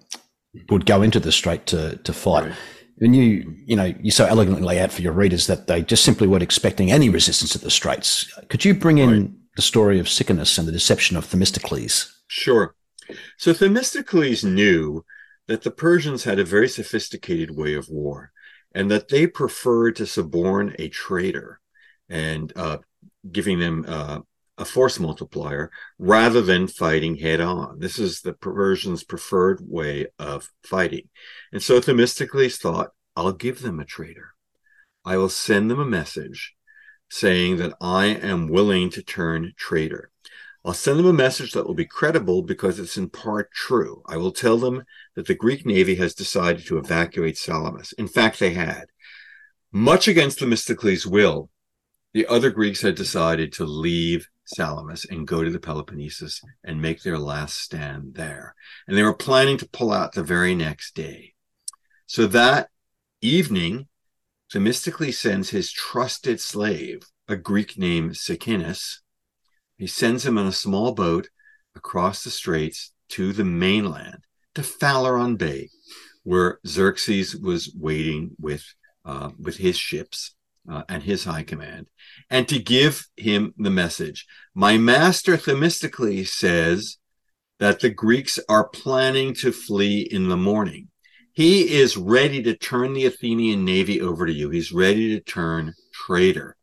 would 0.70 0.87
go 0.87 1.02
into 1.02 1.20
the 1.20 1.33
strait 1.33 1.66
to 1.66 1.96
to 1.96 2.12
fight. 2.12 2.44
Right. 2.44 2.57
And 3.00 3.16
you, 3.16 3.57
you 3.66 3.74
know, 3.74 3.92
you 4.00 4.12
so 4.12 4.24
elegantly 4.24 4.62
lay 4.62 4.78
out 4.78 4.92
for 4.92 5.02
your 5.02 5.12
readers 5.12 5.48
that 5.48 5.66
they 5.66 5.83
just 5.83 6.04
simply 6.04 6.28
weren't 6.28 6.44
expecting 6.44 6.92
any 6.92 7.09
resistance 7.09 7.57
at 7.57 7.62
the 7.62 7.70
straits. 7.70 8.33
Could 8.48 8.64
you 8.64 8.72
bring 8.72 8.98
in 8.98 9.11
right. 9.11 9.30
the 9.57 9.62
story 9.62 9.98
of 9.98 10.07
Sicinius 10.07 10.59
and 10.59 10.68
the 10.68 10.72
deception 10.72 11.16
of 11.16 11.24
Themistocles? 11.24 12.12
Sure. 12.28 12.76
So 13.37 13.52
Themistocles 13.52 14.44
knew 14.44 15.04
that 15.46 15.62
the 15.62 15.70
Persians 15.70 16.24
had 16.24 16.38
a 16.38 16.44
very 16.44 16.68
sophisticated 16.68 17.54
way 17.54 17.74
of 17.74 17.88
war 17.88 18.33
and 18.74 18.90
that 18.90 19.09
they 19.09 19.26
preferred 19.26 19.96
to 19.96 20.07
suborn 20.07 20.74
a 20.78 20.88
traitor 20.88 21.61
and 22.09 22.52
uh, 22.57 22.78
giving 23.30 23.59
them 23.59 23.85
uh, 23.87 24.20
a 24.59 24.64
force 24.64 25.00
multiplier 25.00 25.70
rather 25.98 26.40
than 26.40 26.66
fighting 26.68 27.16
head 27.16 27.40
on. 27.40 27.78
This 27.78 27.98
is 27.98 28.20
the 28.20 28.33
Persians' 28.33 29.04
preferred 29.04 29.61
way 29.62 30.07
of 30.18 30.50
fighting. 30.64 31.09
And 31.52 31.62
so 31.62 31.80
Themistocles 31.80 32.57
thought, 32.57 32.90
I'll 33.16 33.33
give 33.33 33.62
them 33.62 33.80
a 33.80 33.85
traitor. 33.85 34.35
I 35.04 35.16
will 35.16 35.28
send 35.28 35.70
them 35.70 35.80
a 35.80 35.87
message 35.87 36.54
saying 37.11 37.59
that 37.59 37.74
I 37.80 38.07
am 38.07 38.48
willing 38.48 38.90
to 38.90 39.02
turn 39.02 39.52
traitor. 39.57 40.11
I'll 40.64 40.72
send 40.72 40.98
them 40.98 41.07
a 41.07 41.12
message 41.12 41.53
that 41.53 41.66
will 41.66 41.74
be 41.74 41.85
credible 41.85 42.42
because 42.42 42.79
it's 42.79 42.96
in 42.96 43.11
part 43.11 43.53
true. 43.53 44.03
I 44.07 44.16
will 44.16 44.33
tell 44.33 44.57
them 44.57 44.85
that 45.14 45.27
the 45.27 45.35
Greek 45.35 45.66
Navy 45.66 45.96
has 45.96 46.14
decided 46.14 46.66
to 46.66 46.79
evacuate 46.79 47.37
Salamis. 47.37 47.92
In 47.92 48.09
fact, 48.09 48.38
they 48.38 48.55
had. 48.55 48.87
Much 49.70 50.09
against 50.09 50.38
Themistocles' 50.38 51.07
will, 51.07 51.50
the 52.14 52.27
other 52.29 52.50
Greeks 52.50 52.81
had 52.81 52.94
decided 52.94 53.53
to 53.53 53.64
leave 53.64 54.29
Salamis 54.46 55.05
and 55.05 55.27
go 55.27 55.42
to 55.42 55.50
the 55.50 55.59
Peloponnesus 55.59 56.40
and 56.62 56.81
make 56.81 57.03
their 57.03 57.18
last 57.18 57.59
stand 57.59 58.14
there. 58.14 58.55
And 58.87 58.96
they 58.96 59.03
were 59.03 59.14
planning 59.14 59.59
to 59.59 59.68
pull 59.68 59.92
out 59.92 60.12
the 60.12 60.22
very 60.22 60.55
next 60.55 60.94
day. 60.94 61.35
So 62.07 62.27
that 62.29 62.70
evening, 63.20 63.88
Themistocles 64.50 65.18
sends 65.18 65.50
his 65.50 65.72
trusted 65.72 66.40
slave, 66.40 67.03
a 67.29 67.37
Greek 67.37 67.77
named 67.77 68.12
Sicinius, 68.12 69.00
he 69.76 69.87
sends 69.87 70.24
him 70.24 70.38
on 70.38 70.46
a 70.46 70.52
small 70.52 70.92
boat 70.92 71.28
across 71.74 72.22
the 72.22 72.30
straits 72.30 72.92
to 73.10 73.32
the 73.32 73.44
mainland, 73.44 74.24
to 74.54 74.62
Phaleron 74.62 75.37
Bay, 75.37 75.70
where 76.22 76.58
Xerxes 76.66 77.37
was 77.37 77.74
waiting 77.78 78.30
with 78.40 78.64
uh, 79.04 79.30
with 79.38 79.58
his 79.58 79.76
ships 79.76 80.34
uh, 80.70 80.82
and 80.88 81.02
his 81.02 81.24
high 81.24 81.42
command, 81.42 81.87
and 82.30 82.48
to 82.48 82.58
give 82.58 83.06
him 83.16 83.52
the 83.58 83.70
message. 83.70 84.26
My 84.54 84.78
master 84.78 85.37
Themistocles 85.37 86.32
says 86.32 86.96
that 87.58 87.80
the 87.80 87.90
Greeks 87.90 88.38
are 88.48 88.68
planning 88.68 89.34
to 89.34 89.52
flee 89.52 90.00
in 90.00 90.28
the 90.28 90.37
morning. 90.37 90.88
He 91.32 91.74
is 91.74 91.96
ready 91.96 92.42
to 92.44 92.56
turn 92.56 92.94
the 92.94 93.06
Athenian 93.06 93.64
navy 93.64 94.00
over 94.00 94.24
to 94.24 94.32
you. 94.32 94.50
He's 94.50 94.72
ready 94.72 95.14
to 95.14 95.20
turn 95.20 95.74
traitor. 95.92 96.56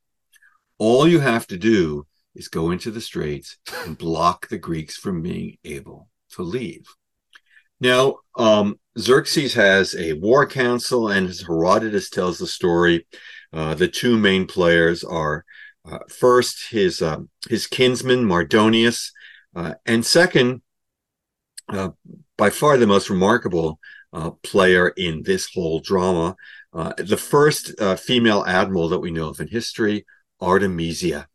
All 0.78 1.08
you 1.08 1.19
have 1.19 1.45
to 1.47 1.58
do 1.58 2.08
is 2.36 2.48
go 2.48 2.72
into 2.72 2.91
the 2.91 3.02
straits 3.02 3.58
and 3.86 3.98
block 3.98 4.48
the 4.48 4.58
Greeks 4.58 4.96
from 4.96 5.22
being 5.22 5.58
able 5.63 6.10
to 6.32 6.44
leave. 6.44 6.88
Now, 7.80 8.17
um, 8.38 8.80
Xerxes 8.98 9.54
has 9.56 9.96
a 9.96 10.13
war 10.13 10.46
council, 10.46 11.10
and 11.10 11.28
as 11.28 11.41
Herodotus 11.41 12.10
tells 12.10 12.38
the 12.38 12.48
story, 12.48 13.08
uh, 13.52 13.74
the 13.74 13.88
two 13.88 14.17
main 14.17 14.46
players 14.46 15.04
are 15.04 15.44
uh, 15.84 16.00
first 16.10 16.70
his 16.70 17.02
um, 17.02 17.30
his 17.50 17.65
kinsman 17.65 18.24
Mardonius, 18.24 19.12
uh, 19.56 19.74
and 19.86 20.06
second, 20.06 20.62
uh, 21.70 21.89
by 22.38 22.52
far 22.52 22.78
the 22.78 22.86
most 22.86 23.10
remarkable 23.10 23.80
uh, 24.13 24.30
player 24.44 24.89
in 24.89 25.24
this 25.24 25.50
whole 25.52 25.80
drama, 25.80 26.36
uh, 26.74 26.94
the 26.98 27.17
first 27.17 27.74
female 28.00 28.46
admiral 28.46 28.89
that 28.89 29.00
we 29.00 29.10
know 29.10 29.30
of 29.30 29.39
in 29.39 29.48
history, 29.48 30.06
Artemisia 30.39 31.28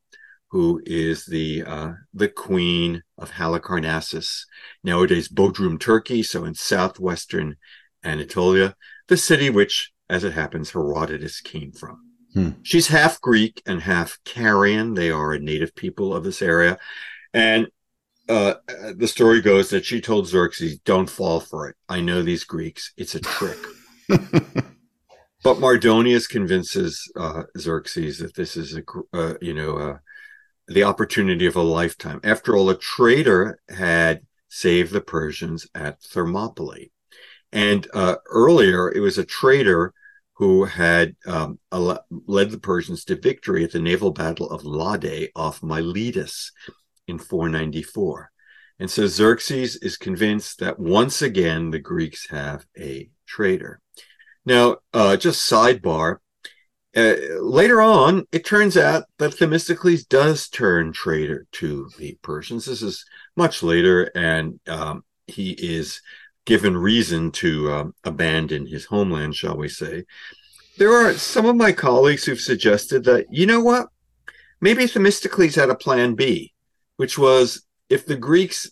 who 0.56 0.80
is 0.86 1.26
the 1.26 1.62
uh, 1.64 1.92
the 2.14 2.28
queen 2.28 3.02
of 3.18 3.32
Halicarnassus, 3.32 4.46
nowadays 4.82 5.28
Bodrum, 5.28 5.78
Turkey, 5.78 6.22
so 6.22 6.46
in 6.46 6.54
southwestern 6.54 7.56
Anatolia, 8.02 8.74
the 9.08 9.18
city 9.18 9.50
which, 9.50 9.92
as 10.08 10.24
it 10.24 10.32
happens, 10.32 10.70
Herodotus 10.70 11.42
came 11.42 11.72
from. 11.72 12.00
Hmm. 12.32 12.50
She's 12.62 12.88
half 12.88 13.20
Greek 13.20 13.60
and 13.66 13.82
half 13.82 14.18
Carian. 14.24 14.96
They 14.96 15.10
are 15.10 15.34
a 15.34 15.38
native 15.38 15.74
people 15.74 16.14
of 16.14 16.24
this 16.24 16.40
area, 16.40 16.78
and 17.34 17.66
uh, 18.26 18.54
the 18.96 19.08
story 19.08 19.42
goes 19.42 19.68
that 19.68 19.84
she 19.84 20.00
told 20.00 20.26
Xerxes, 20.26 20.78
"Don't 20.78 21.10
fall 21.10 21.40
for 21.40 21.68
it. 21.68 21.76
I 21.86 22.00
know 22.00 22.22
these 22.22 22.44
Greeks. 22.44 22.94
It's 22.96 23.14
a 23.14 23.20
trick." 23.20 23.58
but 24.08 25.58
Mardonius 25.58 26.26
convinces 26.26 26.98
uh, 27.14 27.42
Xerxes 27.58 28.20
that 28.20 28.34
this 28.34 28.56
is 28.56 28.74
a 28.74 28.82
uh, 29.12 29.34
you 29.42 29.52
know 29.52 29.76
uh, 29.76 29.98
the 30.68 30.84
opportunity 30.84 31.46
of 31.46 31.56
a 31.56 31.62
lifetime. 31.62 32.20
After 32.24 32.56
all, 32.56 32.70
a 32.70 32.78
traitor 32.78 33.60
had 33.68 34.22
saved 34.48 34.92
the 34.92 35.00
Persians 35.00 35.66
at 35.74 36.02
Thermopylae. 36.02 36.90
And 37.52 37.86
uh, 37.94 38.16
earlier, 38.28 38.90
it 38.90 39.00
was 39.00 39.18
a 39.18 39.24
traitor 39.24 39.94
who 40.34 40.64
had 40.64 41.16
um, 41.26 41.58
led 41.72 42.50
the 42.50 42.58
Persians 42.58 43.04
to 43.04 43.16
victory 43.16 43.64
at 43.64 43.72
the 43.72 43.80
naval 43.80 44.10
battle 44.10 44.50
of 44.50 44.64
Lade 44.64 45.30
off 45.34 45.62
Miletus 45.62 46.52
in 47.06 47.18
494. 47.18 48.30
And 48.78 48.90
so 48.90 49.06
Xerxes 49.06 49.76
is 49.76 49.96
convinced 49.96 50.58
that 50.58 50.78
once 50.78 51.22
again 51.22 51.70
the 51.70 51.78
Greeks 51.78 52.28
have 52.28 52.66
a 52.78 53.08
traitor. 53.26 53.80
Now, 54.44 54.78
uh, 54.92 55.16
just 55.16 55.50
sidebar, 55.50 56.18
uh, 56.96 57.14
later 57.40 57.82
on, 57.82 58.26
it 58.32 58.44
turns 58.44 58.76
out 58.76 59.04
that 59.18 59.34
Themistocles 59.34 60.04
does 60.08 60.48
turn 60.48 60.92
traitor 60.92 61.46
to 61.52 61.90
the 61.98 62.18
Persians. 62.22 62.64
This 62.64 62.80
is 62.80 63.04
much 63.36 63.62
later, 63.62 64.10
and 64.14 64.58
um, 64.66 65.04
he 65.26 65.50
is 65.50 66.00
given 66.46 66.76
reason 66.76 67.32
to 67.32 67.72
um, 67.72 67.94
abandon 68.04 68.66
his 68.66 68.86
homeland, 68.86 69.34
shall 69.34 69.56
we 69.56 69.68
say. 69.68 70.04
There 70.78 70.92
are 70.92 71.12
some 71.14 71.44
of 71.44 71.56
my 71.56 71.72
colleagues 71.72 72.24
who've 72.24 72.40
suggested 72.40 73.04
that, 73.04 73.26
you 73.30 73.46
know 73.46 73.60
what? 73.60 73.88
Maybe 74.60 74.86
Themistocles 74.86 75.54
had 75.54 75.68
a 75.68 75.74
plan 75.74 76.14
B, 76.14 76.54
which 76.96 77.18
was 77.18 77.66
if 77.90 78.06
the 78.06 78.16
Greeks 78.16 78.70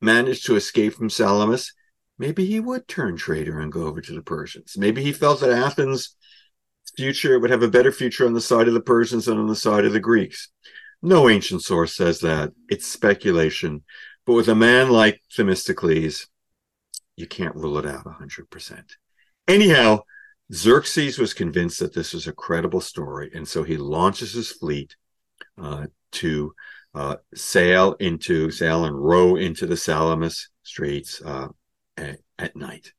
managed 0.00 0.46
to 0.46 0.56
escape 0.56 0.94
from 0.94 1.08
Salamis, 1.08 1.72
maybe 2.18 2.44
he 2.44 2.60
would 2.60 2.86
turn 2.88 3.16
traitor 3.16 3.60
and 3.60 3.72
go 3.72 3.86
over 3.86 4.00
to 4.00 4.12
the 4.12 4.22
Persians. 4.22 4.76
Maybe 4.76 5.02
he 5.02 5.12
felt 5.12 5.40
that 5.40 5.50
Athens 5.50 6.14
future 6.96 7.38
would 7.38 7.50
have 7.50 7.62
a 7.62 7.68
better 7.68 7.92
future 7.92 8.26
on 8.26 8.34
the 8.34 8.40
side 8.40 8.68
of 8.68 8.74
the 8.74 8.80
Persians 8.80 9.26
than 9.26 9.38
on 9.38 9.46
the 9.46 9.56
side 9.56 9.84
of 9.84 9.92
the 9.92 10.00
Greeks. 10.00 10.48
No 11.02 11.28
ancient 11.28 11.62
source 11.62 11.94
says 11.94 12.20
that. 12.20 12.52
It's 12.68 12.86
speculation. 12.86 13.82
But 14.26 14.34
with 14.34 14.48
a 14.48 14.54
man 14.54 14.90
like 14.90 15.20
Themistocles, 15.36 16.26
you 17.16 17.26
can't 17.26 17.54
rule 17.54 17.78
it 17.78 17.86
out 17.86 18.04
100%. 18.04 18.84
Anyhow, 19.46 20.00
Xerxes 20.52 21.18
was 21.18 21.34
convinced 21.34 21.80
that 21.80 21.94
this 21.94 22.12
was 22.12 22.26
a 22.26 22.32
credible 22.32 22.80
story, 22.80 23.30
and 23.34 23.46
so 23.46 23.62
he 23.62 23.76
launches 23.76 24.32
his 24.32 24.50
fleet 24.50 24.96
uh, 25.60 25.86
to 26.12 26.54
uh, 26.94 27.16
sail 27.34 27.94
into, 27.94 28.50
sail 28.50 28.84
and 28.84 28.96
row 28.96 29.36
into 29.36 29.66
the 29.66 29.76
Salamis 29.76 30.48
Straits 30.62 31.20
uh, 31.22 31.48
at, 31.96 32.18
at, 32.38 32.56
night. 32.56 32.92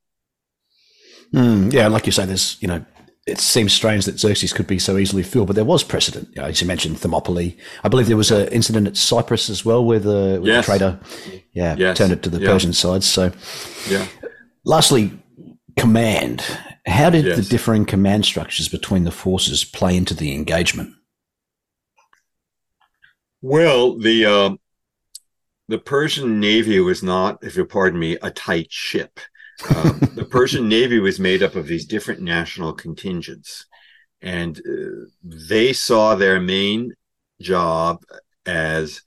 Mm, 1.34 1.72
yeah, 1.72 1.88
like 1.88 2.06
you 2.06 2.12
say, 2.12 2.26
there's 2.26 2.58
you 2.62 2.68
know 2.68 2.86
it 3.26 3.40
seems 3.40 3.74
strange 3.74 4.06
that 4.06 4.20
Xerxes 4.20 4.54
could 4.54 4.68
be 4.68 4.78
so 4.78 4.98
easily 4.98 5.24
fooled, 5.24 5.48
but 5.48 5.56
there 5.56 5.66
was 5.66 5.84
precedent. 5.84 6.30
You 6.36 6.42
know, 6.42 6.48
as 6.48 6.62
you 6.62 6.68
mentioned, 6.68 7.00
Thermopylae. 7.00 7.58
I 7.84 7.90
believe 7.90 8.08
there 8.08 8.18
was 8.18 8.32
an 8.32 8.48
incident 8.50 8.88
at 8.88 8.98
Cyprus 8.98 9.50
as 9.50 9.66
well, 9.66 9.84
where 9.84 10.00
the, 10.00 10.40
yes. 10.44 10.66
the 10.66 10.72
trader, 10.72 11.00
yeah, 11.54 11.76
yes. 11.76 11.98
turned 11.98 12.12
it 12.12 12.22
to 12.24 12.30
the 12.30 12.40
yes. 12.40 12.52
Persian 12.52 12.74
side. 12.74 13.04
So, 13.04 13.32
yeah. 13.90 14.06
Lastly, 14.64 15.12
command. 15.76 16.44
How 16.86 17.10
did 17.10 17.26
yes. 17.26 17.38
the 17.38 17.44
differing 17.44 17.86
command 17.86 18.26
structures 18.26 18.70
between 18.70 19.06
the 19.06 19.12
forces 19.12 19.64
play 19.64 19.98
into 19.98 20.14
the 20.14 20.36
engagement? 20.36 20.94
Well, 23.42 23.98
the 23.98 24.26
uh, 24.26 24.50
the 25.68 25.80
Persian 25.80 26.40
Navy 26.40 26.80
was 26.80 27.02
not, 27.02 27.44
if 27.44 27.56
you 27.56 27.66
pardon 27.66 28.00
me, 28.00 28.18
a 28.22 28.30
tight 28.30 28.72
ship. 28.72 29.20
Um, 29.74 30.00
the 30.16 30.28
Persian 30.30 30.68
Navy 30.68 31.00
was 31.00 31.20
made 31.20 31.42
up 31.42 31.56
of 31.56 31.68
these 31.68 31.86
different 31.86 32.22
national 32.22 32.74
contingents, 32.74 33.66
and 34.22 34.58
uh, 34.58 35.06
they 35.24 35.72
saw 35.74 36.16
their 36.16 36.40
main 36.40 36.94
job 37.42 38.04
as 38.46 39.02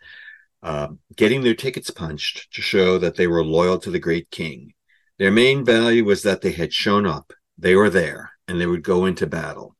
uh, 0.62 0.88
getting 1.16 1.42
their 1.42 1.54
tickets 1.54 1.90
punched 1.90 2.52
to 2.54 2.62
show 2.62 2.98
that 2.98 3.16
they 3.16 3.26
were 3.26 3.44
loyal 3.44 3.78
to 3.78 3.90
the 3.90 3.98
great 3.98 4.30
king. 4.30 4.72
Their 5.18 5.30
main 5.30 5.64
value 5.64 6.04
was 6.04 6.22
that 6.22 6.40
they 6.40 6.52
had 6.52 6.72
shown 6.72 7.06
up, 7.06 7.32
they 7.58 7.74
were 7.74 7.90
there, 7.90 8.32
and 8.46 8.60
they 8.60 8.66
would 8.66 8.82
go 8.82 9.04
into 9.04 9.26
battle. 9.26 9.76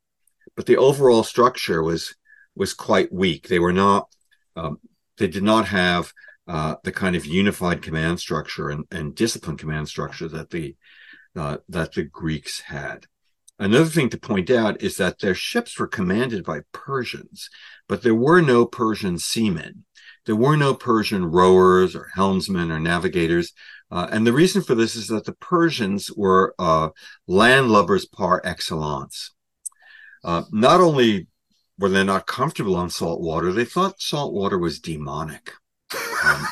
But 0.55 0.67
the 0.67 0.77
overall 0.77 1.23
structure 1.23 1.83
was 1.83 2.15
was 2.55 2.75
quite 2.75 3.13
weak. 3.13 3.47
They 3.47 3.61
were 3.61 3.73
not, 3.73 4.09
um, 4.57 4.81
they 5.17 5.29
did 5.29 5.45
not 5.45 5.67
have 5.67 6.13
uh, 6.49 6.77
the 6.83 6.93
kind 6.93 7.15
of 7.15 7.27
unified 7.27 7.83
command 7.83 8.19
structure 8.19 8.71
and, 8.71 8.85
and 8.91 9.15
disciplined 9.15 9.59
command 9.59 9.89
structure 9.89 10.29
that 10.29 10.51
the 10.51 10.75
uh, 11.37 11.59
that 11.69 11.93
the 11.93 12.03
Greeks 12.03 12.61
had. 12.61 13.07
Another 13.59 13.91
thing 13.91 14.09
to 14.11 14.19
point 14.19 14.51
out 14.51 14.81
is 14.83 14.97
that 14.97 15.19
their 15.19 15.35
ships 15.35 15.79
were 15.79 15.87
commanded 15.87 16.45
by 16.45 16.61
Persians, 16.73 17.51
but 17.89 18.03
there 18.03 18.15
were 18.15 18.41
no 18.41 18.65
Persian 18.65 19.19
seamen. 19.19 19.85
There 20.27 20.37
were 20.37 20.57
no 20.57 20.75
Persian 20.75 21.27
rowers 21.27 21.95
or 21.95 22.11
helmsmen 22.15 22.71
or 22.71 22.79
navigators. 22.79 23.53
Uh, 23.91 24.09
and 24.11 24.27
the 24.27 24.33
reason 24.33 24.63
for 24.63 24.75
this 24.75 24.95
is 24.95 25.09
that 25.09 25.25
the 25.25 25.33
Persians 25.33 26.11
were 26.13 26.55
uh, 26.59 26.91
landlubbers 27.29 28.11
par 28.11 28.41
excellence. 28.45 29.33
Uh, 30.23 30.43
not 30.53 30.81
only 30.81 31.27
were 31.79 31.89
they 31.89 32.05
not 32.05 32.27
comfortable 32.27 32.77
on 32.77 32.91
salt 32.91 33.21
water, 33.21 33.53
they 33.53 33.65
thought 33.65 34.01
salt 34.01 34.33
water 34.33 34.59
was 34.59 34.81
demonic. 34.81 35.53
Um, 36.25 36.47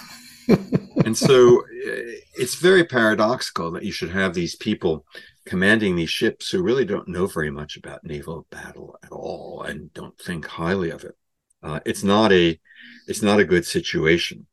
and 1.05 1.16
so 1.16 1.61
uh, 1.61 2.14
it's 2.34 2.57
very 2.57 2.84
paradoxical 2.84 3.70
that 3.72 3.84
you 3.84 3.93
should 3.93 4.11
have 4.11 4.34
these 4.34 4.55
people 4.55 5.05
commanding 5.45 5.97
these 5.97 6.11
ships 6.11 6.51
who 6.51 6.62
really 6.62 6.84
don't 6.84 7.09
know 7.09 7.26
very 7.26 7.51
much 7.51 7.76
about 7.76 8.05
naval 8.05 8.47
battle 8.51 8.99
at 9.03 9.12
all 9.12 9.62
and 9.62 9.93
don't 9.93 10.18
think 10.18 10.47
highly 10.47 10.91
of 10.91 11.05
it. 11.05 11.16
Uh, 11.62 11.80
it's 11.84 12.05
not 12.05 12.32
a 12.32 12.59
it's 13.07 13.22
not 13.22 13.41
a 13.41 13.45
good 13.45 13.64
situation. 13.64 14.47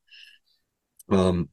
Um, 1.09 1.49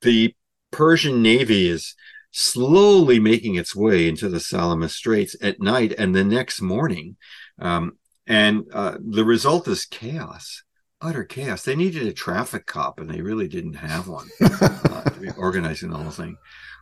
the 0.00 0.34
Persian 0.70 1.22
Navy 1.22 1.68
is 1.68 1.94
slowly 2.32 3.20
making 3.20 3.54
its 3.54 3.76
way 3.76 4.08
into 4.08 4.28
the 4.28 4.40
Salamis 4.40 4.94
Straits 4.94 5.36
at 5.40 5.60
night 5.60 5.94
and 5.96 6.14
the 6.14 6.24
next 6.24 6.60
morning. 6.60 7.16
Um, 7.58 7.98
and 8.26 8.64
uh, 8.72 8.96
the 9.00 9.24
result 9.24 9.68
is 9.68 9.84
chaos, 9.84 10.62
utter 11.02 11.24
chaos. 11.24 11.62
They 11.62 11.76
needed 11.76 12.06
a 12.06 12.12
traffic 12.12 12.66
cop, 12.66 12.98
and 12.98 13.10
they 13.10 13.20
really 13.20 13.48
didn't 13.48 13.74
have 13.74 14.08
one 14.08 14.28
uh, 14.40 15.02
to 15.02 15.20
be 15.20 15.30
organizing 15.36 15.90
the 15.90 15.98
whole 15.98 16.10
thing. 16.10 16.36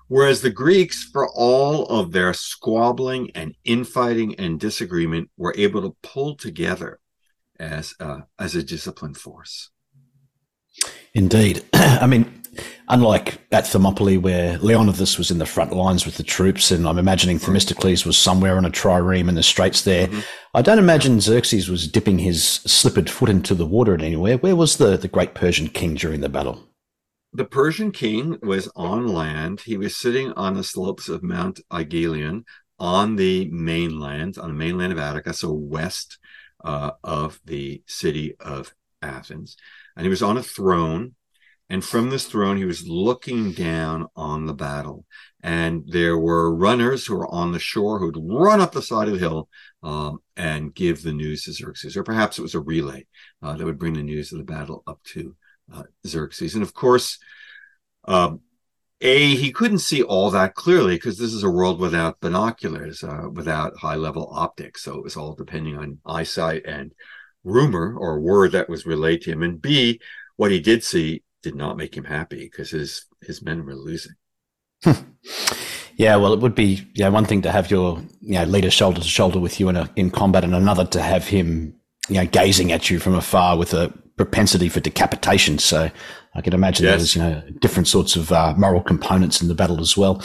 Whereas 0.08 0.42
the 0.42 0.50
Greeks, 0.50 1.04
for 1.04 1.28
all 1.28 1.86
of 1.86 2.12
their 2.12 2.34
squabbling 2.34 3.30
and 3.34 3.54
infighting 3.64 4.34
and 4.36 4.60
disagreement, 4.60 5.30
were 5.36 5.54
able 5.56 5.82
to 5.82 5.96
pull 6.02 6.36
together 6.36 6.98
as 7.58 7.94
uh, 8.00 8.22
as 8.38 8.54
a 8.54 8.62
disciplined 8.62 9.16
force. 9.16 9.70
Indeed, 11.14 11.64
I 11.72 12.06
mean, 12.06 12.39
unlike 12.88 13.40
at 13.52 13.66
Thermopylae, 13.66 14.18
where 14.18 14.58
Leonidas 14.58 15.18
was 15.18 15.30
in 15.30 15.38
the 15.38 15.46
front 15.46 15.72
lines 15.72 16.04
with 16.04 16.16
the 16.16 16.22
troops, 16.22 16.70
and 16.70 16.86
I'm 16.86 16.98
imagining 16.98 17.38
Themistocles 17.38 18.04
was 18.04 18.18
somewhere 18.18 18.56
on 18.56 18.64
a 18.64 18.70
trireme 18.70 19.28
in 19.28 19.34
the 19.34 19.42
straits 19.42 19.82
there. 19.82 20.08
Mm-hmm. 20.08 20.20
I 20.54 20.62
don't 20.62 20.78
imagine 20.78 21.20
Xerxes 21.20 21.68
was 21.68 21.88
dipping 21.88 22.18
his 22.18 22.44
slippered 22.44 23.08
foot 23.08 23.28
into 23.28 23.54
the 23.54 23.66
water 23.66 23.94
anywhere. 23.94 24.36
Where 24.38 24.56
was 24.56 24.76
the, 24.76 24.96
the 24.96 25.08
great 25.08 25.34
Persian 25.34 25.68
king 25.68 25.94
during 25.94 26.20
the 26.20 26.28
battle? 26.28 26.66
The 27.32 27.44
Persian 27.44 27.92
king 27.92 28.38
was 28.42 28.68
on 28.74 29.06
land. 29.06 29.60
He 29.60 29.76
was 29.76 29.96
sitting 29.96 30.32
on 30.32 30.54
the 30.54 30.64
slopes 30.64 31.08
of 31.08 31.22
Mount 31.22 31.60
Aigalion 31.70 32.44
on 32.80 33.14
the 33.14 33.48
mainland, 33.52 34.38
on 34.38 34.48
the 34.48 34.54
mainland 34.54 34.92
of 34.92 34.98
Attica, 34.98 35.32
so 35.32 35.52
west 35.52 36.18
uh, 36.64 36.92
of 37.04 37.40
the 37.44 37.82
city 37.86 38.34
of 38.40 38.74
Athens. 39.00 39.56
And 39.96 40.04
he 40.04 40.10
was 40.10 40.22
on 40.22 40.36
a 40.36 40.42
throne 40.42 41.14
and 41.70 41.84
from 41.84 42.10
this 42.10 42.26
throne, 42.26 42.56
he 42.56 42.64
was 42.64 42.88
looking 42.88 43.52
down 43.52 44.08
on 44.16 44.46
the 44.46 44.52
battle. 44.52 45.06
And 45.40 45.84
there 45.86 46.18
were 46.18 46.54
runners 46.54 47.06
who 47.06 47.16
were 47.16 47.32
on 47.32 47.52
the 47.52 47.60
shore 47.60 48.00
who'd 48.00 48.18
run 48.20 48.60
up 48.60 48.72
the 48.72 48.82
side 48.82 49.06
of 49.06 49.14
the 49.14 49.20
hill 49.20 49.48
um, 49.84 50.18
and 50.36 50.74
give 50.74 51.02
the 51.02 51.12
news 51.12 51.44
to 51.44 51.52
Xerxes. 51.52 51.96
Or 51.96 52.02
perhaps 52.02 52.38
it 52.38 52.42
was 52.42 52.56
a 52.56 52.60
relay 52.60 53.06
uh, 53.40 53.54
that 53.54 53.64
would 53.64 53.78
bring 53.78 53.94
the 53.94 54.02
news 54.02 54.32
of 54.32 54.38
the 54.38 54.44
battle 54.44 54.82
up 54.88 55.00
to 55.04 55.36
uh, 55.72 55.84
Xerxes. 56.04 56.54
And 56.54 56.64
of 56.64 56.74
course, 56.74 57.18
um, 58.04 58.40
a 59.00 59.34
he 59.36 59.52
couldn't 59.52 59.78
see 59.78 60.02
all 60.02 60.30
that 60.32 60.56
clearly 60.56 60.96
because 60.96 61.18
this 61.18 61.32
is 61.32 61.44
a 61.44 61.50
world 61.50 61.78
without 61.78 62.20
binoculars, 62.20 63.04
uh, 63.04 63.28
without 63.32 63.78
high 63.78 63.94
level 63.94 64.28
optics. 64.32 64.82
So 64.82 64.96
it 64.96 65.04
was 65.04 65.16
all 65.16 65.34
depending 65.34 65.78
on 65.78 65.98
eyesight 66.04 66.66
and 66.66 66.92
rumor 67.44 67.96
or 67.96 68.20
word 68.20 68.52
that 68.52 68.68
was 68.68 68.84
relayed 68.84 69.22
to 69.22 69.30
him. 69.30 69.42
And 69.44 69.62
B, 69.62 70.00
what 70.36 70.50
he 70.50 70.60
did 70.60 70.82
see 70.82 71.22
did 71.42 71.54
not 71.54 71.76
make 71.76 71.96
him 71.96 72.04
happy 72.04 72.44
because 72.44 72.70
his 72.70 73.06
his 73.22 73.42
men 73.42 73.64
were 73.64 73.74
losing. 73.74 74.12
yeah, 75.96 76.16
well, 76.16 76.32
it 76.32 76.40
would 76.40 76.54
be 76.54 76.86
yeah 76.94 77.08
one 77.08 77.24
thing 77.24 77.42
to 77.42 77.52
have 77.52 77.70
your 77.70 78.02
you 78.20 78.34
know 78.34 78.44
leader 78.44 78.70
shoulder 78.70 79.00
to 79.00 79.06
shoulder 79.06 79.38
with 79.38 79.60
you 79.60 79.68
in 79.68 79.76
a, 79.76 79.90
in 79.96 80.10
combat, 80.10 80.44
and 80.44 80.54
another 80.54 80.84
to 80.86 81.02
have 81.02 81.26
him 81.26 81.74
you 82.08 82.16
know 82.16 82.26
gazing 82.26 82.72
at 82.72 82.90
you 82.90 82.98
from 82.98 83.14
afar 83.14 83.56
with 83.56 83.74
a 83.74 83.92
propensity 84.16 84.68
for 84.68 84.80
decapitation. 84.80 85.58
So 85.58 85.90
I 86.34 86.40
can 86.40 86.52
imagine 86.52 86.86
yes. 86.86 86.96
there's 86.98 87.16
you 87.16 87.22
know 87.22 87.42
different 87.60 87.88
sorts 87.88 88.16
of 88.16 88.32
uh, 88.32 88.54
moral 88.56 88.82
components 88.82 89.40
in 89.40 89.48
the 89.48 89.54
battle 89.54 89.80
as 89.80 89.96
well. 89.96 90.22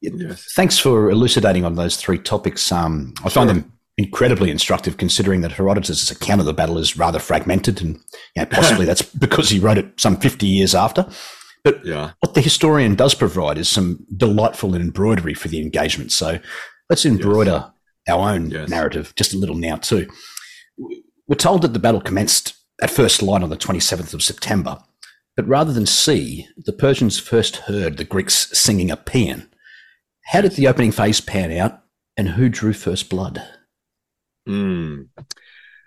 Yes. 0.00 0.52
Thanks 0.56 0.78
for 0.78 1.10
elucidating 1.10 1.64
on 1.64 1.76
those 1.76 1.96
three 1.96 2.18
topics. 2.18 2.72
Um, 2.72 3.14
I 3.24 3.28
find 3.28 3.48
them 3.48 3.72
incredibly 3.98 4.50
instructive 4.50 4.96
considering 4.96 5.42
that 5.42 5.52
Herodotus' 5.52 6.10
account 6.10 6.40
of 6.40 6.46
the 6.46 6.54
battle 6.54 6.78
is 6.78 6.96
rather 6.96 7.18
fragmented 7.18 7.80
and 7.82 7.96
you 8.34 8.42
know, 8.42 8.46
possibly 8.46 8.84
that's 8.86 9.02
because 9.02 9.50
he 9.50 9.58
wrote 9.58 9.78
it 9.78 10.00
some 10.00 10.16
50 10.16 10.46
years 10.46 10.74
after. 10.74 11.06
But 11.64 11.84
yeah. 11.84 12.12
what 12.20 12.34
the 12.34 12.40
historian 12.40 12.94
does 12.94 13.14
provide 13.14 13.58
is 13.58 13.68
some 13.68 14.04
delightful 14.16 14.74
embroidery 14.74 15.34
for 15.34 15.48
the 15.48 15.60
engagement. 15.60 16.10
So 16.10 16.40
let's 16.90 17.06
embroider 17.06 17.72
yes. 18.06 18.16
our 18.16 18.32
own 18.32 18.50
yes. 18.50 18.68
narrative 18.68 19.12
just 19.16 19.32
a 19.32 19.38
little 19.38 19.54
now 19.54 19.76
too. 19.76 20.08
We're 21.28 21.36
told 21.36 21.62
that 21.62 21.72
the 21.72 21.78
battle 21.78 22.00
commenced 22.00 22.54
at 22.82 22.90
first 22.90 23.22
light 23.22 23.42
on 23.42 23.50
the 23.50 23.56
27th 23.56 24.12
of 24.12 24.24
September, 24.24 24.82
but 25.36 25.46
rather 25.46 25.72
than 25.72 25.86
see, 25.86 26.48
the 26.56 26.72
Persians 26.72 27.20
first 27.20 27.56
heard 27.56 27.96
the 27.96 28.04
Greeks 28.04 28.58
singing 28.58 28.90
a 28.90 28.96
paean. 28.96 29.48
How 30.26 30.40
did 30.40 30.52
the 30.52 30.66
opening 30.66 30.90
phase 30.90 31.20
pan 31.20 31.52
out 31.52 31.82
and 32.16 32.30
who 32.30 32.48
drew 32.48 32.72
first 32.72 33.08
blood? 33.08 33.42
Hmm. 34.46 35.02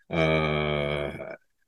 Uh, 0.09 1.11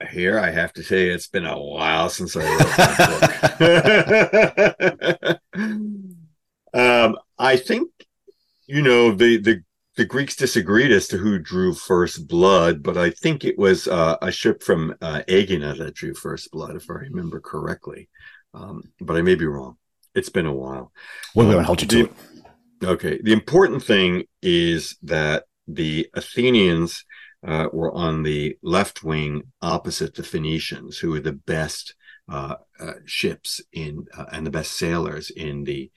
here 0.10 0.40
I 0.40 0.52
have 0.52 0.74
to 0.74 0.84
say 0.84 1.10
it's 1.10 1.28
been 1.28 1.46
a 1.46 1.60
while 1.60 2.10
since 2.10 2.36
I 2.36 2.42
wrote 2.42 2.60
that 2.78 4.20
book. 5.54 5.70
um, 6.74 7.18
I 7.38 7.58
think 7.58 7.90
you 8.68 8.82
know 8.82 9.12
the 9.12 9.38
the 9.38 9.64
the 9.98 10.06
Greeks 10.06 10.36
disagreed 10.36 10.92
as 10.92 11.08
to 11.08 11.18
who 11.18 11.40
drew 11.40 11.74
first 11.74 12.28
blood, 12.28 12.84
but 12.84 12.98
I 12.98 13.10
think 13.10 13.44
it 13.44 13.58
was 13.58 13.88
uh, 13.88 14.18
a 14.22 14.32
ship 14.32 14.62
from 14.62 14.96
uh, 15.02 15.24
Aegina 15.28 15.76
that 15.80 15.96
drew 15.96 16.14
first 16.14 16.52
blood, 16.52 16.76
if 16.76 16.90
I 16.90 16.94
remember 16.94 17.40
correctly. 17.40 18.08
Um, 18.54 18.84
but 19.02 19.18
I 19.18 19.24
may 19.24 19.34
be 19.34 19.48
wrong. 19.48 19.78
It's 20.14 20.30
been 20.30 20.46
a 20.46 20.54
while. 20.54 20.92
Well, 21.34 21.48
we 21.48 21.56
won't 21.56 21.66
hold 21.66 21.82
you 21.82 21.88
to 21.88 22.00
it. 22.06 22.12
Okay. 22.84 23.20
The 23.22 23.34
important 23.34 23.84
thing 23.84 24.26
is 24.42 24.98
that 25.02 25.46
the 25.68 26.08
Athenians 26.14 27.04
uh, 27.46 27.68
were 27.72 27.94
on 27.94 28.24
the 28.24 28.58
left 28.62 29.04
wing 29.04 29.44
opposite 29.62 30.16
the 30.16 30.24
Phoenicians, 30.24 30.98
who 30.98 31.12
were 31.12 31.20
the 31.20 31.34
best 31.34 31.96
uh, 32.30 32.56
uh, 32.80 32.94
ships 33.06 33.62
in 33.72 34.06
uh, 34.18 34.26
and 34.32 34.46
the 34.46 34.52
best 34.52 34.74
sailors 34.74 35.30
in 35.30 35.64
the 35.64 35.92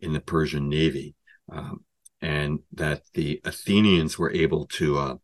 in 0.00 0.12
the 0.12 0.20
Persian 0.20 0.68
navy, 0.68 1.14
um, 1.50 1.84
and 2.20 2.60
that 2.72 3.02
the 3.14 3.40
Athenians 3.44 4.18
were 4.18 4.32
able 4.32 4.66
to 4.66 4.98
uh, 4.98 5.14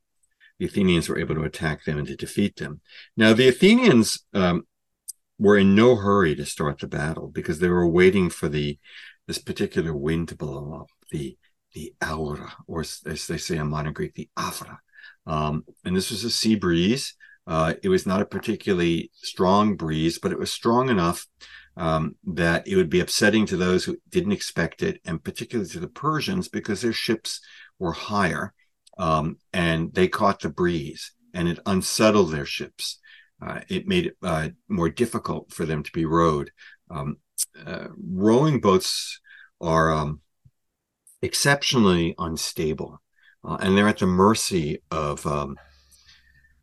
the 0.58 0.66
Athenians 0.66 1.08
were 1.08 1.18
able 1.18 1.34
to 1.34 1.44
attack 1.44 1.84
them 1.84 1.98
and 1.98 2.06
to 2.06 2.16
defeat 2.16 2.56
them. 2.56 2.80
Now 3.16 3.32
the 3.32 3.48
Athenians 3.48 4.24
um, 4.34 4.66
were 5.38 5.56
in 5.56 5.74
no 5.74 5.96
hurry 5.96 6.36
to 6.36 6.46
start 6.46 6.78
the 6.78 6.86
battle 6.86 7.28
because 7.28 7.58
they 7.58 7.68
were 7.68 7.88
waiting 7.88 8.30
for 8.30 8.48
the 8.48 8.78
this 9.26 9.38
particular 9.38 9.94
wind 9.94 10.28
to 10.28 10.36
blow 10.36 10.80
up 10.80 10.88
the 11.10 11.36
the 11.74 11.94
aura, 12.02 12.52
or 12.66 12.80
as 12.80 13.26
they 13.26 13.38
say 13.38 13.56
in 13.56 13.68
modern 13.68 13.92
Greek, 13.92 14.14
the 14.14 14.28
avra. 14.36 14.78
Um, 15.26 15.64
and 15.84 15.96
this 15.96 16.10
was 16.10 16.24
a 16.24 16.30
sea 16.30 16.54
breeze. 16.54 17.14
Uh, 17.46 17.74
it 17.82 17.88
was 17.88 18.06
not 18.06 18.22
a 18.22 18.26
particularly 18.26 19.10
strong 19.14 19.76
breeze, 19.76 20.18
but 20.18 20.32
it 20.32 20.38
was 20.38 20.52
strong 20.52 20.88
enough 20.88 21.26
um, 21.76 22.16
that 22.24 22.66
it 22.68 22.76
would 22.76 22.90
be 22.90 23.00
upsetting 23.00 23.46
to 23.46 23.56
those 23.56 23.84
who 23.84 23.96
didn't 24.08 24.32
expect 24.32 24.82
it, 24.82 25.00
and 25.04 25.22
particularly 25.22 25.70
to 25.70 25.80
the 25.80 25.88
Persians 25.88 26.48
because 26.48 26.82
their 26.82 26.92
ships 26.92 27.40
were 27.78 27.92
higher 27.92 28.52
um, 28.98 29.38
and 29.52 29.92
they 29.94 30.08
caught 30.08 30.40
the 30.40 30.50
breeze 30.50 31.12
and 31.34 31.48
it 31.48 31.58
unsettled 31.66 32.30
their 32.30 32.46
ships. 32.46 32.98
Uh, 33.44 33.60
it 33.68 33.88
made 33.88 34.06
it 34.06 34.16
uh, 34.22 34.50
more 34.68 34.88
difficult 34.88 35.52
for 35.52 35.64
them 35.64 35.82
to 35.82 35.90
be 35.92 36.04
rowed. 36.04 36.50
Um, 36.90 37.16
uh, 37.66 37.88
rowing 37.98 38.60
boats 38.60 39.20
are 39.60 39.92
um, 39.92 40.20
exceptionally 41.22 42.14
unstable, 42.18 43.00
uh, 43.44 43.56
and 43.60 43.76
they're 43.76 43.88
at 43.88 43.98
the 43.98 44.06
mercy 44.06 44.82
of 44.90 45.26
um, 45.26 45.56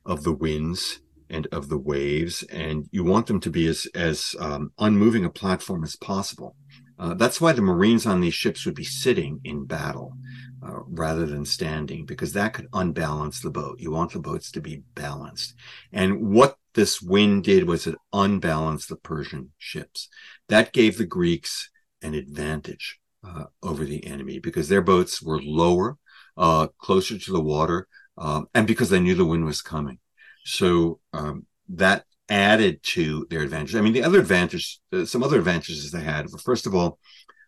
of 0.05 0.24
the 0.24 0.34
winds 0.34 0.99
and 1.30 1.47
of 1.51 1.70
the 1.70 1.78
waves, 1.78 2.43
and 2.43 2.88
you 2.91 3.03
want 3.03 3.28
them 3.28 3.39
to 3.39 3.49
be 3.49 3.68
as 3.68 3.88
as 3.95 4.36
um, 4.39 4.72
unmoving 4.80 5.26
a 5.26 5.30
platform 5.30 5.84
as 5.84 5.95
possible. 5.95 6.55
Uh, 6.97 7.14
that's 7.14 7.39
why 7.39 7.53
the 7.53 7.62
Marines 7.62 8.05
on 8.05 8.20
these 8.20 8.34
ships 8.34 8.66
would 8.66 8.76
be 8.76 8.84
sitting 8.84 9.39
in 9.45 9.66
battle 9.66 10.18
uh, 10.62 10.82
rather 10.88 11.26
than 11.26 11.45
standing, 11.45 12.05
because 12.05 12.34
that 12.34 12.53
could 12.53 12.68
unbalance 12.74 13.39
the 13.39 13.49
boat. 13.49 13.80
You 13.80 13.91
want 13.91 14.12
the 14.12 14.20
boats 14.20 14.51
to 14.51 14.62
be 14.62 14.84
balanced. 14.95 15.55
And 15.93 16.30
what 16.30 16.57
this 16.74 17.01
wind 17.01 17.45
did 17.45 17.64
was 17.66 17.88
it 17.88 17.95
unbalanced 18.12 18.89
the 18.89 18.97
Persian 18.97 19.51
ships. 19.57 20.10
That 20.49 20.74
gave 20.74 20.97
the 20.97 21.05
Greeks 21.05 21.70
an 22.01 22.14
advantage 22.16 22.99
uh, 23.24 23.45
over 23.61 23.86
the 23.86 24.05
enemy 24.05 24.39
because 24.39 24.70
their 24.70 24.82
boats 24.82 25.22
were 25.22 25.41
lower, 25.41 25.97
uh, 26.38 26.67
closer 26.78 27.17
to 27.17 27.32
the 27.32 27.41
water, 27.41 27.88
um, 28.17 28.47
and 28.53 28.67
because 28.67 28.89
they 28.89 28.99
knew 28.99 29.15
the 29.15 29.26
wind 29.26 29.45
was 29.45 29.61
coming. 29.61 29.99
So 30.45 30.99
um, 31.13 31.45
that 31.70 32.05
added 32.30 32.82
to 32.84 33.26
their 33.30 33.41
advantage. 33.41 33.76
I 33.76 33.82
mean, 33.82 33.93
the 33.93 34.03
other 34.03 34.20
advantage, 34.20 34.80
uh, 34.93 35.05
some 35.05 35.24
other 35.24 35.39
advantages 35.39 35.91
they 35.91 36.01
had. 36.01 36.30
were 36.32 36.38
First 36.38 36.67
of 36.67 36.76
all, 36.76 36.99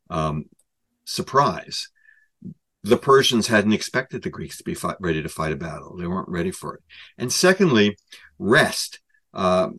um, 0.10 0.46
surprise. 1.06 1.90
The 2.84 2.98
Persians 2.98 3.48
hadn't 3.48 3.74
expected 3.74 4.24
the 4.24 4.32
Greeks 4.32 4.58
to 4.58 4.64
be 4.64 4.76
ready 5.00 5.22
to 5.22 5.30
fight 5.30 5.52
a 5.52 5.56
battle. 5.56 5.96
They 5.98 6.08
weren't 6.08 6.30
ready 6.30 6.52
for 6.52 6.76
it. 6.76 6.82
And 7.18 7.32
secondly, 7.32 7.96
rest. 8.40 9.00
Uh, 9.34 9.70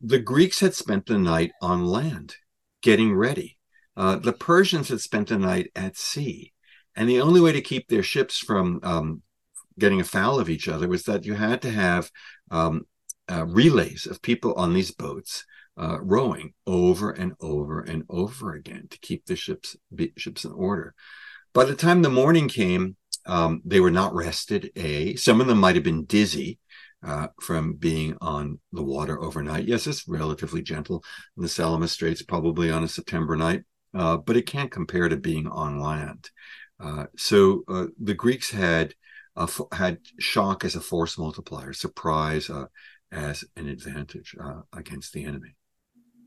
the 0.00 0.18
Greeks 0.18 0.58
had 0.58 0.74
spent 0.74 1.06
the 1.06 1.16
night 1.16 1.52
on 1.62 1.86
land, 1.86 2.34
getting 2.82 3.14
ready. 3.14 3.56
Uh, 3.96 4.16
the 4.16 4.32
Persians 4.32 4.88
had 4.88 5.00
spent 5.00 5.28
the 5.28 5.38
night 5.38 5.70
at 5.74 5.96
sea. 5.96 6.52
And 6.94 7.08
the 7.08 7.20
only 7.20 7.40
way 7.40 7.52
to 7.52 7.60
keep 7.60 7.88
their 7.88 8.02
ships 8.02 8.38
from 8.38 8.80
um, 8.82 9.22
getting 9.78 10.00
afoul 10.00 10.38
of 10.38 10.50
each 10.50 10.68
other 10.68 10.88
was 10.88 11.04
that 11.04 11.24
you 11.24 11.34
had 11.34 11.62
to 11.62 11.70
have 11.70 12.10
um, 12.50 12.86
uh, 13.30 13.46
relays 13.46 14.06
of 14.06 14.22
people 14.22 14.54
on 14.54 14.74
these 14.74 14.90
boats 14.90 15.44
uh, 15.80 15.98
rowing 16.00 16.52
over 16.66 17.10
and 17.10 17.32
over 17.40 17.80
and 17.80 18.04
over 18.10 18.52
again 18.52 18.86
to 18.90 18.98
keep 18.98 19.24
the 19.24 19.36
ships 19.36 19.76
ships 20.16 20.44
in 20.44 20.52
order. 20.52 20.94
By 21.54 21.64
the 21.64 21.74
time 21.74 22.02
the 22.02 22.10
morning 22.10 22.48
came, 22.48 22.96
um, 23.26 23.62
they 23.64 23.80
were 23.80 23.90
not 23.90 24.14
rested. 24.14 24.70
A 24.76 25.16
some 25.16 25.40
of 25.40 25.46
them 25.46 25.58
might 25.58 25.74
have 25.74 25.84
been 25.84 26.04
dizzy 26.04 26.58
uh, 27.02 27.28
from 27.40 27.74
being 27.74 28.16
on 28.20 28.60
the 28.72 28.82
water 28.82 29.20
overnight. 29.20 29.66
Yes, 29.66 29.86
it's 29.86 30.06
relatively 30.06 30.62
gentle 30.62 31.02
in 31.36 31.42
the 31.42 31.48
Salamis 31.48 31.92
Straits, 31.92 32.22
probably 32.22 32.70
on 32.70 32.84
a 32.84 32.88
September 32.88 33.36
night, 33.36 33.62
uh, 33.94 34.16
but 34.16 34.36
it 34.36 34.46
can't 34.46 34.70
compare 34.70 35.08
to 35.08 35.16
being 35.16 35.46
on 35.46 35.80
land. 35.80 36.30
Uh, 36.80 37.06
so 37.16 37.64
uh, 37.68 37.86
the 38.00 38.14
Greeks 38.14 38.50
had 38.50 38.94
had 39.72 39.98
shock 40.18 40.64
as 40.64 40.74
a 40.74 40.80
force 40.80 41.16
multiplier, 41.16 41.72
surprise 41.72 42.50
uh, 42.50 42.66
as 43.10 43.44
an 43.56 43.68
advantage 43.68 44.36
uh, 44.42 44.60
against 44.72 45.12
the 45.12 45.24
enemy. 45.24 45.54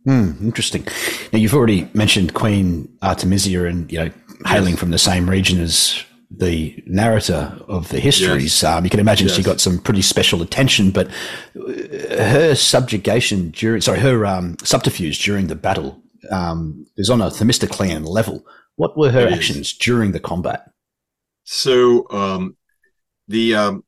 Hmm, 0.06 0.32
interesting. 0.42 0.88
Now 1.34 1.40
you've 1.40 1.54
already 1.54 1.90
mentioned 1.94 2.34
Queen 2.34 2.96
Artemisia, 3.02 3.66
and 3.66 3.92
you 3.92 4.00
know, 4.00 4.12
hailing 4.46 4.72
yes. 4.72 4.80
from 4.80 4.92
the 4.92 5.00
same 5.00 5.30
region 5.30 5.60
as 5.60 6.04
the 6.30 6.84
narrator 6.86 7.58
of 7.68 7.90
the 7.90 8.00
histories. 8.00 8.62
Yes. 8.62 8.64
Um, 8.64 8.84
you 8.84 8.90
can 8.90 9.00
imagine 9.00 9.28
yes. 9.28 9.36
she 9.36 9.44
got 9.44 9.60
some 9.60 9.80
pretty 9.80 10.02
special 10.02 10.42
attention, 10.42 10.92
but 10.92 11.10
her 11.56 12.56
subjugation 12.56 13.52
during, 13.52 13.82
sorry, 13.82 14.00
her 14.00 14.26
um, 14.26 14.58
subterfuge 14.64 15.24
during 15.24 15.48
the 15.48 15.56
battle 15.56 16.02
um, 16.32 16.86
is 16.98 17.10
on 17.10 17.22
a 17.22 17.30
Themistoclean 17.30 18.06
level. 18.06 18.46
What 18.76 18.98
were 18.98 19.12
her 19.12 19.28
it 19.28 19.34
actions 19.34 19.68
is. 19.68 19.78
during 19.78 20.12
the 20.12 20.20
combat? 20.20 20.70
So 21.44 22.10
um, 22.10 22.58
the 23.28 23.56
um, 23.56 23.84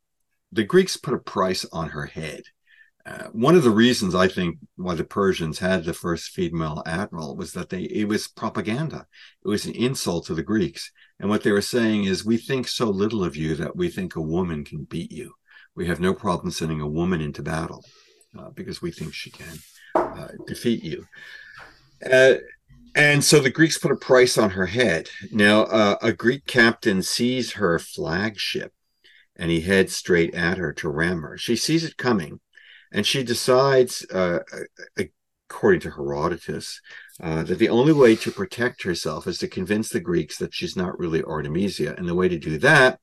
the 0.51 0.63
Greeks 0.63 0.97
put 0.97 1.13
a 1.13 1.19
price 1.19 1.65
on 1.71 1.89
her 1.89 2.05
head. 2.05 2.43
Uh, 3.05 3.27
one 3.31 3.55
of 3.55 3.63
the 3.63 3.69
reasons 3.69 4.13
I 4.13 4.27
think 4.27 4.57
why 4.75 4.93
the 4.95 5.03
Persians 5.05 5.59
had 5.59 5.85
the 5.85 5.93
first 5.93 6.31
female 6.31 6.83
admiral 6.85 7.37
was 7.37 7.53
that 7.53 7.69
they 7.69 7.83
it 7.83 8.07
was 8.07 8.27
propaganda. 8.27 9.07
It 9.43 9.47
was 9.47 9.65
an 9.65 9.73
insult 9.75 10.25
to 10.25 10.33
the 10.33 10.43
Greeks, 10.43 10.91
and 11.19 11.29
what 11.29 11.43
they 11.43 11.51
were 11.51 11.61
saying 11.61 12.03
is, 12.03 12.25
we 12.25 12.37
think 12.37 12.67
so 12.67 12.89
little 12.89 13.23
of 13.23 13.35
you 13.35 13.55
that 13.55 13.75
we 13.75 13.89
think 13.89 14.15
a 14.15 14.21
woman 14.21 14.63
can 14.63 14.83
beat 14.83 15.11
you. 15.11 15.33
We 15.75 15.87
have 15.87 15.99
no 15.99 16.13
problem 16.13 16.51
sending 16.51 16.81
a 16.81 16.87
woman 16.87 17.21
into 17.21 17.41
battle 17.41 17.85
uh, 18.37 18.49
because 18.49 18.81
we 18.81 18.91
think 18.91 19.13
she 19.13 19.31
can 19.31 19.59
uh, 19.95 20.29
defeat 20.45 20.83
you. 20.83 21.05
Uh, 22.05 22.35
and 22.95 23.23
so 23.23 23.39
the 23.39 23.51
Greeks 23.51 23.77
put 23.77 23.91
a 23.91 23.95
price 23.95 24.37
on 24.37 24.51
her 24.51 24.65
head. 24.65 25.09
Now, 25.31 25.63
uh, 25.63 25.97
a 26.01 26.11
Greek 26.11 26.45
captain 26.47 27.03
sees 27.03 27.53
her 27.53 27.77
flagship 27.77 28.73
and 29.35 29.51
he 29.51 29.61
heads 29.61 29.95
straight 29.95 30.33
at 30.33 30.57
her 30.57 30.73
to 30.73 30.89
ram 30.89 31.21
her. 31.21 31.37
She 31.37 31.55
sees 31.55 31.83
it 31.83 31.97
coming 31.97 32.39
and 32.91 33.05
she 33.05 33.21
decides, 33.21 34.03
uh, 34.11 34.39
according 34.97 35.81
to 35.81 35.91
Herodotus, 35.91 36.81
uh, 37.21 37.43
that 37.43 37.59
the 37.59 37.69
only 37.69 37.93
way 37.93 38.15
to 38.15 38.31
protect 38.31 38.81
herself 38.81 39.27
is 39.27 39.37
to 39.39 39.47
convince 39.47 39.89
the 39.89 39.99
Greeks 39.99 40.37
that 40.37 40.53
she's 40.53 40.75
not 40.75 40.97
really 40.97 41.23
Artemisia. 41.23 41.93
And 41.97 42.07
the 42.07 42.15
way 42.15 42.27
to 42.29 42.39
do 42.39 42.57
that 42.59 42.99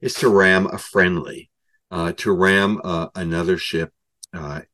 is 0.00 0.14
to 0.14 0.28
ram 0.28 0.66
a 0.66 0.78
friendly, 0.78 1.50
uh, 1.90 2.12
to 2.18 2.30
ram 2.30 2.80
uh, 2.84 3.08
another 3.16 3.58
ship 3.58 3.92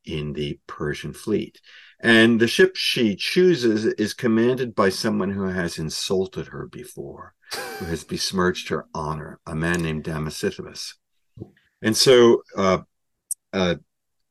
in 0.05 0.33
the 0.33 0.59
Persian 0.67 1.13
fleet. 1.13 1.61
And 2.03 2.41
the 2.41 2.49
ship 2.49 2.77
she 2.77 3.15
chooses 3.15 3.85
is 3.85 4.15
commanded 4.15 4.75
by 4.75 4.89
someone 4.89 5.33
who 5.33 5.45
has 5.45 5.79
insulted 5.79 6.47
her 6.49 6.67
before, 6.67 7.35
who 7.79 7.85
has 7.87 8.05
besmirched 8.05 8.69
her 8.69 8.87
honor, 8.95 9.39
a 9.47 9.55
man 9.55 9.83
named 9.83 10.05
Damasithymus. 10.05 10.95
And 11.83 11.97
so 11.97 12.43
uh, 12.57 12.79
uh, 13.53 13.75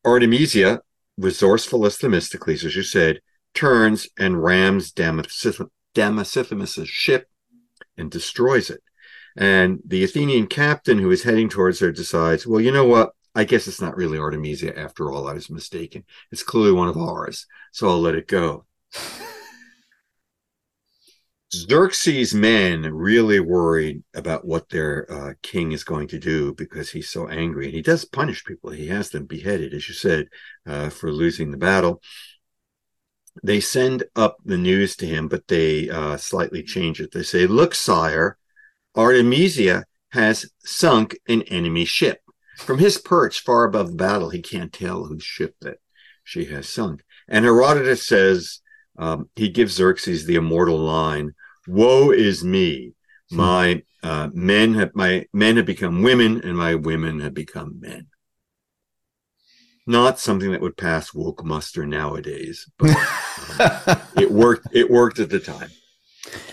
Artemisia, 0.04 0.82
resourceful 1.18 1.86
as 1.86 1.98
Themistocles, 1.98 2.64
as 2.64 2.76
you 2.76 2.84
said, 2.84 3.22
turns 3.54 4.08
and 4.18 4.44
rams 4.44 4.92
Damasithymus' 4.92 6.88
ship 6.88 7.28
and 7.98 8.10
destroys 8.10 8.70
it. 8.70 8.82
And 9.36 9.80
the 9.86 10.04
Athenian 10.04 10.48
captain 10.48 10.98
who 10.98 11.12
is 11.12 11.24
heading 11.24 11.50
towards 11.50 11.80
her 11.80 11.92
decides, 11.92 12.48
well, 12.48 12.62
you 12.62 12.72
know 12.72 12.86
what? 12.86 13.12
I 13.36 13.44
guess 13.44 13.68
it's 13.68 13.82
not 13.82 13.96
really 13.96 14.18
Artemisia 14.18 14.78
after 14.78 15.12
all. 15.12 15.28
I 15.28 15.34
was 15.34 15.50
mistaken. 15.50 16.04
It's 16.32 16.44
clearly 16.44 16.72
one 16.72 16.90
of 16.90 16.98
ours. 16.98 17.46
So 17.72 17.88
I'll 17.88 18.02
let 18.02 18.16
it 18.16 18.28
go. 18.28 18.66
Xerxes' 21.52 22.34
men 22.34 22.84
really 22.94 23.40
worried 23.40 24.04
about 24.14 24.46
what 24.46 24.70
their 24.70 25.12
uh, 25.12 25.34
king 25.42 25.72
is 25.72 25.84
going 25.84 26.08
to 26.10 26.20
do 26.20 26.54
because 26.54 26.92
he's 26.92 27.10
so 27.10 27.28
angry. 27.28 27.66
And 27.66 27.74
he 27.74 27.82
does 27.82 28.06
punish 28.06 28.46
people. 28.46 28.70
He 28.70 28.88
has 28.88 29.10
them 29.10 29.26
beheaded, 29.26 29.74
as 29.74 29.88
you 29.88 29.96
said, 29.96 30.28
uh, 30.68 30.90
for 30.90 31.12
losing 31.12 31.50
the 31.50 31.58
battle. 31.58 32.02
They 33.44 33.62
send 33.62 34.04
up 34.16 34.38
the 34.46 34.58
news 34.58 34.96
to 34.98 35.08
him, 35.08 35.28
but 35.28 35.48
they 35.48 35.90
uh, 35.90 36.18
slightly 36.18 36.62
change 36.62 37.02
it. 37.02 37.12
They 37.12 37.24
say, 37.24 37.48
Look, 37.48 37.74
sire, 37.74 38.38
Artemisia 38.96 39.86
has 40.10 40.52
sunk 40.60 41.18
an 41.28 41.44
enemy 41.44 41.86
ship. 41.86 42.20
From 42.60 42.78
his 42.78 42.98
perch 42.98 43.42
far 43.42 43.64
above 43.64 43.92
the 43.92 43.96
battle, 43.96 44.30
he 44.30 44.42
can't 44.42 44.72
tell 44.72 45.06
whose 45.06 45.24
ship 45.24 45.56
that 45.62 45.78
she 46.24 46.46
has 46.46 46.70
sunk. 46.70 47.04
And 47.28 47.46
Herodotus 47.46 48.06
says, 48.06 48.62
um, 49.00 49.30
he 49.36 49.50
gives 49.50 49.74
Xerxes 49.74 50.26
the 50.26 50.36
immortal 50.36 50.78
line, 50.78 51.34
"Woe 51.66 52.12
is 52.12 52.44
me! 52.44 52.94
Hmm. 53.30 53.36
My 53.38 53.84
uh, 54.04 54.30
men 54.34 54.74
have 54.74 54.92
my 54.94 55.26
men 55.34 55.56
have 55.56 55.66
become 55.66 56.04
women, 56.04 56.42
and 56.42 56.58
my 56.58 56.76
women 56.76 57.22
have 57.22 57.34
become 57.34 57.80
men." 57.80 58.08
Not 59.88 60.20
something 60.20 60.52
that 60.52 60.62
would 60.62 60.78
pass 60.78 61.14
woke 61.14 61.44
muster 61.44 61.86
nowadays, 61.86 62.70
but 62.78 62.90
um, 62.90 64.02
it 64.18 64.30
worked. 64.30 64.68
It 64.74 64.92
worked 64.92 65.20
at 65.20 65.30
the 65.30 65.40
time. 65.40 65.72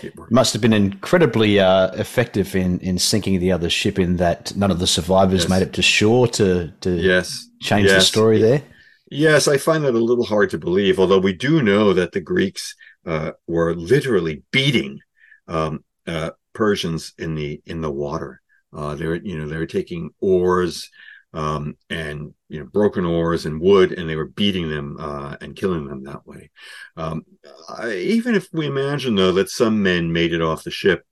It 0.03 0.13
must 0.29 0.53
have 0.53 0.61
been 0.61 0.73
incredibly 0.73 1.59
uh, 1.59 1.91
effective 1.93 2.55
in, 2.55 2.79
in 2.79 2.99
sinking 2.99 3.39
the 3.39 3.51
other 3.51 3.69
ship. 3.69 3.99
In 3.99 4.17
that 4.17 4.55
none 4.55 4.71
of 4.71 4.79
the 4.79 4.87
survivors 4.87 5.43
yes. 5.43 5.49
made 5.49 5.61
it 5.61 5.73
to 5.73 5.81
shore 5.81 6.27
to 6.29 6.71
to 6.81 6.89
yes 6.89 7.49
change 7.59 7.87
yes. 7.87 7.95
the 7.95 8.01
story 8.01 8.39
there. 8.39 8.63
Yes, 9.09 9.47
I 9.47 9.57
find 9.57 9.83
that 9.85 9.95
a 9.95 9.99
little 9.99 10.25
hard 10.25 10.49
to 10.49 10.57
believe. 10.57 10.99
Although 10.99 11.19
we 11.19 11.33
do 11.33 11.61
know 11.61 11.93
that 11.93 12.11
the 12.11 12.19
Greeks 12.19 12.75
uh, 13.05 13.31
were 13.47 13.73
literally 13.73 14.43
beating 14.51 14.99
um, 15.47 15.83
uh, 16.05 16.31
Persians 16.53 17.13
in 17.17 17.35
the 17.35 17.61
in 17.65 17.81
the 17.81 17.91
water. 17.91 18.41
Uh, 18.73 18.95
they're 18.95 19.15
you 19.15 19.37
know 19.37 19.47
they're 19.47 19.65
taking 19.65 20.11
oars 20.19 20.89
um, 21.37 21.77
and 21.91 22.33
you 22.49 22.59
know 22.59 22.65
broken 22.65 23.05
oars 23.05 23.45
and 23.45 23.61
wood, 23.61 23.91
and 23.91 24.09
they 24.09 24.15
were 24.15 24.25
beating 24.25 24.69
them 24.71 24.97
uh, 24.99 25.37
and 25.39 25.55
killing 25.55 25.87
them 25.87 26.03
that 26.03 26.25
way. 26.25 26.49
Um, 26.97 27.25
I, 27.69 27.93
even 27.93 28.33
if 28.33 28.47
we 28.51 28.65
imagine 28.65 29.13
though 29.13 29.31
that 29.33 29.51
some 29.51 29.83
men 29.83 30.11
made 30.11 30.33
it 30.33 30.41
off 30.41 30.63
the 30.63 30.71
ship, 30.71 31.05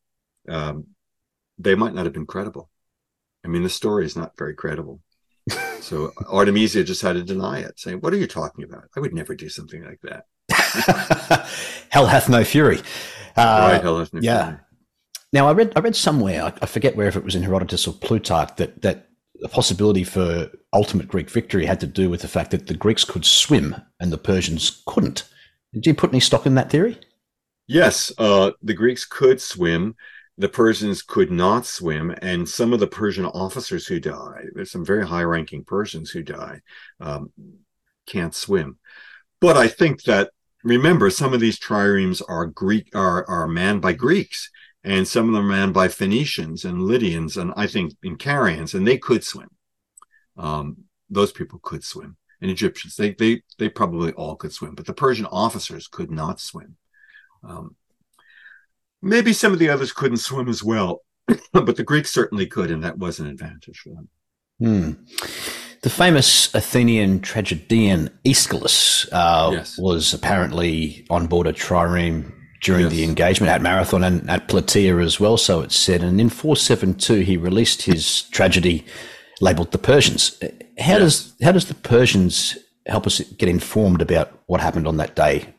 um, 0.50 0.88
they 1.60 1.76
might 1.76 1.94
not 1.94 2.06
have 2.06 2.14
been 2.14 2.26
credible. 2.26 2.72
I 3.44 3.50
mean, 3.50 3.62
the 3.62 3.70
story 3.70 4.04
is 4.04 4.16
not 4.16 4.36
very 4.36 4.56
credible. 4.56 5.00
so 5.80 6.12
Artemisia 6.28 6.84
just 6.84 7.04
had 7.04 7.14
to 7.14 7.24
deny 7.24 7.60
it, 7.60 7.80
saying, 7.80 8.00
"What 8.00 8.12
are 8.12 8.18
you 8.18 8.28
talking 8.28 8.64
about? 8.64 8.86
I 8.98 9.02
would 9.02 9.14
never 9.14 9.36
do 9.36 9.48
something 9.48 9.84
like 9.84 10.02
that." 10.02 10.26
hell 11.90 12.08
hath 12.08 12.30
no 12.30 12.44
fury. 12.44 12.80
Uh, 13.38 13.70
right, 13.74 13.82
hell 13.84 14.00
hath 14.00 14.12
no 14.12 14.22
yeah. 14.22 14.46
fury. 14.46 14.60
Now, 15.34 15.48
I 15.50 15.52
read 15.52 15.74
I 15.76 15.82
read 15.82 15.96
somewhere, 15.96 16.46
I, 16.46 16.54
I 16.64 16.66
forget 16.66 16.96
where 16.96 17.08
if 17.08 17.16
it 17.16 17.24
was 17.24 17.36
in 17.36 17.44
Herodotus 17.44 17.88
or 17.88 17.94
Plutarch, 17.94 18.56
that 18.56 18.82
that 18.82 19.10
the 19.40 19.50
possibility 19.50 20.04
for 20.04 20.50
ultimate 20.74 21.08
Greek 21.08 21.30
victory 21.30 21.66
had 21.66 21.80
to 21.82 21.88
do 21.88 22.10
with 22.10 22.22
the 22.22 22.28
fact 22.28 22.52
that 22.52 22.68
the 22.68 22.74
Greeks 22.74 23.04
could 23.04 23.26
swim 23.26 23.76
and 24.00 24.12
the 24.12 24.18
Persians 24.18 24.84
couldn't. 24.86 25.28
Did 25.74 25.86
you 25.86 25.94
put 25.94 26.12
any 26.12 26.20
stock 26.20 26.46
in 26.46 26.56
that 26.56 26.70
theory? 26.70 26.98
Yes, 27.68 28.12
uh, 28.18 28.52
the 28.62 28.74
Greeks 28.74 29.06
could 29.06 29.42
swim. 29.42 29.96
The 30.38 30.50
Persians 30.50 31.02
could 31.02 31.32
not 31.32 31.66
swim, 31.66 32.14
and 32.22 32.48
some 32.48 32.74
of 32.74 32.82
the 32.82 32.88
Persian 32.88 33.26
officers 33.26 33.88
who 33.88 34.02
died, 34.02 34.48
there's 34.54 34.72
some 34.72 34.86
very 34.86 35.08
high-ranking 35.08 35.64
Persians 35.64 36.12
who 36.12 36.24
die, 36.24 36.62
um, 37.00 37.32
can't 38.06 38.36
swim. 38.36 38.78
But 39.40 39.56
I 39.56 39.70
think 39.70 40.04
that 40.04 40.32
remember 40.64 41.10
some 41.10 41.34
of 41.34 41.40
these 41.40 41.60
triremes 41.60 42.22
are 42.28 42.48
Greek 42.48 42.90
are 42.94 43.26
are 43.30 43.48
manned 43.48 43.82
by 43.82 43.94
Greeks, 43.94 44.50
and 44.86 45.08
some 45.08 45.28
of 45.28 45.34
them 45.34 45.48
manned 45.48 45.74
by 45.74 45.88
Phoenicians 45.88 46.64
and 46.64 46.84
Lydians, 46.84 47.38
and 47.38 47.52
I 47.58 47.66
think 47.66 47.94
in 48.04 48.18
Carians, 48.18 48.76
and 48.76 48.88
they 48.88 49.00
could 49.00 49.24
swim. 49.24 49.50
Um, 50.38 50.78
those 51.10 51.32
people 51.32 51.60
could 51.64 51.84
swim, 51.84 52.18
and 52.40 52.52
Egyptians 52.52 52.96
they 52.96 53.14
they 53.14 53.42
they 53.58 53.68
probably 53.68 54.12
all 54.14 54.36
could 54.36 54.54
swim, 54.54 54.76
but 54.76 54.86
the 54.86 54.94
Persian 54.94 55.26
officers 55.26 55.88
could 55.88 56.12
not 56.12 56.40
swim. 56.40 56.78
Um, 57.44 57.76
maybe 59.02 59.34
some 59.34 59.54
of 59.54 59.60
the 59.60 59.70
others 59.70 59.92
couldn't 59.92 60.18
swim 60.18 60.48
as 60.48 60.64
well, 60.64 61.02
but 61.52 61.76
the 61.76 61.84
Greeks 61.84 62.12
certainly 62.12 62.46
could, 62.46 62.70
and 62.70 62.84
that 62.84 63.00
was 63.00 63.20
an 63.20 63.28
advantage 63.28 63.80
for 63.80 63.90
them. 63.90 64.10
Hmm. 64.60 64.92
The 65.82 65.90
famous 65.90 66.54
Athenian 66.56 67.22
tragedian 67.22 68.10
Aeschylus 68.24 69.08
uh, 69.12 69.50
yes. 69.54 69.78
was 69.78 70.14
apparently 70.14 71.06
on 71.10 71.28
board 71.28 71.46
a 71.48 71.54
trireme 71.54 72.35
during 72.66 72.86
yes. 72.86 72.91
the 72.93 73.03
engagement 73.03 73.51
at 73.51 73.61
Marathon 73.61 74.03
and 74.03 74.28
at 74.28 74.47
Plataea 74.47 75.03
as 75.03 75.20
well, 75.20 75.38
so 75.38 75.61
it's 75.61 75.76
said. 75.76 76.01
And 76.01 76.20
in 76.20 76.30
472, 76.30 77.20
he 77.20 77.38
released 77.38 77.84
his 77.84 78.24
tragedy 78.24 78.84
labeled 79.39 79.72
The 79.72 79.78
Persians. 79.78 80.36
How 80.80 80.97
yes. 80.97 80.99
does 80.99 81.36
how 81.43 81.51
does 81.51 81.66
the 81.66 81.76
Persians 81.76 82.57
help 82.88 83.05
us 83.05 83.20
get 83.20 83.49
informed 83.49 84.01
about 84.01 84.32
what 84.47 84.61
happened 84.61 84.88
on 84.88 84.97
that 84.97 85.16
day? 85.16 85.53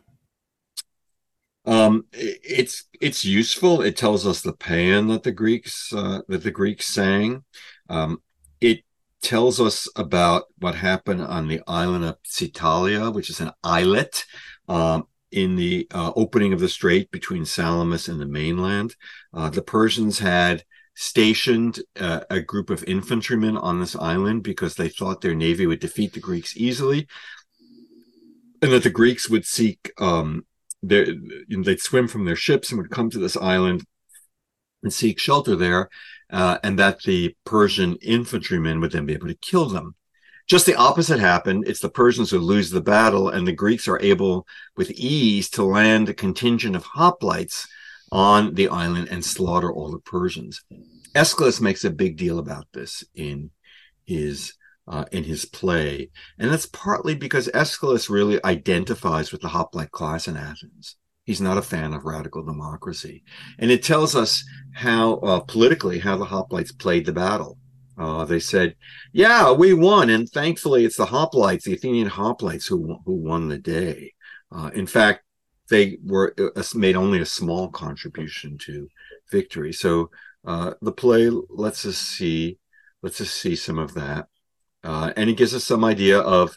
Um, 1.64 2.06
it's 2.12 2.84
it's 3.00 3.24
useful. 3.24 3.82
It 3.82 3.96
tells 3.96 4.26
us 4.26 4.40
the 4.40 4.52
paean 4.52 5.06
that 5.08 5.22
the 5.22 5.32
Greeks 5.32 5.92
uh, 5.92 6.22
that 6.26 6.42
the 6.42 6.50
Greeks 6.50 6.88
sang. 6.88 7.44
Um, 7.88 8.20
it 8.60 8.82
tells 9.22 9.60
us 9.60 9.88
about 9.94 10.44
what 10.58 10.74
happened 10.74 11.22
on 11.22 11.46
the 11.46 11.60
island 11.68 12.04
of 12.04 12.16
Psyttaleia, 12.24 13.14
which 13.14 13.30
is 13.30 13.40
an 13.40 13.52
islet 13.62 14.24
um, 14.68 15.06
in 15.32 15.56
the 15.56 15.86
uh, 15.92 16.12
opening 16.16 16.52
of 16.52 16.60
the 16.60 16.68
strait 16.68 17.10
between 17.10 17.44
Salamis 17.44 18.08
and 18.08 18.20
the 18.20 18.26
mainland. 18.26 18.96
Uh, 19.34 19.50
the 19.50 19.62
Persians 19.62 20.18
had 20.18 20.64
stationed 20.94 21.80
uh, 22.00 22.20
a 22.30 22.40
group 22.40 22.70
of 22.70 22.84
infantrymen 22.84 23.56
on 23.56 23.80
this 23.80 23.96
island 23.96 24.42
because 24.42 24.74
they 24.74 24.88
thought 24.88 25.20
their 25.20 25.34
navy 25.34 25.66
would 25.66 25.80
defeat 25.80 26.12
the 26.12 26.20
Greeks 26.20 26.56
easily, 26.56 27.06
and 28.62 28.72
that 28.72 28.82
the 28.82 28.90
Greeks 28.90 29.28
would 29.28 29.44
seek 29.44 29.92
um, 29.98 30.46
their, 30.82 31.06
you 31.06 31.44
know, 31.48 31.62
they'd 31.62 31.80
swim 31.80 32.08
from 32.08 32.24
their 32.24 32.36
ships 32.36 32.70
and 32.70 32.80
would 32.80 32.90
come 32.90 33.10
to 33.10 33.18
this 33.18 33.36
island 33.36 33.84
and 34.82 34.92
seek 34.92 35.18
shelter 35.18 35.56
there 35.56 35.90
uh, 36.30 36.58
and 36.62 36.78
that 36.78 37.02
the 37.02 37.34
Persian 37.44 37.96
infantrymen 38.02 38.80
would 38.80 38.92
then 38.92 39.06
be 39.06 39.14
able 39.14 39.28
to 39.28 39.34
kill 39.34 39.68
them. 39.68 39.94
Just 40.46 40.66
the 40.66 40.76
opposite 40.76 41.18
happened. 41.18 41.64
It's 41.66 41.80
the 41.80 41.88
Persians 41.88 42.30
who 42.30 42.38
lose 42.38 42.70
the 42.70 42.80
battle, 42.80 43.28
and 43.28 43.46
the 43.46 43.52
Greeks 43.52 43.88
are 43.88 44.00
able 44.00 44.46
with 44.76 44.90
ease 44.92 45.50
to 45.50 45.64
land 45.64 46.08
a 46.08 46.14
contingent 46.14 46.76
of 46.76 46.84
hoplites 46.84 47.66
on 48.12 48.54
the 48.54 48.68
island 48.68 49.08
and 49.10 49.24
slaughter 49.24 49.72
all 49.72 49.90
the 49.90 49.98
Persians. 49.98 50.62
Aeschylus 51.14 51.60
makes 51.60 51.84
a 51.84 51.90
big 51.90 52.16
deal 52.16 52.38
about 52.38 52.66
this 52.72 53.02
in 53.14 53.50
his 54.04 54.54
uh, 54.88 55.04
in 55.10 55.24
his 55.24 55.44
play, 55.44 56.10
and 56.38 56.52
that's 56.52 56.66
partly 56.66 57.16
because 57.16 57.48
Aeschylus 57.52 58.08
really 58.08 58.42
identifies 58.44 59.32
with 59.32 59.40
the 59.40 59.48
hoplite 59.48 59.90
class 59.90 60.28
in 60.28 60.36
Athens. 60.36 60.94
He's 61.24 61.40
not 61.40 61.58
a 61.58 61.62
fan 61.62 61.92
of 61.92 62.04
radical 62.04 62.44
democracy. 62.44 63.24
And 63.58 63.72
it 63.72 63.82
tells 63.82 64.14
us 64.14 64.44
how 64.72 65.14
uh, 65.14 65.40
politically 65.40 65.98
how 65.98 66.16
the 66.16 66.26
hoplites 66.26 66.78
played 66.78 67.04
the 67.04 67.12
battle. 67.12 67.58
Uh, 67.98 68.24
they 68.24 68.40
said, 68.40 68.76
"Yeah, 69.12 69.52
we 69.52 69.72
won, 69.72 70.10
and 70.10 70.28
thankfully 70.28 70.84
it's 70.84 70.96
the 70.96 71.06
hoplites, 71.06 71.64
the 71.64 71.74
Athenian 71.74 72.08
hoplites, 72.08 72.66
who 72.66 72.98
who 73.04 73.14
won 73.14 73.48
the 73.48 73.58
day." 73.58 74.12
Uh, 74.52 74.70
in 74.74 74.86
fact, 74.86 75.24
they 75.70 75.98
were 76.04 76.34
uh, 76.38 76.62
made 76.74 76.96
only 76.96 77.20
a 77.20 77.26
small 77.26 77.68
contribution 77.68 78.58
to 78.58 78.88
victory. 79.30 79.72
So 79.72 80.10
uh, 80.44 80.74
the 80.80 80.92
play 80.92 81.30
lets 81.48 81.86
us 81.86 81.98
see 81.98 82.58
lets 83.02 83.20
us 83.20 83.30
see 83.30 83.56
some 83.56 83.78
of 83.78 83.94
that, 83.94 84.26
uh, 84.84 85.12
and 85.16 85.30
it 85.30 85.36
gives 85.36 85.54
us 85.54 85.64
some 85.64 85.84
idea 85.84 86.18
of 86.18 86.56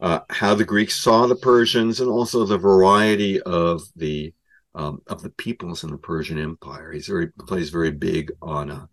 uh, 0.00 0.20
how 0.30 0.54
the 0.54 0.64
Greeks 0.64 0.96
saw 0.96 1.26
the 1.26 1.36
Persians, 1.36 2.00
and 2.00 2.10
also 2.10 2.44
the 2.44 2.58
variety 2.58 3.40
of 3.42 3.82
the 3.96 4.32
um, 4.74 5.00
of 5.06 5.22
the 5.22 5.30
peoples 5.30 5.84
in 5.84 5.90
the 5.90 5.98
Persian 5.98 6.38
Empire. 6.38 6.92
He's 6.92 7.06
very 7.06 7.28
plays 7.28 7.70
very 7.70 7.90
big 7.90 8.30
on 8.42 8.70
uh, 8.70 8.86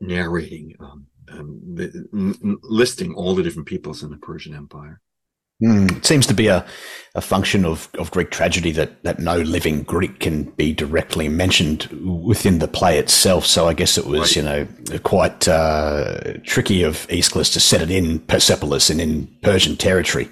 narrating, 0.00 0.74
um, 0.80 1.06
um, 1.30 2.58
listing 2.62 3.14
all 3.14 3.34
the 3.34 3.42
different 3.42 3.68
peoples 3.68 4.02
in 4.02 4.10
the 4.10 4.16
Persian 4.16 4.54
Empire. 4.54 5.00
Mm, 5.62 5.98
it 5.98 6.06
seems 6.06 6.26
to 6.26 6.32
be 6.32 6.46
a, 6.46 6.64
a 7.14 7.20
function 7.20 7.66
of, 7.66 7.90
of 7.98 8.10
Greek 8.10 8.30
tragedy 8.30 8.72
that, 8.72 9.02
that 9.04 9.18
no 9.18 9.36
living 9.38 9.82
Greek 9.82 10.18
can 10.18 10.44
be 10.44 10.72
directly 10.72 11.28
mentioned 11.28 11.84
within 12.24 12.60
the 12.60 12.68
play 12.68 12.98
itself. 12.98 13.44
So 13.44 13.68
I 13.68 13.74
guess 13.74 13.98
it 13.98 14.06
was, 14.06 14.20
right. 14.20 14.36
you 14.36 14.42
know, 14.42 14.66
quite 15.00 15.46
uh, 15.46 16.34
tricky 16.44 16.82
of 16.82 17.06
Aeschylus 17.10 17.52
to 17.52 17.60
set 17.60 17.82
it 17.82 17.90
in 17.90 18.20
Persepolis 18.20 18.88
and 18.88 19.00
in 19.00 19.26
Persian 19.42 19.76
territory. 19.76 20.30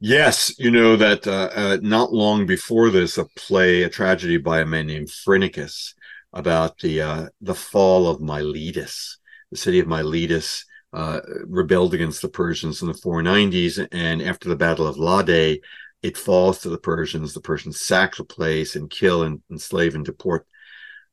Yes, 0.00 0.54
you 0.60 0.70
know 0.70 0.94
that 0.94 1.26
uh, 1.26 1.50
uh, 1.56 1.78
not 1.82 2.12
long 2.12 2.46
before 2.46 2.90
this, 2.90 3.18
a 3.18 3.24
play, 3.34 3.82
a 3.82 3.88
tragedy 3.88 4.36
by 4.36 4.60
a 4.60 4.66
man 4.66 4.86
named 4.86 5.08
Phrynichus 5.08 5.94
about 6.32 6.78
the 6.78 7.00
uh, 7.00 7.28
the 7.40 7.54
fall 7.54 8.08
of 8.08 8.20
Miletus, 8.20 9.18
the 9.50 9.56
city 9.56 9.78
of 9.78 9.86
Miletus 9.86 10.64
uh, 10.92 11.20
rebelled 11.46 11.94
against 11.94 12.22
the 12.22 12.28
Persians 12.28 12.82
in 12.82 12.88
the 12.88 12.94
490s. 12.94 13.86
And 13.92 14.22
after 14.22 14.48
the 14.48 14.56
Battle 14.56 14.86
of 14.86 14.98
Lade, 14.98 15.60
it 16.02 16.16
falls 16.16 16.60
to 16.60 16.70
the 16.70 16.78
Persians. 16.78 17.34
The 17.34 17.40
Persians 17.40 17.80
sack 17.80 18.16
the 18.16 18.24
place 18.24 18.76
and 18.76 18.90
kill 18.90 19.22
and 19.22 19.42
enslave 19.50 19.94
and 19.94 20.04
deport 20.04 20.46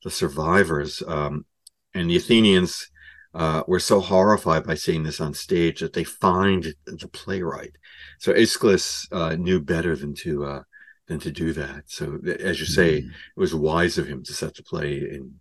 the 0.03 0.11
survivors. 0.11 1.01
Um, 1.05 1.45
and 1.93 2.09
the 2.09 2.17
Athenians 2.17 2.89
uh, 3.33 3.63
were 3.67 3.79
so 3.79 3.99
horrified 3.99 4.65
by 4.65 4.75
seeing 4.75 5.03
this 5.03 5.19
on 5.19 5.33
stage 5.33 5.81
that 5.81 5.93
they 5.93 6.03
fined 6.03 6.73
the 6.85 7.07
playwright. 7.09 7.75
So 8.19 8.31
Aeschylus 8.33 9.07
uh, 9.11 9.35
knew 9.35 9.59
better 9.59 9.95
than 9.95 10.13
to 10.15 10.45
uh, 10.45 10.61
than 11.07 11.19
to 11.19 11.31
do 11.31 11.53
that. 11.53 11.83
So, 11.87 12.19
as 12.39 12.59
you 12.59 12.65
say, 12.65 13.01
mm. 13.01 13.07
it 13.07 13.39
was 13.39 13.53
wise 13.53 13.97
of 13.97 14.07
him 14.07 14.23
to 14.23 14.33
set 14.33 14.55
the 14.55 14.63
play 14.63 14.97
in 14.97 15.39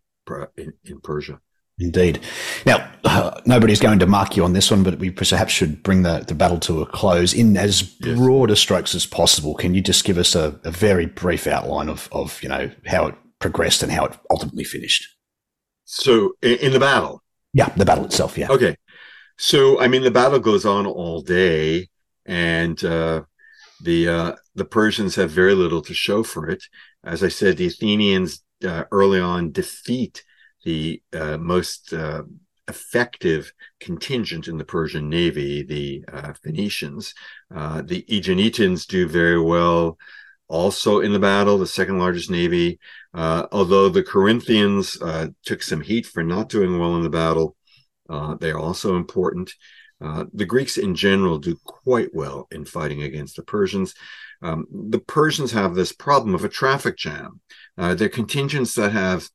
in, 0.57 0.73
in 0.85 1.01
Persia. 1.01 1.41
Indeed. 1.79 2.21
Now, 2.65 2.89
uh, 3.05 3.41
nobody's 3.47 3.81
going 3.81 3.99
to 3.99 4.07
mark 4.07 4.37
you 4.37 4.45
on 4.45 4.53
this 4.53 4.71
one, 4.71 4.83
but 4.83 4.99
we 4.99 5.11
perhaps 5.11 5.53
should 5.53 5.83
bring 5.83 6.03
the, 6.03 6.25
the 6.27 6.35
battle 6.35 6.61
to 6.61 6.83
a 6.83 6.87
close 6.87 7.35
in 7.35 7.57
as 7.57 7.95
yes. 8.01 8.17
broader 8.17 8.57
strokes 8.57 8.95
as 8.95 9.07
possible. 9.07 9.55
Can 9.55 9.75
you 9.75 9.81
just 9.81 10.05
give 10.05 10.19
us 10.19 10.35
a, 10.35 10.59
a 10.65 10.71
very 10.71 11.07
brief 11.07 11.47
outline 11.47 11.89
of, 11.89 12.09
of, 12.13 12.43
you 12.43 12.49
know, 12.49 12.71
how 12.87 13.07
it 13.07 13.15
progressed 13.41 13.83
and 13.83 13.91
how 13.91 14.05
it 14.07 14.17
ultimately 14.31 14.65
finished? 14.65 15.09
So, 15.85 16.33
in, 16.43 16.57
in 16.59 16.73
the 16.73 16.81
battle? 16.81 17.23
Yeah, 17.53 17.69
the 17.77 17.85
battle 17.85 18.05
itself, 18.05 18.39
yeah. 18.39 18.51
Okay. 18.51 18.77
So, 19.37 19.81
I 19.81 19.89
mean, 19.89 20.03
the 20.03 20.11
battle 20.11 20.39
goes 20.39 20.65
on 20.65 20.87
all 20.87 21.21
day, 21.21 21.89
and 22.25 22.83
uh, 22.85 23.23
the 23.85 24.09
uh, 24.09 24.33
the 24.55 24.65
Persians 24.65 25.15
have 25.17 25.31
very 25.31 25.55
little 25.55 25.83
to 25.83 25.95
show 25.95 26.23
for 26.23 26.49
it. 26.49 26.63
As 27.05 27.23
I 27.23 27.29
said, 27.29 27.57
the 27.57 27.67
Athenians 27.67 28.43
uh, 28.67 28.85
early 28.91 29.21
on 29.21 29.53
defeat 29.53 30.25
the 30.65 31.03
uh, 31.13 31.37
most 31.37 31.93
uh, 31.93 32.23
effective 32.69 33.53
contingent 33.81 34.49
in 34.49 34.57
the 34.57 34.65
Persian 34.65 35.09
navy, 35.09 35.63
the 35.63 36.05
uh, 36.11 36.33
Phoenicians. 36.43 37.15
Uh, 37.55 37.83
the 37.83 38.05
Aeginetans 38.09 38.87
do 38.87 39.07
very 39.07 39.41
well 39.41 39.99
also 40.49 41.01
in 41.01 41.13
the 41.13 41.19
battle, 41.19 41.59
the 41.59 41.67
second 41.67 41.99
largest 41.99 42.31
navy, 42.31 42.79
uh, 43.13 43.47
although 43.53 43.89
the 43.89 44.03
Corinthians 44.03 45.01
uh, 45.03 45.29
took 45.45 45.63
some 45.63 45.81
heat 45.81 46.07
for 46.07 46.23
not 46.23 46.49
doing 46.49 46.79
well 46.79 46.97
in 46.97 47.03
the 47.03 47.11
battle. 47.11 47.57
Uh, 48.09 48.35
they 48.35 48.51
are 48.51 48.59
also 48.59 48.97
important. 48.97 49.53
Uh, 50.03 50.25
the 50.33 50.45
Greeks 50.45 50.77
in 50.77 50.95
general 50.95 51.39
do 51.39 51.57
quite 51.65 52.15
well 52.15 52.47
in 52.51 52.65
fighting 52.65 53.03
against 53.03 53.37
the 53.37 53.43
Persians. 53.43 53.95
Um, 54.43 54.67
the 54.71 54.99
Persians 54.99 55.53
have 55.53 55.75
this 55.75 55.93
problem 55.93 56.35
of 56.35 56.45
a 56.45 56.49
traffic 56.49 56.97
jam. 56.97 57.41
Uh, 57.79 57.95
they're 57.95 58.09
contingents 58.09 58.75
that 58.75 58.93
have 58.93 59.29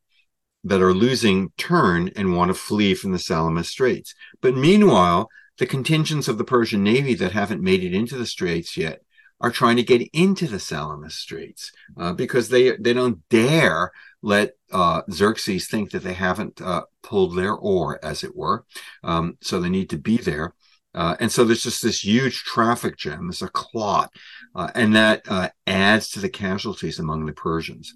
that 0.66 0.82
are 0.82 0.94
losing 0.94 1.52
turn 1.58 2.12
and 2.16 2.36
want 2.36 2.50
to 2.50 2.54
flee 2.54 2.94
from 2.94 3.14
the 3.14 3.20
Salamis 3.20 3.70
Straits. 3.70 4.14
But 4.42 4.56
meanwhile, 4.56 5.30
the 5.58 5.66
contingents 5.66 6.28
of 6.28 6.38
the 6.38 6.44
Persian 6.44 6.84
Navy 6.84 7.14
that 7.16 7.32
haven't 7.32 7.62
made 7.62 7.84
it 7.84 7.94
into 7.94 8.18
the 8.18 8.26
Straits 8.26 8.76
yet 8.76 9.02
are 9.42 9.52
trying 9.52 9.78
to 9.78 9.84
get 9.84 10.08
into 10.14 10.48
the 10.48 10.60
Salamis 10.60 11.16
Straits 11.16 11.72
uh, 11.98 12.14
because 12.14 12.50
they 12.50 12.76
they 12.78 12.94
don't 12.94 13.28
dare 13.30 13.92
let 14.22 14.54
uh, 14.72 15.02
Xerxes 15.10 15.68
think 15.68 15.92
that 15.92 16.04
they 16.04 16.14
haven't 16.14 16.62
uh, 16.62 16.84
pulled 17.04 17.36
their 17.36 17.54
oar, 17.54 18.00
as 18.04 18.24
it 18.24 18.36
were. 18.36 18.66
Um, 19.04 19.38
so 19.42 19.60
they 19.60 19.70
need 19.70 19.90
to 19.92 19.98
be 19.98 20.18
there. 20.18 20.54
Uh, 20.94 21.16
and 21.20 21.32
so 21.32 21.46
there's 21.46 21.64
just 21.64 21.84
this 21.84 22.04
huge 22.04 22.44
traffic 22.44 22.98
jam. 22.98 23.28
There's 23.28 23.42
a 23.42 23.48
clot, 23.48 24.12
uh, 24.56 24.72
and 24.76 24.96
that 24.96 25.22
uh, 25.30 25.50
adds 25.68 26.10
to 26.12 26.20
the 26.20 26.30
casualties 26.30 27.00
among 27.00 27.26
the 27.26 27.34
Persians. 27.34 27.94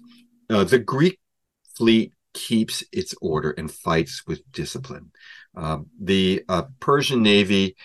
the 0.48 0.82
Greek 0.84 1.18
fleet 1.76 2.12
keeps 2.32 2.84
its 2.92 3.14
order 3.20 3.50
and 3.50 3.70
fights 3.70 4.22
with 4.26 4.50
discipline. 4.52 5.10
the 6.00 6.44
Persian 6.80 7.22
navy 7.22 7.76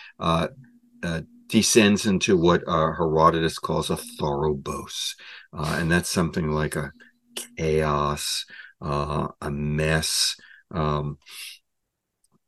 descends 1.49 2.05
into 2.05 2.37
what 2.37 2.63
uh, 2.67 2.93
Herodotus 2.93 3.59
calls 3.59 3.89
a 3.89 3.95
thoros, 3.95 5.15
uh, 5.53 5.77
and 5.79 5.91
that's 5.91 6.09
something 6.09 6.51
like 6.51 6.75
a 6.75 6.93
chaos, 7.57 8.45
uh, 8.81 9.27
a 9.41 9.51
mess. 9.51 10.35
Um, 10.71 11.17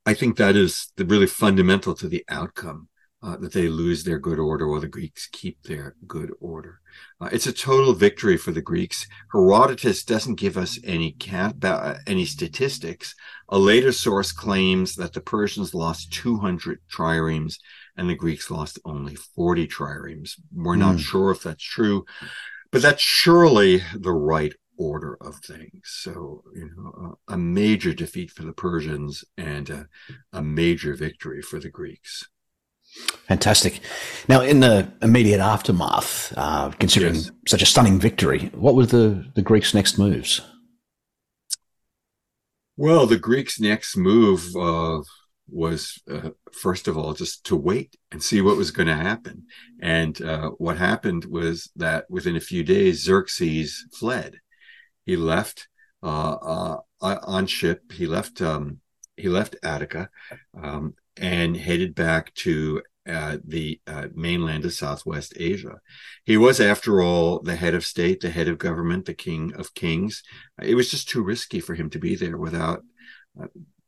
I 0.06 0.14
think 0.14 0.38
that 0.38 0.56
is 0.56 0.92
the 0.96 1.06
really 1.06 1.28
fundamental 1.28 1.94
to 1.96 2.08
the 2.08 2.24
outcome 2.30 2.88
uh, 3.24 3.38
that 3.38 3.54
they 3.54 3.68
lose 3.68 4.04
their 4.04 4.18
good 4.18 4.40
order 4.40 4.68
while 4.68 4.80
the 4.80 4.88
Greeks 4.88 5.28
keep 5.32 5.62
their 5.64 5.96
good 6.08 6.32
order. 6.40 6.80
Uh, 7.20 7.30
it's 7.32 7.46
a 7.46 7.54
total 7.54 7.94
victory 7.94 8.36
for 8.36 8.52
the 8.52 8.62
Greeks. 8.62 9.08
Herodotus 9.32 10.04
doesn't 10.04 10.40
give 10.40 10.58
us 10.58 10.80
any 10.84 11.16
uh, 11.32 11.96
any 12.08 12.26
statistics. 12.26 13.14
A 13.50 13.60
later 13.60 13.92
source 13.92 14.32
claims 14.32 14.96
that 14.96 15.14
the 15.14 15.22
Persians 15.22 15.74
lost 15.76 16.12
200 16.14 16.80
triremes 16.92 17.58
and 17.98 18.10
the 18.10 18.16
Greeks 18.16 18.50
lost 18.50 18.80
only 18.86 19.16
40 19.16 19.68
triremes. 19.68 20.40
We're 20.54 20.76
mm. 20.76 20.80
not 20.80 20.96
hmm. 20.96 21.02
sure 21.02 21.32
if 21.32 21.44
that's 21.44 21.64
true, 21.64 22.06
but 22.72 22.82
that's 22.82 23.02
surely 23.02 23.82
the 23.94 24.14
right 24.14 24.54
order 24.78 25.18
of 25.22 25.36
things. 25.38 25.82
So, 25.84 26.44
you 26.56 26.72
know, 26.76 27.18
a, 27.28 27.34
a 27.34 27.38
major 27.38 27.94
defeat 27.94 28.32
for 28.32 28.44
the 28.44 28.54
Persians 28.54 29.24
and 29.38 29.70
a, 29.70 29.88
a 30.34 30.42
major 30.42 30.96
victory 30.96 31.42
for 31.42 31.60
the 31.60 31.70
Greeks. 31.70 32.28
Fantastic. 33.28 33.80
Now, 34.28 34.42
in 34.42 34.60
the 34.60 34.92
immediate 35.02 35.40
aftermath, 35.40 36.34
uh, 36.36 36.72
considering 36.72 37.16
yes. 37.16 37.32
such 37.48 37.62
a 37.62 37.66
stunning 37.66 38.00
victory, 38.00 38.50
what 38.54 38.76
were 38.76 38.86
the, 38.86 39.26
the 39.36 39.42
Greeks' 39.42 39.74
next 39.74 39.98
moves? 39.98 40.42
Well, 42.76 43.06
the 43.06 43.18
Greeks' 43.20 43.60
next 43.60 43.96
move 43.96 44.46
uh, 44.56 45.02
was 45.50 46.02
uh, 46.10 46.30
first 46.52 46.88
of 46.88 46.98
all 46.98 47.14
just 47.14 47.46
to 47.46 47.56
wait 47.56 47.96
and 48.12 48.24
see 48.24 48.42
what 48.42 48.58
was 48.58 48.72
going 48.72 48.88
to 48.88 48.96
happen. 48.96 49.46
And 49.82 50.22
uh, 50.22 50.52
what 50.52 50.78
happened 50.78 51.26
was 51.26 51.70
that 51.76 52.06
within 52.10 52.36
a 52.36 52.42
few 52.42 52.64
days, 52.64 53.04
Xerxes 53.04 53.86
fled. 53.94 54.40
He 55.06 55.16
left 55.16 55.68
uh, 56.04 56.38
uh 56.42 56.78
on 57.02 57.48
ship. 57.48 57.92
He 57.92 58.06
left. 58.06 58.42
Um, 58.42 58.80
he 59.18 59.30
left 59.30 59.56
Attica 59.64 60.10
um, 60.60 60.96
and 61.18 61.56
headed 61.56 61.94
back 61.94 62.34
to 62.36 62.82
uh, 63.08 63.38
the 63.44 63.80
uh, 63.88 64.08
mainland 64.14 64.66
of 64.66 64.74
Southwest 64.74 65.34
Asia. 65.38 65.80
He 66.24 66.38
was, 66.38 66.60
after 66.60 67.02
all, 67.02 67.40
the 67.40 67.56
head 67.56 67.74
of 67.74 67.86
state, 67.86 68.22
the 68.22 68.30
head 68.30 68.48
of 68.48 68.58
government, 68.58 69.06
the 69.06 69.14
king 69.14 69.54
of 69.56 69.74
kings. 69.74 70.24
It 70.62 70.76
was 70.76 70.90
just 70.90 71.10
too 71.10 71.24
risky 71.24 71.60
for 71.60 71.76
him 71.76 71.90
to 71.92 72.00
be 72.00 72.16
there 72.16 72.38
without 72.38 72.84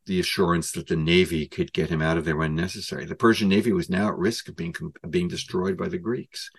the 0.06 0.20
assurance 0.20 0.72
that 0.74 0.88
the 0.88 0.96
navy 0.96 1.48
could 1.48 1.74
get 1.74 1.90
him 1.90 2.02
out 2.02 2.18
of 2.18 2.26
there 2.26 2.36
when 2.36 2.56
necessary. 2.56 3.06
The 3.06 3.16
Persian 3.16 3.50
navy 3.50 3.72
was 3.72 3.90
now 3.90 4.10
at 4.10 4.18
risk 4.18 4.50
of 4.50 4.56
being 4.56 4.76
being 5.10 5.28
destroyed 5.28 5.78
by 5.78 5.88
the 5.88 5.98
Greeks, 5.98 6.50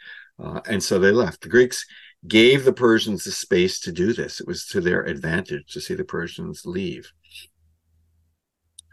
uh, 0.43 0.61
and 0.67 0.83
so 0.83 0.99
they 0.99 1.11
left. 1.11 1.43
The 1.43 1.49
Greeks 1.49 1.85
gave 2.27 2.65
the 2.65 2.73
Persians 2.73 3.25
the 3.25 3.33
space 3.33 3.81
to 3.81 3.93
do 3.93 4.13
this. 4.13 4.41
It 4.41 4.47
was 4.47 4.67
to 4.69 4.81
their 4.81 5.03
advantage 5.03 5.73
to 5.73 5.81
see 5.81 5.95
the 5.95 6.05
Persians 6.05 6.65
leave. 6.65 7.13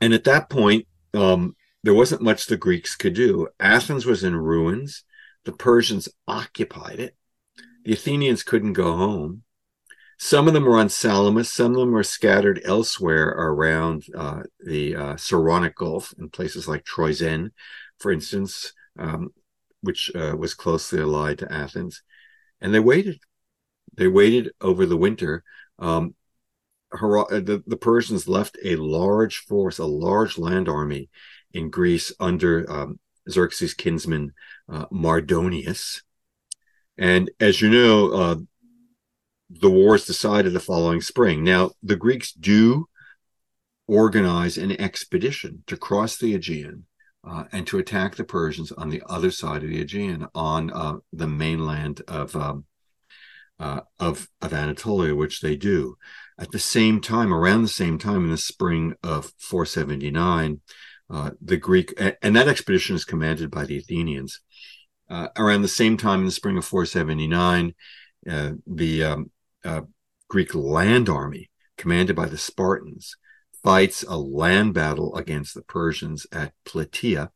And 0.02 0.14
at 0.14 0.26
that 0.26 0.49
point, 0.49 0.88
um, 1.14 1.56
there 1.84 1.93
wasn't 1.93 2.22
much 2.22 2.45
the 2.45 2.58
Greeks 2.58 2.95
could 2.95 3.14
do. 3.14 3.47
Athens 3.60 4.06
was 4.06 4.24
in 4.24 4.36
ruins. 4.36 5.04
The 5.45 5.52
Persians 5.52 6.10
occupied 6.28 6.99
it. 6.99 7.16
The 7.86 7.93
Athenians 7.93 8.43
couldn't 8.43 8.74
go 8.74 8.95
home. 8.95 9.43
Some 10.24 10.48
of 10.48 10.54
them 10.54 10.66
were 10.66 10.78
on 10.78 10.90
Salamis, 10.90 11.52
some 11.52 11.72
of 11.72 11.80
them 11.80 11.94
were 11.94 12.04
scattered 12.04 12.62
elsewhere 12.64 13.30
around 13.30 14.06
uh, 14.16 14.44
the 14.60 14.96
uh, 14.96 15.16
Saronic 15.16 15.74
Gulf 15.74 16.14
in 16.20 16.30
places 16.30 16.68
like 16.68 16.86
Troezen, 16.86 17.50
for 17.98 18.12
instance, 18.12 18.72
um, 19.00 19.34
which 19.82 20.12
uh, 20.14 20.36
was 20.38 20.54
closely 20.54 21.00
allied 21.00 21.40
to 21.40 21.52
Athens. 21.52 22.04
And 22.62 22.72
they 22.72 22.80
waited. 22.80 23.20
They 23.96 24.08
waited 24.08 24.52
over 24.62 24.86
the 24.86 24.96
winter. 24.96 25.44
Um, 25.80 26.14
uh, 26.94 27.26
the, 27.32 27.64
the, 27.66 27.78
Persians 27.78 28.28
left 28.28 28.60
a 28.64 28.76
large 28.76 29.38
force, 29.38 29.80
a 29.80 29.86
large 29.86 30.38
land 30.38 30.70
army 30.70 31.10
in 31.52 31.72
Greece 31.72 32.14
under 32.20 32.72
um, 32.72 33.00
Xerxes' 33.28 33.74
kinsman 33.74 34.34
uh, 34.70 34.86
Mardonius. 34.92 36.04
And 36.96 37.32
as 37.40 37.60
you 37.60 37.72
know, 37.72 38.12
uh, 38.12 38.36
the 39.60 39.70
war 39.70 39.95
is 39.95 40.06
decided 40.06 40.54
the 40.54 40.60
following 40.60 41.02
spring. 41.02 41.43
Now, 41.43 41.72
the 41.84 41.95
Greeks 41.95 42.32
do 42.32 42.88
organize 43.88 44.58
an 44.58 44.80
expedition 44.80 45.64
to 45.68 45.76
cross 45.76 46.18
the 46.18 46.34
Aegean 46.34 46.86
uh, 47.28 47.45
and 47.52 47.68
to 47.68 47.78
attack 47.78 48.16
the 48.16 48.24
Persians 48.24 48.72
on 48.72 48.89
the 48.89 49.04
other 49.08 49.32
side 49.32 49.64
of 49.64 49.70
the 49.70 49.82
Aegean 49.82 50.28
on 50.34 50.72
uh, 50.72 50.95
the 51.12 51.28
mainland 51.28 52.02
of, 52.08 52.36
um, 52.36 52.66
uh, 53.60 53.82
of 53.99 54.28
of 54.41 54.54
Anatolia, 54.54 55.14
which 55.16 55.41
they 55.41 55.56
do. 55.56 55.97
At 56.39 56.52
the 56.52 56.60
same 56.60 57.02
time, 57.02 57.34
around 57.34 57.62
the 57.62 57.68
same 57.68 57.99
time, 57.99 58.24
in 58.26 58.32
the 58.32 58.38
spring 58.38 58.95
of 59.04 59.34
479, 59.38 60.62
uh, 61.10 61.32
the 61.41 61.58
Greek 61.58 61.93
and 62.22 62.36
that 62.36 62.47
expedition 62.47 62.95
is 62.95 63.06
commanded 63.06 63.52
by 63.52 63.66
the 63.66 63.78
Athenians. 63.78 64.39
Uh, 65.10 65.28
around 65.38 65.62
the 65.62 65.68
same 65.68 65.97
time, 65.97 66.22
in 66.22 66.26
the 66.26 66.32
spring 66.32 66.58
of 66.58 66.66
479, 66.66 67.76
uh, 68.30 68.52
the 68.66 69.04
um, 69.04 69.32
uh, 69.64 69.82
Greek 70.30 70.55
land 70.55 71.09
army, 71.09 71.49
commanded 71.78 72.16
by 72.16 72.28
the 72.28 72.38
Spartans, 72.38 73.16
fights 73.64 74.03
a 74.03 74.18
land 74.18 74.74
battle 74.74 75.16
against 75.16 75.53
the 75.53 75.62
Persians 75.62 76.26
at 76.32 76.53
Plataea, 76.66 77.30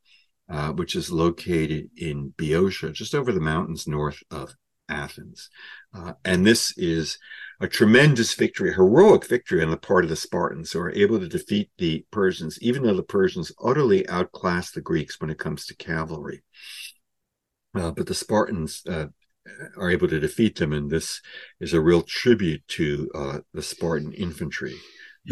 uh, 0.48 0.72
which 0.72 0.94
is 0.94 1.10
located 1.10 1.90
in 1.96 2.32
Boeotia, 2.36 2.92
just 2.92 3.14
over 3.14 3.32
the 3.32 3.40
mountains 3.40 3.86
north 3.86 4.22
of 4.30 4.54
Athens. 4.88 5.50
Uh, 5.94 6.12
and 6.24 6.46
this 6.46 6.76
is 6.76 7.18
a 7.60 7.68
tremendous 7.68 8.34
victory, 8.34 8.70
a 8.70 8.74
heroic 8.74 9.26
victory 9.26 9.62
on 9.62 9.70
the 9.70 9.76
part 9.76 10.04
of 10.04 10.10
the 10.10 10.16
Spartans, 10.16 10.72
who 10.72 10.80
are 10.80 10.92
able 10.92 11.18
to 11.18 11.28
defeat 11.28 11.70
the 11.78 12.04
Persians, 12.10 12.58
even 12.60 12.82
though 12.82 12.94
the 12.94 13.02
Persians 13.02 13.52
utterly 13.62 14.08
outclass 14.08 14.70
the 14.70 14.80
Greeks 14.80 15.20
when 15.20 15.30
it 15.30 15.38
comes 15.38 15.66
to 15.66 15.76
cavalry. 15.76 16.42
Uh, 17.74 17.90
but 17.90 18.06
the 18.06 18.14
Spartans 18.14 18.82
uh, 18.88 19.06
are 19.76 19.90
able 19.90 20.08
to 20.08 20.20
defeat 20.20 20.56
them. 20.56 20.72
And 20.72 20.90
this 20.90 21.20
is 21.60 21.72
a 21.72 21.80
real 21.80 22.02
tribute 22.02 22.66
to 22.68 23.10
uh, 23.14 23.38
the 23.52 23.62
Spartan 23.62 24.12
infantry. 24.12 24.76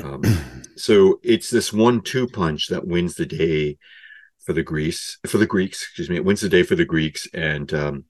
Um, 0.03 0.23
so 0.77 1.21
it's 1.23 1.51
this 1.51 1.73
one-two 1.73 2.29
punch 2.29 2.69
that 2.69 2.87
wins 2.87 3.15
the 3.15 3.27
day 3.27 3.79
for 4.45 4.53
the 4.53 4.63
Greece 4.63 5.19
for 5.27 5.39
the 5.39 5.47
Greeks. 5.47 5.83
Excuse 5.83 6.11
me, 6.11 6.17
it 6.17 6.25
wins 6.25 6.41
the 6.41 6.49
day 6.49 6.63
for 6.63 6.75
the 6.75 6.85
Greeks 6.85 7.27
and 7.33 7.73
um, 7.73 8.05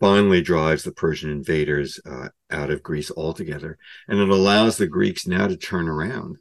finally 0.00 0.42
drives 0.42 0.84
the 0.84 0.92
Persian 0.92 1.30
invaders 1.30 2.00
uh, 2.06 2.28
out 2.50 2.70
of 2.70 2.82
Greece 2.82 3.10
altogether. 3.16 3.78
And 4.08 4.20
it 4.20 4.28
allows 4.28 4.76
the 4.76 4.86
Greeks 4.86 5.26
now 5.26 5.46
to 5.46 5.56
turn 5.56 5.88
around, 5.88 6.38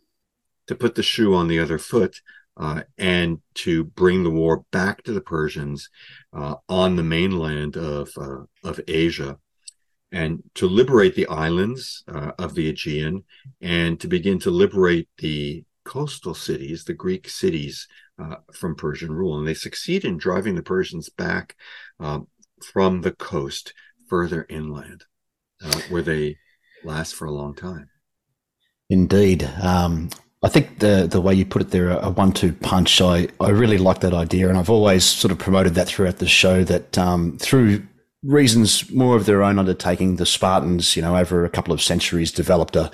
to 0.67 0.75
put 0.75 0.95
the 0.95 1.03
shoe 1.03 1.33
on 1.33 1.47
the 1.47 1.59
other 1.59 1.77
foot, 1.77 2.21
uh, 2.57 2.81
and 2.97 3.41
to 3.55 3.83
bring 3.83 4.23
the 4.23 4.29
war 4.29 4.63
back 4.71 5.03
to 5.03 5.11
the 5.11 5.21
Persians 5.21 5.89
uh, 6.33 6.55
on 6.69 6.95
the 6.95 7.03
mainland 7.03 7.77
of 7.77 8.09
uh, 8.17 8.43
of 8.63 8.79
Asia, 8.87 9.37
and 10.11 10.43
to 10.55 10.67
liberate 10.67 11.15
the 11.15 11.27
islands 11.27 12.03
uh, 12.07 12.31
of 12.37 12.53
the 12.53 12.69
Aegean, 12.69 13.23
and 13.61 13.99
to 13.99 14.07
begin 14.07 14.39
to 14.39 14.51
liberate 14.51 15.09
the 15.17 15.63
coastal 15.83 16.33
cities, 16.33 16.83
the 16.83 16.93
Greek 16.93 17.27
cities, 17.27 17.87
uh, 18.21 18.35
from 18.53 18.75
Persian 18.75 19.11
rule. 19.11 19.37
And 19.37 19.47
they 19.47 19.53
succeed 19.53 20.05
in 20.05 20.17
driving 20.17 20.55
the 20.55 20.63
Persians 20.63 21.09
back 21.09 21.55
um, 21.99 22.27
from 22.63 23.01
the 23.01 23.11
coast 23.11 23.73
further 24.07 24.45
inland, 24.49 25.03
uh, 25.63 25.81
where 25.89 26.03
they 26.03 26.37
last 26.83 27.15
for 27.15 27.25
a 27.25 27.31
long 27.31 27.55
time. 27.55 27.89
Indeed. 28.89 29.43
Um, 29.61 30.09
I 30.43 30.49
think 30.49 30.79
the 30.79 31.07
the 31.09 31.21
way 31.21 31.33
you 31.33 31.45
put 31.45 31.61
it 31.61 31.71
there, 31.71 31.89
a 31.89 32.09
one-two 32.09 32.53
punch. 32.53 33.01
I, 33.01 33.29
I 33.39 33.49
really 33.49 33.77
like 33.77 34.01
that 34.01 34.13
idea, 34.13 34.49
and 34.49 34.57
I've 34.57 34.69
always 34.69 35.05
sort 35.05 35.31
of 35.31 35.39
promoted 35.39 35.75
that 35.75 35.87
throughout 35.87 36.17
the 36.17 36.27
show. 36.27 36.63
That 36.63 36.97
um, 36.97 37.37
through 37.37 37.81
reasons 38.23 38.91
more 38.91 39.15
of 39.15 39.25
their 39.25 39.41
own 39.41 39.57
undertaking, 39.57 40.17
the 40.17 40.25
Spartans, 40.25 40.95
you 40.95 41.01
know, 41.01 41.15
over 41.15 41.45
a 41.45 41.49
couple 41.49 41.73
of 41.73 41.81
centuries, 41.81 42.31
developed 42.31 42.75
a, 42.75 42.91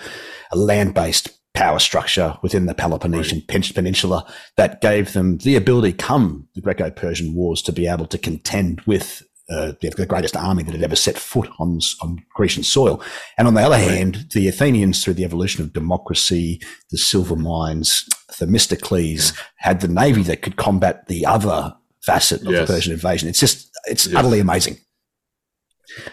a 0.51 0.57
land-based 0.57 1.29
power 1.55 1.79
structure 1.79 2.37
within 2.43 2.67
the 2.67 2.75
Peloponnesian 2.75 3.43
right. 3.49 3.73
Peninsula 3.73 4.31
that 4.55 4.81
gave 4.81 5.13
them 5.13 5.39
the 5.39 5.55
ability, 5.55 5.93
come 5.93 6.47
the 6.53 6.61
Greco-Persian 6.61 7.33
Wars, 7.33 7.61
to 7.63 7.71
be 7.71 7.87
able 7.87 8.05
to 8.05 8.17
contend 8.17 8.81
with 8.81 9.23
uh, 9.49 9.73
the 9.81 10.05
greatest 10.05 10.37
army 10.37 10.63
that 10.63 10.73
had 10.73 10.83
ever 10.83 10.95
set 10.95 11.17
foot 11.17 11.49
on, 11.59 11.79
on 12.01 12.23
Grecian 12.33 12.63
soil. 12.63 13.01
And 13.37 13.47
on 13.47 13.55
the 13.55 13.61
other 13.61 13.75
right. 13.75 13.89
hand, 13.89 14.27
the 14.33 14.47
Athenians, 14.47 15.03
through 15.03 15.15
the 15.15 15.23
evolution 15.23 15.63
of 15.63 15.73
democracy, 15.73 16.61
the 16.91 16.97
silver 16.97 17.35
mines, 17.35 18.07
Themistocles, 18.31 19.31
yeah. 19.35 19.43
had 19.57 19.81
the 19.81 19.87
navy 19.87 20.21
that 20.23 20.41
could 20.41 20.55
combat 20.55 21.07
the 21.07 21.25
other 21.25 21.75
facet 22.01 22.41
of 22.41 22.51
yes. 22.51 22.67
the 22.67 22.73
Persian 22.73 22.93
invasion. 22.93 23.27
It's 23.27 23.39
just, 23.39 23.69
it's 23.85 24.05
yes. 24.05 24.15
utterly 24.15 24.39
amazing. 24.39 24.77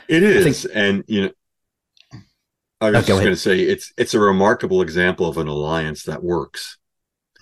It 0.09 0.23
is. 0.23 0.63
Think, 0.63 0.75
and, 0.75 1.05
you 1.07 1.23
know, 1.23 1.31
I 2.81 2.91
was 2.91 2.97
oh, 2.97 3.07
just 3.07 3.09
going 3.09 3.27
to 3.27 3.37
say 3.37 3.61
it's 3.61 3.91
it's 3.97 4.13
a 4.13 4.21
remarkable 4.21 4.83
example 4.83 5.27
of 5.29 5.39
an 5.39 5.49
alliance 5.49 6.03
that 6.05 6.23
works. 6.23 6.77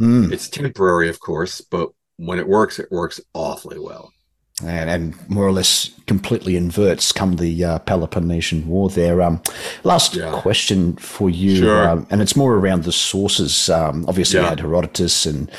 Mm. 0.01 0.33
It's 0.33 0.49
temporary, 0.49 1.09
of 1.09 1.19
course, 1.19 1.61
but 1.61 1.91
when 2.17 2.39
it 2.39 2.47
works, 2.47 2.79
it 2.79 2.91
works 2.93 3.21
awfully 3.35 3.79
well 3.81 4.14
and, 4.63 4.89
and 4.89 5.29
more 5.29 5.45
or 5.45 5.53
less 5.53 5.91
completely 6.07 6.57
inverts 6.57 7.11
come 7.11 7.37
the 7.37 7.65
uh, 7.65 7.79
Peloponnesian 7.81 8.69
War 8.69 8.89
there. 8.89 9.21
Um, 9.21 9.43
last 9.83 10.15
yeah. 10.15 10.31
question 10.41 10.95
for 10.97 11.29
you, 11.29 11.57
sure. 11.57 11.89
um, 11.89 12.07
and 12.11 12.23
it's 12.23 12.37
more 12.37 12.55
around 12.55 12.85
the 12.85 12.93
sources. 12.93 13.69
Um, 13.69 14.05
obviously, 14.07 14.39
yeah. 14.39 14.45
we 14.45 14.49
had 14.51 14.61
Herodotus 14.61 15.27
and 15.27 15.51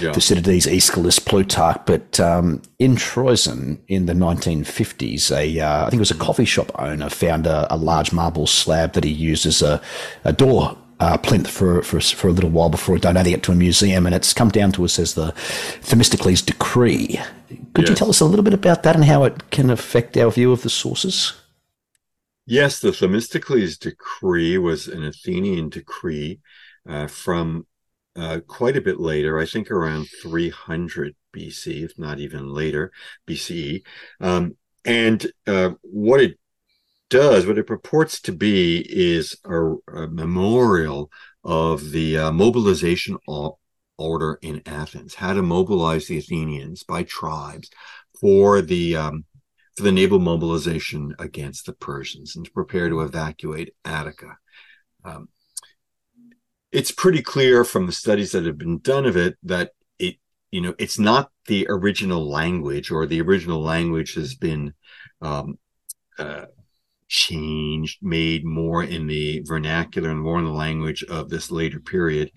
yeah. 0.00 0.12
Thucydides, 0.12 0.66
Aeschylus, 0.66 1.18
Plutarch, 1.18 1.80
but 1.86 2.20
um, 2.20 2.60
in 2.78 2.96
Troezen 2.96 3.78
in 3.88 4.04
the 4.04 4.12
1950s, 4.12 5.34
a 5.34 5.60
uh, 5.60 5.86
I 5.86 5.90
think 5.90 5.98
it 5.98 6.00
was 6.00 6.10
a 6.10 6.16
coffee 6.16 6.44
shop 6.44 6.72
owner 6.78 7.08
found 7.08 7.46
a, 7.46 7.72
a 7.72 7.76
large 7.76 8.12
marble 8.12 8.46
slab 8.46 8.92
that 8.92 9.04
he 9.04 9.10
used 9.10 9.46
as 9.46 9.62
a, 9.62 9.80
a 10.24 10.32
door 10.32 10.76
uh, 11.02 11.16
plinth 11.18 11.48
for, 11.48 11.82
for, 11.82 12.00
for 12.00 12.28
a 12.28 12.32
little 12.32 12.50
while 12.50 12.68
before 12.68 12.96
donating 12.98 13.32
it 13.32 13.42
to 13.42 13.52
a 13.52 13.56
museum, 13.56 14.06
and 14.06 14.14
it's 14.14 14.32
come 14.32 14.50
down 14.50 14.70
to 14.72 14.84
us 14.84 14.98
as 14.98 15.14
the 15.14 15.32
Themistocles 15.80 16.42
Decree. 16.42 17.18
Could 17.74 17.84
yes. 17.84 17.90
you 17.90 17.96
tell 17.96 18.10
us 18.10 18.20
a 18.20 18.26
little 18.26 18.44
bit 18.44 18.54
about 18.54 18.82
that 18.82 18.96
and 18.96 19.04
how 19.04 19.24
it 19.24 19.50
can 19.50 19.70
affect 19.70 20.16
our 20.16 20.30
view 20.30 20.52
of 20.52 20.62
the 20.62 20.70
sources? 20.70 21.34
Yes, 22.44 22.80
the 22.80 22.92
Themistocles 22.92 23.78
Decree 23.78 24.58
was 24.58 24.88
an 24.88 25.04
Athenian 25.04 25.68
decree 25.68 26.40
uh, 26.88 27.06
from 27.06 27.66
uh, 28.16 28.40
quite 28.46 28.76
a 28.76 28.82
bit 28.82 29.00
later, 29.00 29.38
I 29.38 29.46
think 29.46 29.70
around 29.70 30.08
300 30.22 31.14
BC, 31.34 31.84
if 31.84 31.98
not 31.98 32.18
even 32.18 32.52
later, 32.52 32.92
BCE. 33.26 33.82
Um, 34.20 34.56
and 34.84 35.24
uh, 35.46 35.70
what 35.82 36.20
it 36.20 36.38
does, 37.08 37.46
what 37.46 37.58
it 37.58 37.66
purports 37.66 38.20
to 38.22 38.32
be, 38.32 38.84
is 38.88 39.36
a, 39.44 39.74
a 39.94 40.08
memorial 40.08 41.10
of 41.44 41.90
the 41.92 42.18
uh, 42.18 42.32
mobilization 42.32 43.16
order 44.02 44.38
in 44.42 44.62
Athens, 44.66 45.14
how 45.14 45.32
to 45.32 45.42
mobilize 45.42 46.06
the 46.06 46.18
Athenians 46.18 46.82
by 46.82 47.02
tribes 47.04 47.70
for 48.20 48.60
the 48.60 48.96
um, 48.96 49.24
for 49.76 49.84
the 49.84 49.92
naval 49.92 50.18
mobilization 50.18 51.14
against 51.18 51.66
the 51.66 51.72
Persians 51.72 52.36
and 52.36 52.44
to 52.44 52.50
prepare 52.50 52.88
to 52.88 53.00
evacuate 53.00 53.74
Attica. 53.84 54.36
Um, 55.04 55.28
it's 56.70 56.90
pretty 56.90 57.22
clear 57.22 57.64
from 57.64 57.86
the 57.86 57.92
studies 57.92 58.32
that 58.32 58.46
have 58.46 58.58
been 58.58 58.78
done 58.78 59.06
of 59.06 59.16
it 59.16 59.36
that 59.44 59.72
it, 59.98 60.16
you 60.50 60.60
know, 60.60 60.74
it's 60.78 60.98
not 60.98 61.30
the 61.46 61.66
original 61.68 62.28
language, 62.28 62.90
or 62.90 63.06
the 63.06 63.20
original 63.20 63.62
language 63.62 64.14
has 64.14 64.34
been 64.34 64.74
um, 65.20 65.58
uh, 66.18 66.46
changed, 67.08 67.98
made 68.02 68.44
more 68.44 68.82
in 68.82 69.06
the 69.06 69.42
vernacular 69.44 70.10
and 70.10 70.20
more 70.20 70.38
in 70.38 70.46
the 70.46 70.50
language 70.50 71.04
of 71.04 71.28
this 71.28 71.50
later 71.50 71.80
period. 71.80 72.30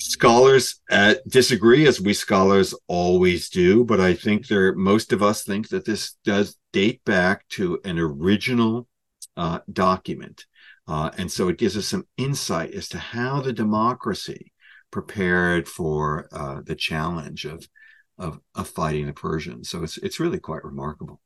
Scholars 0.00 0.80
uh, 0.90 1.14
disagree, 1.28 1.86
as 1.86 2.00
we 2.00 2.14
scholars 2.14 2.74
always 2.88 3.50
do, 3.50 3.84
but 3.84 4.00
I 4.00 4.14
think 4.14 4.46
there 4.46 4.74
most 4.74 5.12
of 5.12 5.22
us 5.22 5.44
think 5.44 5.68
that 5.68 5.84
this 5.84 6.16
does 6.24 6.56
date 6.72 7.04
back 7.04 7.46
to 7.50 7.78
an 7.84 7.98
original 7.98 8.88
uh, 9.36 9.58
document, 9.70 10.46
uh, 10.88 11.10
and 11.18 11.30
so 11.30 11.48
it 11.48 11.58
gives 11.58 11.76
us 11.76 11.86
some 11.86 12.06
insight 12.16 12.70
as 12.72 12.88
to 12.88 12.98
how 12.98 13.42
the 13.42 13.52
democracy 13.52 14.52
prepared 14.90 15.68
for 15.68 16.28
uh, 16.32 16.62
the 16.64 16.74
challenge 16.74 17.44
of, 17.44 17.68
of 18.16 18.40
of 18.54 18.68
fighting 18.68 19.04
the 19.06 19.12
Persians. 19.12 19.68
So 19.68 19.82
it's 19.82 19.98
it's 19.98 20.18
really 20.18 20.40
quite 20.40 20.64
remarkable. 20.64 21.20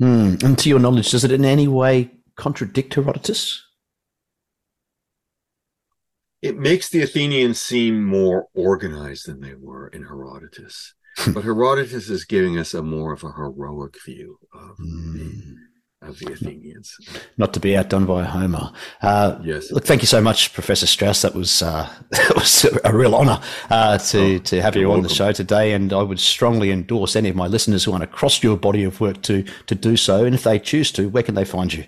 Mm. 0.00 0.42
And 0.42 0.58
to 0.60 0.70
your 0.70 0.78
knowledge, 0.78 1.10
does 1.10 1.24
it 1.24 1.30
in 1.30 1.44
any 1.44 1.68
way 1.68 2.10
contradict 2.36 2.94
Herodotus? 2.94 3.62
It 6.44 6.58
makes 6.58 6.90
the 6.90 7.00
Athenians 7.00 7.58
seem 7.60 8.04
more 8.04 8.48
organized 8.54 9.26
than 9.26 9.40
they 9.40 9.54
were 9.54 9.88
in 9.88 10.02
Herodotus. 10.04 10.92
but 11.32 11.44
Herodotus 11.44 12.10
is 12.10 12.26
giving 12.26 12.58
us 12.58 12.74
a 12.74 12.82
more 12.82 13.14
of 13.14 13.24
a 13.24 13.32
heroic 13.32 13.96
view 14.04 14.38
of 14.52 14.76
mm. 14.76 15.12
the 15.14 15.24
hmm 15.24 15.54
of 16.06 16.18
the 16.18 16.32
Athenians. 16.32 16.96
Not 17.38 17.54
to 17.54 17.60
be 17.60 17.76
outdone 17.76 18.04
by 18.04 18.24
Homer. 18.24 18.72
Uh, 19.00 19.38
yes. 19.42 19.72
Look, 19.72 19.84
thank 19.84 20.02
you 20.02 20.06
so 20.06 20.20
much, 20.20 20.52
Professor 20.52 20.86
Strauss. 20.86 21.22
That 21.22 21.34
was 21.34 21.62
uh, 21.62 21.88
that 22.10 22.34
was 22.34 22.66
a 22.84 22.94
real 22.94 23.14
honour 23.14 23.40
uh, 23.70 23.98
to 23.98 24.34
oh, 24.34 24.38
to 24.38 24.60
have 24.60 24.76
you 24.76 24.84
on 24.84 24.88
welcome. 24.88 25.02
the 25.04 25.14
show 25.14 25.32
today, 25.32 25.72
and 25.72 25.92
I 25.92 26.02
would 26.02 26.20
strongly 26.20 26.70
endorse 26.70 27.16
any 27.16 27.30
of 27.30 27.36
my 27.36 27.46
listeners 27.46 27.84
who 27.84 27.90
want 27.90 28.02
to 28.02 28.06
cross 28.06 28.42
your 28.42 28.56
body 28.56 28.84
of 28.84 29.00
work 29.00 29.22
to 29.22 29.44
to 29.66 29.74
do 29.74 29.96
so. 29.96 30.24
And 30.24 30.34
if 30.34 30.44
they 30.44 30.58
choose 30.58 30.92
to, 30.92 31.08
where 31.08 31.22
can 31.22 31.34
they 31.36 31.44
find 31.44 31.72
you? 31.72 31.86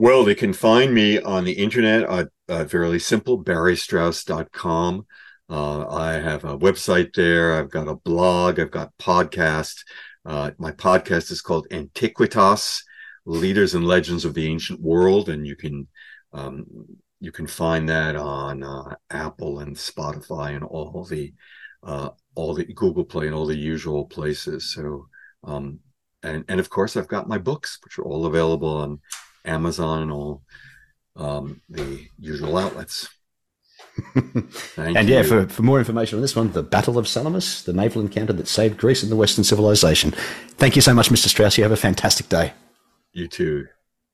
Well, 0.00 0.22
they 0.24 0.36
can 0.36 0.52
find 0.52 0.94
me 0.94 1.20
on 1.20 1.42
the 1.42 1.54
internet 1.54 2.08
at 2.08 2.28
uh, 2.48 2.64
fairly 2.66 3.00
simple, 3.00 3.42
barrystrauss.com. 3.42 5.06
Uh, 5.50 5.88
I 5.88 6.12
have 6.12 6.44
a 6.44 6.56
website 6.56 7.14
there. 7.14 7.54
I've 7.54 7.70
got 7.70 7.88
a 7.88 7.96
blog. 7.96 8.60
I've 8.60 8.70
got 8.70 8.96
podcasts. 8.98 9.82
Uh, 10.24 10.52
my 10.56 10.70
podcast 10.70 11.32
is 11.32 11.42
called 11.42 11.66
Antiquitas: 11.72 12.80
Leaders 13.26 13.74
and 13.74 13.84
Legends 13.84 14.24
of 14.24 14.34
the 14.34 14.46
Ancient 14.46 14.80
World, 14.80 15.28
and 15.28 15.44
you 15.44 15.56
can 15.56 15.88
um, 16.32 16.64
you 17.18 17.32
can 17.32 17.48
find 17.48 17.88
that 17.88 18.14
on 18.14 18.62
uh, 18.62 18.94
Apple 19.10 19.58
and 19.58 19.74
Spotify 19.74 20.54
and 20.54 20.62
all 20.62 21.04
the 21.10 21.34
uh, 21.82 22.10
all 22.36 22.54
the 22.54 22.72
Google 22.72 23.04
Play 23.04 23.26
and 23.26 23.34
all 23.34 23.46
the 23.46 23.58
usual 23.58 24.04
places. 24.04 24.72
So, 24.72 25.08
um, 25.42 25.80
and 26.22 26.44
and 26.46 26.60
of 26.60 26.70
course, 26.70 26.96
I've 26.96 27.08
got 27.08 27.26
my 27.26 27.38
books, 27.38 27.80
which 27.82 27.98
are 27.98 28.04
all 28.04 28.26
available 28.26 28.76
on 28.76 29.00
Amazon 29.48 30.02
and 30.02 30.12
all 30.12 30.42
um, 31.16 31.60
the 31.68 32.06
usual 32.18 32.56
outlets 32.56 33.08
and 34.76 35.08
yeah, 35.08 35.22
for, 35.22 35.48
for 35.48 35.62
more 35.62 35.78
information 35.78 36.16
on 36.16 36.22
this 36.22 36.36
one, 36.36 36.52
the 36.52 36.62
Battle 36.62 36.98
of 36.98 37.08
Salamis, 37.08 37.62
the 37.62 37.72
naval 37.72 38.02
encounter 38.02 38.32
that 38.32 38.48
saved 38.48 38.78
Greece 38.78 39.02
and 39.02 39.10
the 39.10 39.16
Western 39.16 39.44
civilization. 39.44 40.12
Thank 40.56 40.76
you 40.76 40.82
so 40.82 40.94
much, 40.94 41.10
Mr. 41.10 41.28
Strauss. 41.28 41.58
You 41.58 41.64
have 41.64 41.72
a 41.72 41.76
fantastic 41.76 42.28
day. 42.28 42.52
You 43.12 43.28
too. 43.28 43.66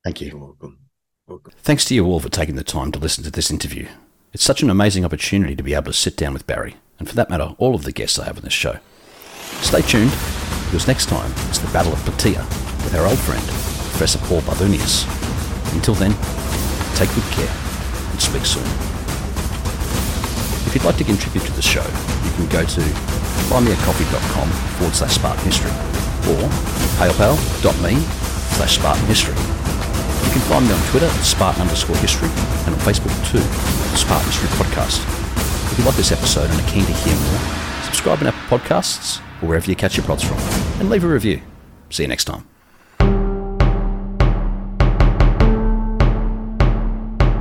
Thank 0.02 0.20
you. 0.20 0.28
You're 0.28 0.38
welcome. 0.38 0.78
welcome. 1.26 1.52
Thanks 1.58 1.84
to 1.86 1.94
you 1.94 2.06
all 2.06 2.20
for 2.20 2.28
taking 2.28 2.56
the 2.56 2.64
time 2.64 2.92
to 2.92 2.98
listen 2.98 3.24
to 3.24 3.30
this 3.30 3.50
interview. 3.50 3.88
It's 4.32 4.44
such 4.44 4.62
an 4.62 4.70
amazing 4.70 5.04
opportunity 5.04 5.54
to 5.54 5.62
be 5.62 5.74
able 5.74 5.84
to 5.84 5.92
sit 5.92 6.16
down 6.16 6.32
with 6.32 6.46
Barry, 6.46 6.76
and 6.98 7.08
for 7.08 7.14
that 7.14 7.30
matter, 7.30 7.54
all 7.58 7.74
of 7.74 7.84
the 7.84 7.92
guests 7.92 8.18
I 8.18 8.24
have 8.24 8.36
on 8.36 8.42
this 8.42 8.52
show. 8.52 8.78
Stay 9.60 9.82
tuned, 9.82 10.10
because 10.66 10.88
next 10.88 11.06
time 11.06 11.30
it's 11.48 11.58
the 11.58 11.72
Battle 11.72 11.92
of 11.92 11.98
Plataea 12.00 12.44
with 12.82 12.94
our 12.94 13.06
old 13.06 13.18
friend, 13.18 13.44
Professor 13.94 14.18
Paul 14.26 14.42
Bardunias. 14.42 15.06
Until 15.72 15.94
then, 15.94 16.10
take 16.98 17.14
good 17.14 17.30
care 17.30 17.54
and 18.10 18.18
speak 18.18 18.44
soon. 18.44 18.66
If 20.66 20.74
you'd 20.74 20.82
like 20.82 20.96
to 20.98 21.04
contribute 21.04 21.46
to 21.46 21.52
the 21.52 21.62
show, 21.62 21.86
you 22.26 22.30
can 22.34 22.48
go 22.50 22.66
to 22.66 22.80
buymeacoffee.com 23.54 24.48
forward 24.82 24.94
slash 24.98 25.14
Spartan 25.14 25.44
History 25.46 25.70
or 26.26 26.42
paypal.me 26.98 27.94
slash 28.58 28.74
Spartan 28.82 29.06
History. 29.06 29.38
You 30.26 30.30
can 30.34 30.42
find 30.50 30.66
me 30.66 30.74
on 30.74 30.82
Twitter 30.90 31.06
at 31.06 31.22
Spartan 31.22 31.62
underscore 31.62 31.96
history 32.02 32.28
and 32.66 32.74
on 32.74 32.80
Facebook 32.82 33.14
too, 33.30 33.46
Spartan 33.94 34.26
History 34.26 34.48
Podcast. 34.58 35.06
If 35.70 35.78
you 35.78 35.84
like 35.84 35.94
this 35.94 36.10
episode 36.10 36.50
and 36.50 36.60
are 36.60 36.66
keen 36.70 36.84
to 36.84 36.92
hear 36.92 37.14
more, 37.14 37.40
subscribe 37.84 38.18
on 38.18 38.26
Apple 38.26 38.58
Podcasts 38.58 39.20
or 39.40 39.54
wherever 39.54 39.70
you 39.70 39.76
catch 39.76 39.96
your 39.96 40.04
pods 40.04 40.24
from 40.24 40.38
and 40.80 40.90
leave 40.90 41.04
a 41.04 41.08
review. 41.08 41.42
See 41.90 42.02
you 42.02 42.08
next 42.08 42.24
time. 42.24 42.53